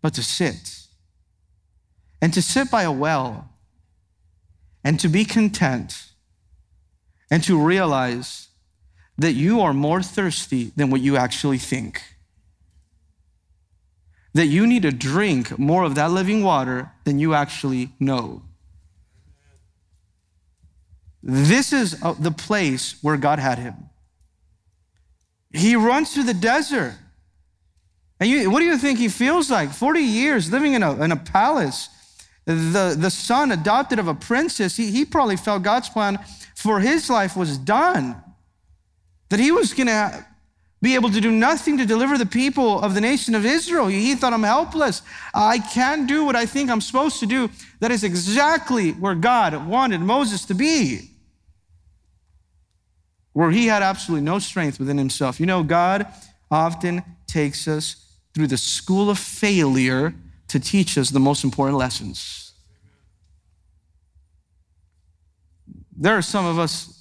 but 0.00 0.14
to 0.14 0.22
sit. 0.22 0.80
And 2.20 2.32
to 2.34 2.42
sit 2.42 2.70
by 2.70 2.82
a 2.82 2.92
well 2.92 3.50
and 4.84 4.98
to 5.00 5.08
be 5.08 5.24
content 5.24 6.06
and 7.30 7.42
to 7.44 7.60
realize 7.60 8.48
that 9.18 9.32
you 9.32 9.60
are 9.60 9.72
more 9.72 10.02
thirsty 10.02 10.72
than 10.76 10.90
what 10.90 11.00
you 11.00 11.16
actually 11.16 11.58
think 11.58 12.02
that 14.34 14.46
you 14.46 14.66
need 14.66 14.82
to 14.82 14.92
drink 14.92 15.58
more 15.58 15.84
of 15.84 15.94
that 15.94 16.10
living 16.10 16.42
water 16.42 16.90
than 17.04 17.18
you 17.18 17.34
actually 17.34 17.90
know. 18.00 18.42
This 21.22 21.72
is 21.72 22.02
uh, 22.02 22.14
the 22.18 22.30
place 22.30 22.96
where 23.02 23.16
God 23.16 23.38
had 23.38 23.58
him. 23.58 23.74
He 25.52 25.76
runs 25.76 26.12
through 26.12 26.24
the 26.24 26.34
desert. 26.34 26.94
And 28.18 28.28
you, 28.28 28.50
what 28.50 28.60
do 28.60 28.64
you 28.64 28.78
think 28.78 28.98
he 28.98 29.08
feels 29.08 29.50
like? 29.50 29.70
40 29.70 30.00
years 30.00 30.50
living 30.50 30.72
in 30.74 30.82
a, 30.82 31.00
in 31.02 31.12
a 31.12 31.16
palace, 31.16 31.88
the, 32.44 32.96
the 32.98 33.10
son 33.10 33.52
adopted 33.52 33.98
of 33.98 34.08
a 34.08 34.14
princess, 34.14 34.76
he, 34.76 34.90
he 34.90 35.04
probably 35.04 35.36
felt 35.36 35.62
God's 35.62 35.88
plan 35.88 36.18
for 36.54 36.80
his 36.80 37.10
life 37.10 37.36
was 37.36 37.58
done. 37.58 38.16
That 39.28 39.40
he 39.40 39.52
was 39.52 39.74
going 39.74 39.86
to 39.88 40.26
be 40.82 40.96
able 40.96 41.10
to 41.10 41.20
do 41.20 41.30
nothing 41.30 41.78
to 41.78 41.86
deliver 41.86 42.18
the 42.18 42.26
people 42.26 42.80
of 42.80 42.94
the 42.94 43.00
nation 43.00 43.36
of 43.36 43.46
Israel. 43.46 43.86
He 43.86 44.16
thought, 44.16 44.32
I'm 44.32 44.42
helpless. 44.42 45.00
I 45.32 45.58
can't 45.58 46.08
do 46.08 46.24
what 46.24 46.34
I 46.34 46.44
think 46.44 46.68
I'm 46.68 46.80
supposed 46.80 47.20
to 47.20 47.26
do. 47.26 47.48
That 47.78 47.92
is 47.92 48.02
exactly 48.02 48.90
where 48.90 49.14
God 49.14 49.68
wanted 49.68 50.00
Moses 50.00 50.44
to 50.46 50.54
be, 50.54 51.10
where 53.32 53.52
he 53.52 53.66
had 53.66 53.82
absolutely 53.82 54.24
no 54.24 54.40
strength 54.40 54.80
within 54.80 54.98
himself. 54.98 55.38
You 55.38 55.46
know, 55.46 55.62
God 55.62 56.06
often 56.50 57.02
takes 57.28 57.68
us 57.68 58.18
through 58.34 58.48
the 58.48 58.58
school 58.58 59.08
of 59.08 59.18
failure 59.20 60.14
to 60.48 60.58
teach 60.58 60.98
us 60.98 61.10
the 61.10 61.20
most 61.20 61.44
important 61.44 61.78
lessons. 61.78 62.52
There 65.96 66.16
are 66.16 66.22
some 66.22 66.44
of 66.44 66.58
us 66.58 66.91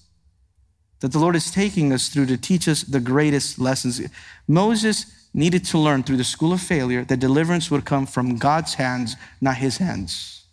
that 1.01 1.11
the 1.11 1.19
Lord 1.19 1.35
is 1.35 1.51
taking 1.51 1.91
us 1.91 2.07
through 2.07 2.27
to 2.27 2.37
teach 2.37 2.67
us 2.67 2.83
the 2.83 2.99
greatest 2.99 3.59
lessons. 3.59 4.01
Moses 4.47 5.05
needed 5.33 5.65
to 5.65 5.77
learn 5.77 6.03
through 6.03 6.17
the 6.17 6.23
school 6.23 6.53
of 6.53 6.61
failure 6.61 7.03
that 7.03 7.19
deliverance 7.19 7.69
would 7.69 7.85
come 7.85 8.05
from 8.05 8.37
God's 8.37 8.75
hands, 8.75 9.15
not 9.41 9.57
his 9.57 9.77
hands. 9.77 10.45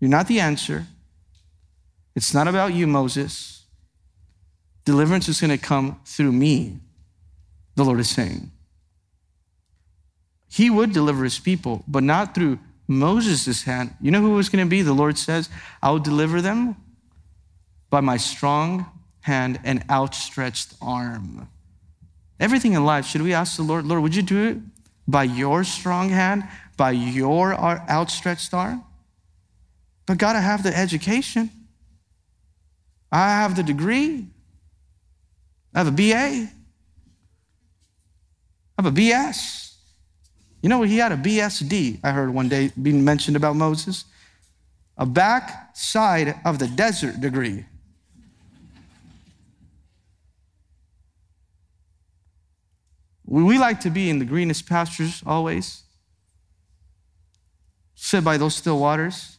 You're 0.00 0.10
not 0.10 0.28
the 0.28 0.40
answer. 0.40 0.86
It's 2.14 2.34
not 2.34 2.48
about 2.48 2.74
you, 2.74 2.86
Moses. 2.86 3.64
Deliverance 4.84 5.28
is 5.28 5.40
going 5.40 5.50
to 5.50 5.58
come 5.58 6.00
through 6.04 6.32
me, 6.32 6.78
the 7.76 7.84
Lord 7.84 8.00
is 8.00 8.10
saying. 8.10 8.50
He 10.48 10.70
would 10.70 10.92
deliver 10.92 11.24
his 11.24 11.38
people, 11.38 11.84
but 11.86 12.02
not 12.02 12.34
through 12.34 12.58
Moses' 12.88 13.62
hand. 13.62 13.94
You 14.00 14.10
know 14.10 14.20
who 14.20 14.32
was 14.32 14.48
going 14.48 14.64
to 14.64 14.68
be? 14.68 14.82
The 14.82 14.92
Lord 14.92 15.16
says, 15.18 15.48
I 15.82 15.90
will 15.90 15.98
deliver 15.98 16.40
them 16.40 16.76
by 17.92 18.00
my 18.00 18.16
strong 18.16 18.86
hand 19.20 19.60
and 19.64 19.84
outstretched 19.90 20.72
arm. 20.80 21.46
Everything 22.40 22.72
in 22.72 22.86
life, 22.86 23.04
should 23.04 23.20
we 23.20 23.34
ask 23.34 23.58
the 23.58 23.62
Lord, 23.62 23.84
Lord, 23.84 24.02
would 24.02 24.16
you 24.16 24.22
do 24.22 24.48
it 24.48 24.56
by 25.06 25.24
your 25.24 25.62
strong 25.62 26.08
hand, 26.08 26.42
by 26.78 26.92
your 26.92 27.52
uh, 27.52 27.84
outstretched 27.90 28.54
arm? 28.54 28.82
But 30.06 30.16
God, 30.16 30.36
I 30.36 30.40
have 30.40 30.62
the 30.62 30.74
education. 30.74 31.50
I 33.12 33.28
have 33.28 33.56
the 33.56 33.62
degree. 33.62 34.26
I 35.74 35.78
have 35.78 35.88
a 35.88 35.92
BA. 35.92 36.14
I 36.14 36.50
have 38.78 38.86
a 38.86 38.90
BS. 38.90 39.74
You 40.62 40.70
know, 40.70 40.80
he 40.82 40.96
had 40.96 41.12
a 41.12 41.16
BSD, 41.18 42.00
I 42.02 42.12
heard 42.12 42.32
one 42.32 42.48
day 42.48 42.72
being 42.80 43.04
mentioned 43.04 43.36
about 43.36 43.54
Moses. 43.54 44.06
A 44.96 45.04
backside 45.04 46.36
of 46.46 46.58
the 46.58 46.68
desert 46.68 47.20
degree. 47.20 47.66
We 53.40 53.58
like 53.58 53.80
to 53.80 53.90
be 53.90 54.10
in 54.10 54.18
the 54.18 54.26
greenest 54.26 54.68
pastures 54.68 55.22
always, 55.24 55.84
sit 57.94 58.22
by 58.22 58.36
those 58.36 58.54
still 58.54 58.78
waters. 58.78 59.38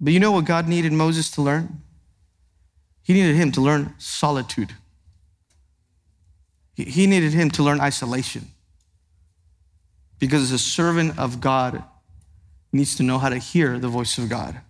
But 0.00 0.12
you 0.12 0.18
know 0.18 0.32
what 0.32 0.46
God 0.46 0.66
needed 0.66 0.92
Moses 0.92 1.30
to 1.32 1.42
learn? 1.42 1.80
He 3.04 3.12
needed 3.12 3.36
him 3.36 3.52
to 3.52 3.60
learn 3.60 3.94
solitude. 3.98 4.74
He 6.74 7.06
needed 7.06 7.32
him 7.32 7.52
to 7.52 7.62
learn 7.62 7.80
isolation. 7.80 8.48
Because 10.18 10.50
a 10.50 10.58
servant 10.58 11.16
of 11.20 11.40
God, 11.40 11.84
needs 12.72 12.96
to 12.96 13.04
know 13.04 13.18
how 13.18 13.28
to 13.28 13.36
hear 13.36 13.78
the 13.78 13.86
voice 13.86 14.18
of 14.18 14.28
God. 14.28 14.60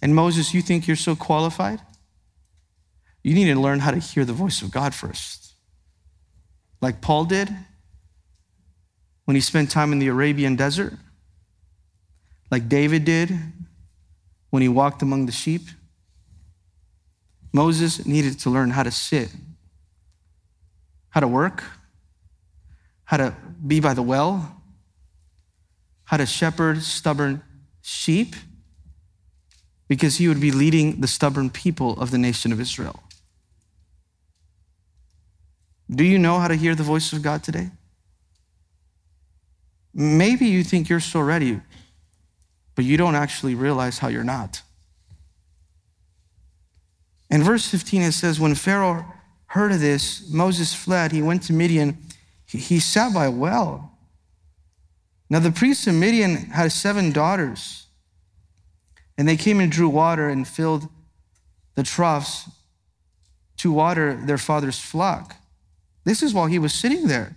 And 0.00 0.14
Moses, 0.14 0.54
you 0.54 0.62
think 0.62 0.86
you're 0.86 0.96
so 0.96 1.16
qualified? 1.16 1.80
You 3.22 3.34
need 3.34 3.52
to 3.52 3.60
learn 3.60 3.80
how 3.80 3.92
to 3.92 3.98
hear 3.98 4.24
the 4.24 4.32
voice 4.32 4.62
of 4.62 4.70
God 4.70 4.94
first. 4.94 5.52
Like 6.80 7.00
Paul 7.00 7.24
did 7.24 7.48
when 9.24 9.36
he 9.36 9.40
spent 9.40 9.70
time 9.70 9.92
in 9.92 10.00
the 10.00 10.08
Arabian 10.08 10.56
desert, 10.56 10.94
like 12.50 12.68
David 12.68 13.04
did 13.04 13.30
when 14.50 14.62
he 14.62 14.68
walked 14.68 15.00
among 15.02 15.26
the 15.26 15.32
sheep. 15.32 15.62
Moses 17.52 18.04
needed 18.04 18.40
to 18.40 18.50
learn 18.50 18.70
how 18.70 18.82
to 18.82 18.90
sit, 18.90 19.30
how 21.10 21.20
to 21.20 21.28
work, 21.28 21.62
how 23.04 23.18
to 23.18 23.34
be 23.64 23.78
by 23.78 23.94
the 23.94 24.02
well, 24.02 24.60
how 26.04 26.16
to 26.16 26.26
shepherd 26.26 26.82
stubborn 26.82 27.42
sheep, 27.82 28.34
because 29.86 30.16
he 30.16 30.26
would 30.26 30.40
be 30.40 30.50
leading 30.50 31.00
the 31.00 31.06
stubborn 31.06 31.50
people 31.50 32.00
of 32.00 32.10
the 32.10 32.18
nation 32.18 32.50
of 32.50 32.60
Israel. 32.60 33.02
Do 35.94 36.04
you 36.04 36.18
know 36.18 36.38
how 36.38 36.48
to 36.48 36.54
hear 36.54 36.74
the 36.74 36.82
voice 36.82 37.12
of 37.12 37.22
God 37.22 37.42
today? 37.42 37.70
Maybe 39.94 40.46
you 40.46 40.64
think 40.64 40.88
you're 40.88 41.00
so 41.00 41.20
ready, 41.20 41.60
but 42.74 42.84
you 42.84 42.96
don't 42.96 43.14
actually 43.14 43.54
realize 43.54 43.98
how 43.98 44.08
you're 44.08 44.24
not. 44.24 44.62
In 47.30 47.42
verse 47.42 47.66
15, 47.68 48.02
it 48.02 48.12
says, 48.12 48.40
When 48.40 48.54
Pharaoh 48.54 49.04
heard 49.46 49.72
of 49.72 49.80
this, 49.80 50.30
Moses 50.30 50.74
fled. 50.74 51.12
He 51.12 51.20
went 51.20 51.42
to 51.44 51.52
Midian. 51.52 51.98
He 52.46 52.80
sat 52.80 53.12
by 53.12 53.26
a 53.26 53.30
well. 53.30 53.98
Now, 55.28 55.38
the 55.38 55.50
priests 55.50 55.86
of 55.86 55.94
Midian 55.94 56.36
had 56.36 56.72
seven 56.72 57.10
daughters, 57.10 57.86
and 59.16 59.26
they 59.26 59.36
came 59.36 59.60
and 59.60 59.72
drew 59.72 59.88
water 59.88 60.28
and 60.28 60.46
filled 60.46 60.88
the 61.74 61.82
troughs 61.82 62.50
to 63.58 63.72
water 63.72 64.14
their 64.14 64.38
father's 64.38 64.78
flock. 64.78 65.36
This 66.04 66.22
is 66.22 66.34
while 66.34 66.46
he 66.46 66.58
was 66.58 66.74
sitting 66.74 67.06
there. 67.06 67.36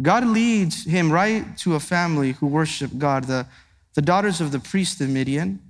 God 0.00 0.26
leads 0.26 0.84
him 0.84 1.10
right 1.12 1.56
to 1.58 1.74
a 1.74 1.80
family 1.80 2.32
who 2.32 2.46
worship 2.46 2.92
God, 2.98 3.24
the, 3.24 3.46
the 3.94 4.02
daughters 4.02 4.40
of 4.40 4.52
the 4.52 4.60
priest 4.60 5.00
of 5.00 5.08
Midian. 5.08 5.60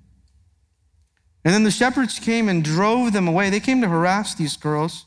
And 1.45 1.55
then 1.55 1.65
the 1.65 1.71
shepherds 1.71 2.19
came 2.19 2.49
and 2.49 2.63
drove 2.63 3.13
them 3.13 3.27
away. 3.27 3.49
They 3.49 3.61
came 3.61 3.81
to 3.81 3.89
harass 3.89 4.35
these 4.35 4.57
girls. 4.57 5.07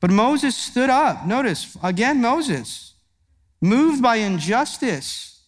But 0.00 0.10
Moses 0.10 0.56
stood 0.56 0.88
up. 0.88 1.26
Notice, 1.26 1.76
again, 1.82 2.20
Moses, 2.20 2.94
moved 3.60 4.02
by 4.02 4.16
injustice. 4.16 5.40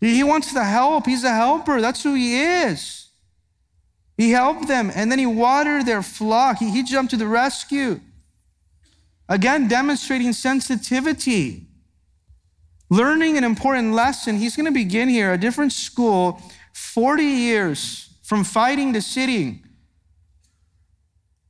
He 0.00 0.24
wants 0.24 0.52
to 0.54 0.64
help. 0.64 1.06
He's 1.06 1.24
a 1.24 1.34
helper. 1.34 1.80
That's 1.80 2.02
who 2.02 2.14
he 2.14 2.40
is. 2.40 3.08
He 4.16 4.32
helped 4.32 4.68
them 4.68 4.90
and 4.94 5.10
then 5.10 5.18
he 5.18 5.26
watered 5.26 5.86
their 5.86 6.02
flock. 6.02 6.58
He, 6.58 6.70
he 6.70 6.82
jumped 6.82 7.10
to 7.12 7.16
the 7.16 7.26
rescue. 7.26 8.00
Again, 9.30 9.68
demonstrating 9.68 10.32
sensitivity. 10.32 11.68
Learning 12.90 13.38
an 13.38 13.44
important 13.44 13.94
lesson. 13.94 14.36
He's 14.36 14.56
going 14.56 14.66
to 14.66 14.72
begin 14.72 15.08
here 15.08 15.32
a 15.32 15.38
different 15.38 15.72
school, 15.72 16.42
40 16.74 17.22
years 17.22 18.10
from 18.24 18.42
fighting 18.42 18.92
to 18.92 19.00
sitting, 19.00 19.64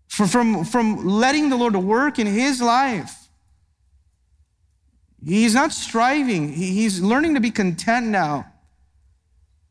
from, 0.08 0.28
from, 0.28 0.64
from 0.64 1.06
letting 1.06 1.48
the 1.48 1.56
Lord 1.56 1.74
work 1.74 2.18
in 2.18 2.26
his 2.26 2.60
life. 2.60 3.16
He's 5.24 5.54
not 5.54 5.72
striving, 5.72 6.52
he's 6.52 7.00
learning 7.00 7.34
to 7.34 7.40
be 7.40 7.50
content 7.50 8.06
now. 8.08 8.46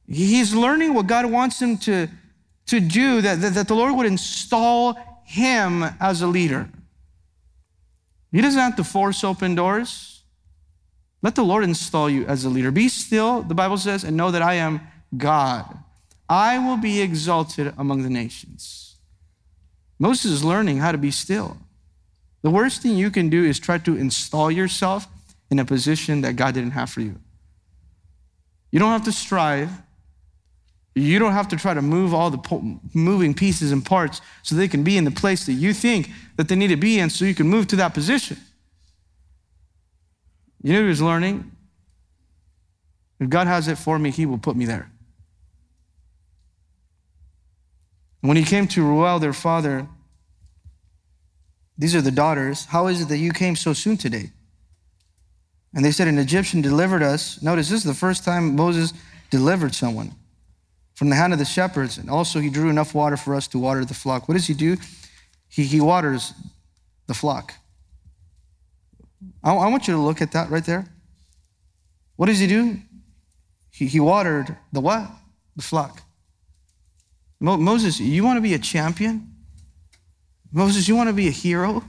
He's 0.07 0.55
learning 0.55 0.95
what 0.95 1.05
God 1.05 1.27
wants 1.27 1.61
him 1.61 1.77
to, 1.79 2.07
to 2.67 2.79
do, 2.79 3.21
that, 3.21 3.41
that, 3.41 3.53
that 3.53 3.67
the 3.67 3.75
Lord 3.75 3.95
would 3.95 4.07
install 4.07 4.97
him 5.23 5.83
as 5.99 6.23
a 6.23 6.27
leader. 6.27 6.67
He 8.31 8.41
doesn't 8.41 8.59
have 8.59 8.75
to 8.75 8.83
force 8.83 9.23
open 9.23 9.55
doors. 9.55 10.23
Let 11.21 11.35
the 11.35 11.43
Lord 11.43 11.63
install 11.63 12.09
you 12.09 12.25
as 12.25 12.45
a 12.45 12.49
leader. 12.49 12.71
Be 12.71 12.87
still, 12.87 13.41
the 13.41 13.55
Bible 13.55 13.77
says, 13.77 14.03
and 14.03 14.15
know 14.15 14.31
that 14.31 14.41
I 14.41 14.55
am 14.55 14.81
God. 15.17 15.77
I 16.29 16.59
will 16.59 16.77
be 16.77 17.01
exalted 17.01 17.73
among 17.77 18.03
the 18.03 18.09
nations. 18.09 18.97
Moses 19.97 20.31
is 20.31 20.43
learning 20.43 20.77
how 20.77 20.91
to 20.91 20.97
be 20.97 21.11
still. 21.11 21.57
The 22.41 22.51
worst 22.51 22.81
thing 22.81 22.95
you 22.95 23.11
can 23.11 23.29
do 23.29 23.43
is 23.43 23.59
try 23.59 23.79
to 23.79 23.97
install 23.97 24.49
yourself 24.49 25.07
in 25.51 25.59
a 25.59 25.65
position 25.65 26.21
that 26.21 26.35
God 26.35 26.53
didn't 26.53 26.71
have 26.71 26.89
for 26.89 27.01
you. 27.01 27.15
You 28.71 28.79
don't 28.79 28.91
have 28.91 29.05
to 29.05 29.11
strive. 29.11 29.71
You 30.99 31.19
don't 31.19 31.31
have 31.31 31.47
to 31.49 31.55
try 31.55 31.73
to 31.73 31.81
move 31.81 32.13
all 32.13 32.29
the 32.29 32.79
moving 32.93 33.33
pieces 33.33 33.71
and 33.71 33.85
parts 33.85 34.21
so 34.43 34.55
they 34.55 34.67
can 34.67 34.83
be 34.83 34.97
in 34.97 35.05
the 35.05 35.11
place 35.11 35.45
that 35.45 35.53
you 35.53 35.73
think 35.73 36.09
that 36.35 36.47
they 36.47 36.55
need 36.55 36.67
to 36.67 36.77
be 36.77 36.99
in 36.99 37.09
so 37.09 37.25
you 37.25 37.35
can 37.35 37.47
move 37.47 37.67
to 37.67 37.75
that 37.77 37.93
position. 37.93 38.37
You 40.61 40.73
know 40.73 40.81
he 40.81 40.87
was 40.87 41.01
learning? 41.01 41.51
If 43.19 43.29
God 43.29 43.47
has 43.47 43.67
it 43.67 43.77
for 43.77 43.97
me, 43.97 44.11
he 44.11 44.25
will 44.25 44.37
put 44.37 44.55
me 44.55 44.65
there. 44.65 44.91
When 48.21 48.35
he 48.35 48.43
came 48.43 48.67
to 48.69 48.83
Reuel, 48.83 49.19
their 49.19 49.33
father, 49.33 49.87
these 51.77 51.95
are 51.95 52.01
the 52.01 52.11
daughters. 52.11 52.65
How 52.65 52.87
is 52.87 53.01
it 53.01 53.07
that 53.07 53.17
you 53.17 53.31
came 53.31 53.55
so 53.55 53.71
soon 53.71 53.95
today? 53.95 54.31
And 55.73 55.85
they 55.85 55.91
said, 55.91 56.09
An 56.09 56.17
Egyptian 56.17 56.61
delivered 56.61 57.03
us. 57.03 57.41
Notice 57.41 57.69
this 57.69 57.79
is 57.79 57.85
the 57.85 57.93
first 57.93 58.25
time 58.25 58.55
Moses 58.55 58.91
delivered 59.29 59.73
someone 59.73 60.13
from 60.99 61.09
the 61.09 61.15
hand 61.15 61.31
of 61.31 61.39
the 61.39 61.45
shepherds. 61.45 61.97
And 61.97 62.09
also, 62.09 62.39
he 62.39 62.49
drew 62.49 62.69
enough 62.69 62.93
water 62.93 63.15
for 63.15 63.33
us 63.33 63.47
to 63.47 63.57
water 63.57 63.85
the 63.85 63.93
flock. 63.93 64.27
What 64.27 64.33
does 64.33 64.47
he 64.47 64.53
do? 64.53 64.75
He, 65.47 65.63
he 65.63 65.79
waters 65.79 66.33
the 67.07 67.13
flock. 67.13 67.53
I, 69.41 69.53
I 69.53 69.67
want 69.69 69.87
you 69.87 69.93
to 69.93 69.99
look 70.01 70.21
at 70.21 70.33
that 70.33 70.49
right 70.49 70.65
there. 70.65 70.85
What 72.17 72.25
does 72.25 72.39
he 72.39 72.47
do? 72.47 72.79
He, 73.71 73.85
he 73.85 74.01
watered 74.01 74.57
the 74.73 74.81
what? 74.81 75.09
The 75.55 75.61
flock. 75.61 76.01
Mo- 77.39 77.55
Moses, 77.55 78.01
you 78.01 78.25
want 78.25 78.35
to 78.35 78.41
be 78.41 78.53
a 78.53 78.59
champion? 78.59 79.35
Moses, 80.51 80.89
you 80.89 80.97
want 80.97 81.07
to 81.07 81.13
be 81.13 81.29
a 81.29 81.31
hero? 81.31 81.81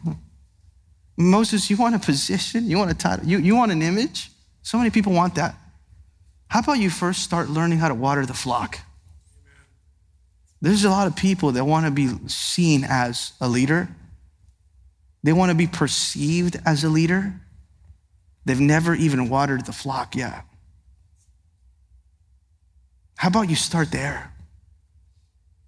Moses, 1.17 1.69
you 1.69 1.77
want 1.77 1.97
a 1.97 1.99
position? 1.99 2.71
You 2.71 2.79
want 2.79 2.93
a 2.93 2.95
title? 2.95 3.27
You, 3.27 3.39
you 3.39 3.57
want 3.57 3.73
an 3.73 3.83
image? 3.83 4.31
So 4.63 4.79
many 4.79 4.91
people 4.91 5.13
want 5.13 5.35
that. 5.35 5.57
How 6.47 6.61
about 6.61 6.79
you 6.79 6.91
first 6.91 7.25
start 7.25 7.51
learning 7.51 7.81
how 7.81 7.89
to 7.89 7.95
water 7.95 8.25
the 8.25 8.35
flock? 8.35 8.79
There's 10.61 10.85
a 10.85 10.91
lot 10.91 11.07
of 11.07 11.17
people 11.17 11.53
that 11.53 11.65
want 11.65 11.87
to 11.87 11.93
be 11.93 12.09
seen 12.29 12.85
as 12.85 13.33
a 13.41 13.49
leader. 13.49 13.89
They 15.23 15.33
want 15.33 15.51
to 15.51 15.55
be 15.55 15.67
perceived 15.67 16.61
as 16.67 16.85
a 16.85 16.89
leader. 16.89 17.35
They've 18.45 18.61
never 18.61 18.95
even 18.95 19.29
watered 19.29 19.67
the 19.67 19.73
flock 19.73 20.15
yet. 20.15 20.45
How 23.17 23.29
about 23.29 23.51
you 23.51 23.57
start 23.57 23.91
there? 23.91 24.33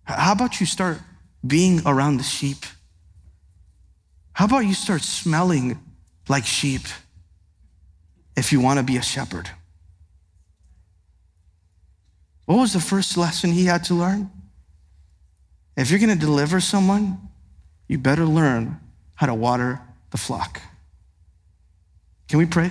How 0.04 0.32
about 0.32 0.60
you 0.60 0.66
start 0.66 0.98
being 1.46 1.80
around 1.86 2.16
the 2.16 2.22
sheep? 2.22 2.64
How 4.32 4.46
about 4.46 4.60
you 4.60 4.74
start 4.74 5.02
smelling 5.02 5.78
like 6.28 6.44
sheep 6.46 6.82
if 8.36 8.52
you 8.52 8.60
want 8.60 8.78
to 8.78 8.82
be 8.82 8.96
a 8.96 9.02
shepherd? 9.02 9.50
What 12.46 12.56
was 12.56 12.72
the 12.72 12.80
first 12.80 13.16
lesson 13.16 13.52
he 13.52 13.66
had 13.66 13.84
to 13.84 13.94
learn? 13.94 14.30
If 15.76 15.90
you're 15.90 16.00
going 16.00 16.16
to 16.16 16.26
deliver 16.26 16.60
someone, 16.60 17.28
you 17.88 17.98
better 17.98 18.24
learn 18.26 18.80
how 19.14 19.26
to 19.26 19.34
water 19.34 19.80
the 20.10 20.18
flock. 20.18 20.60
Can 22.28 22.38
we 22.38 22.46
pray? 22.46 22.70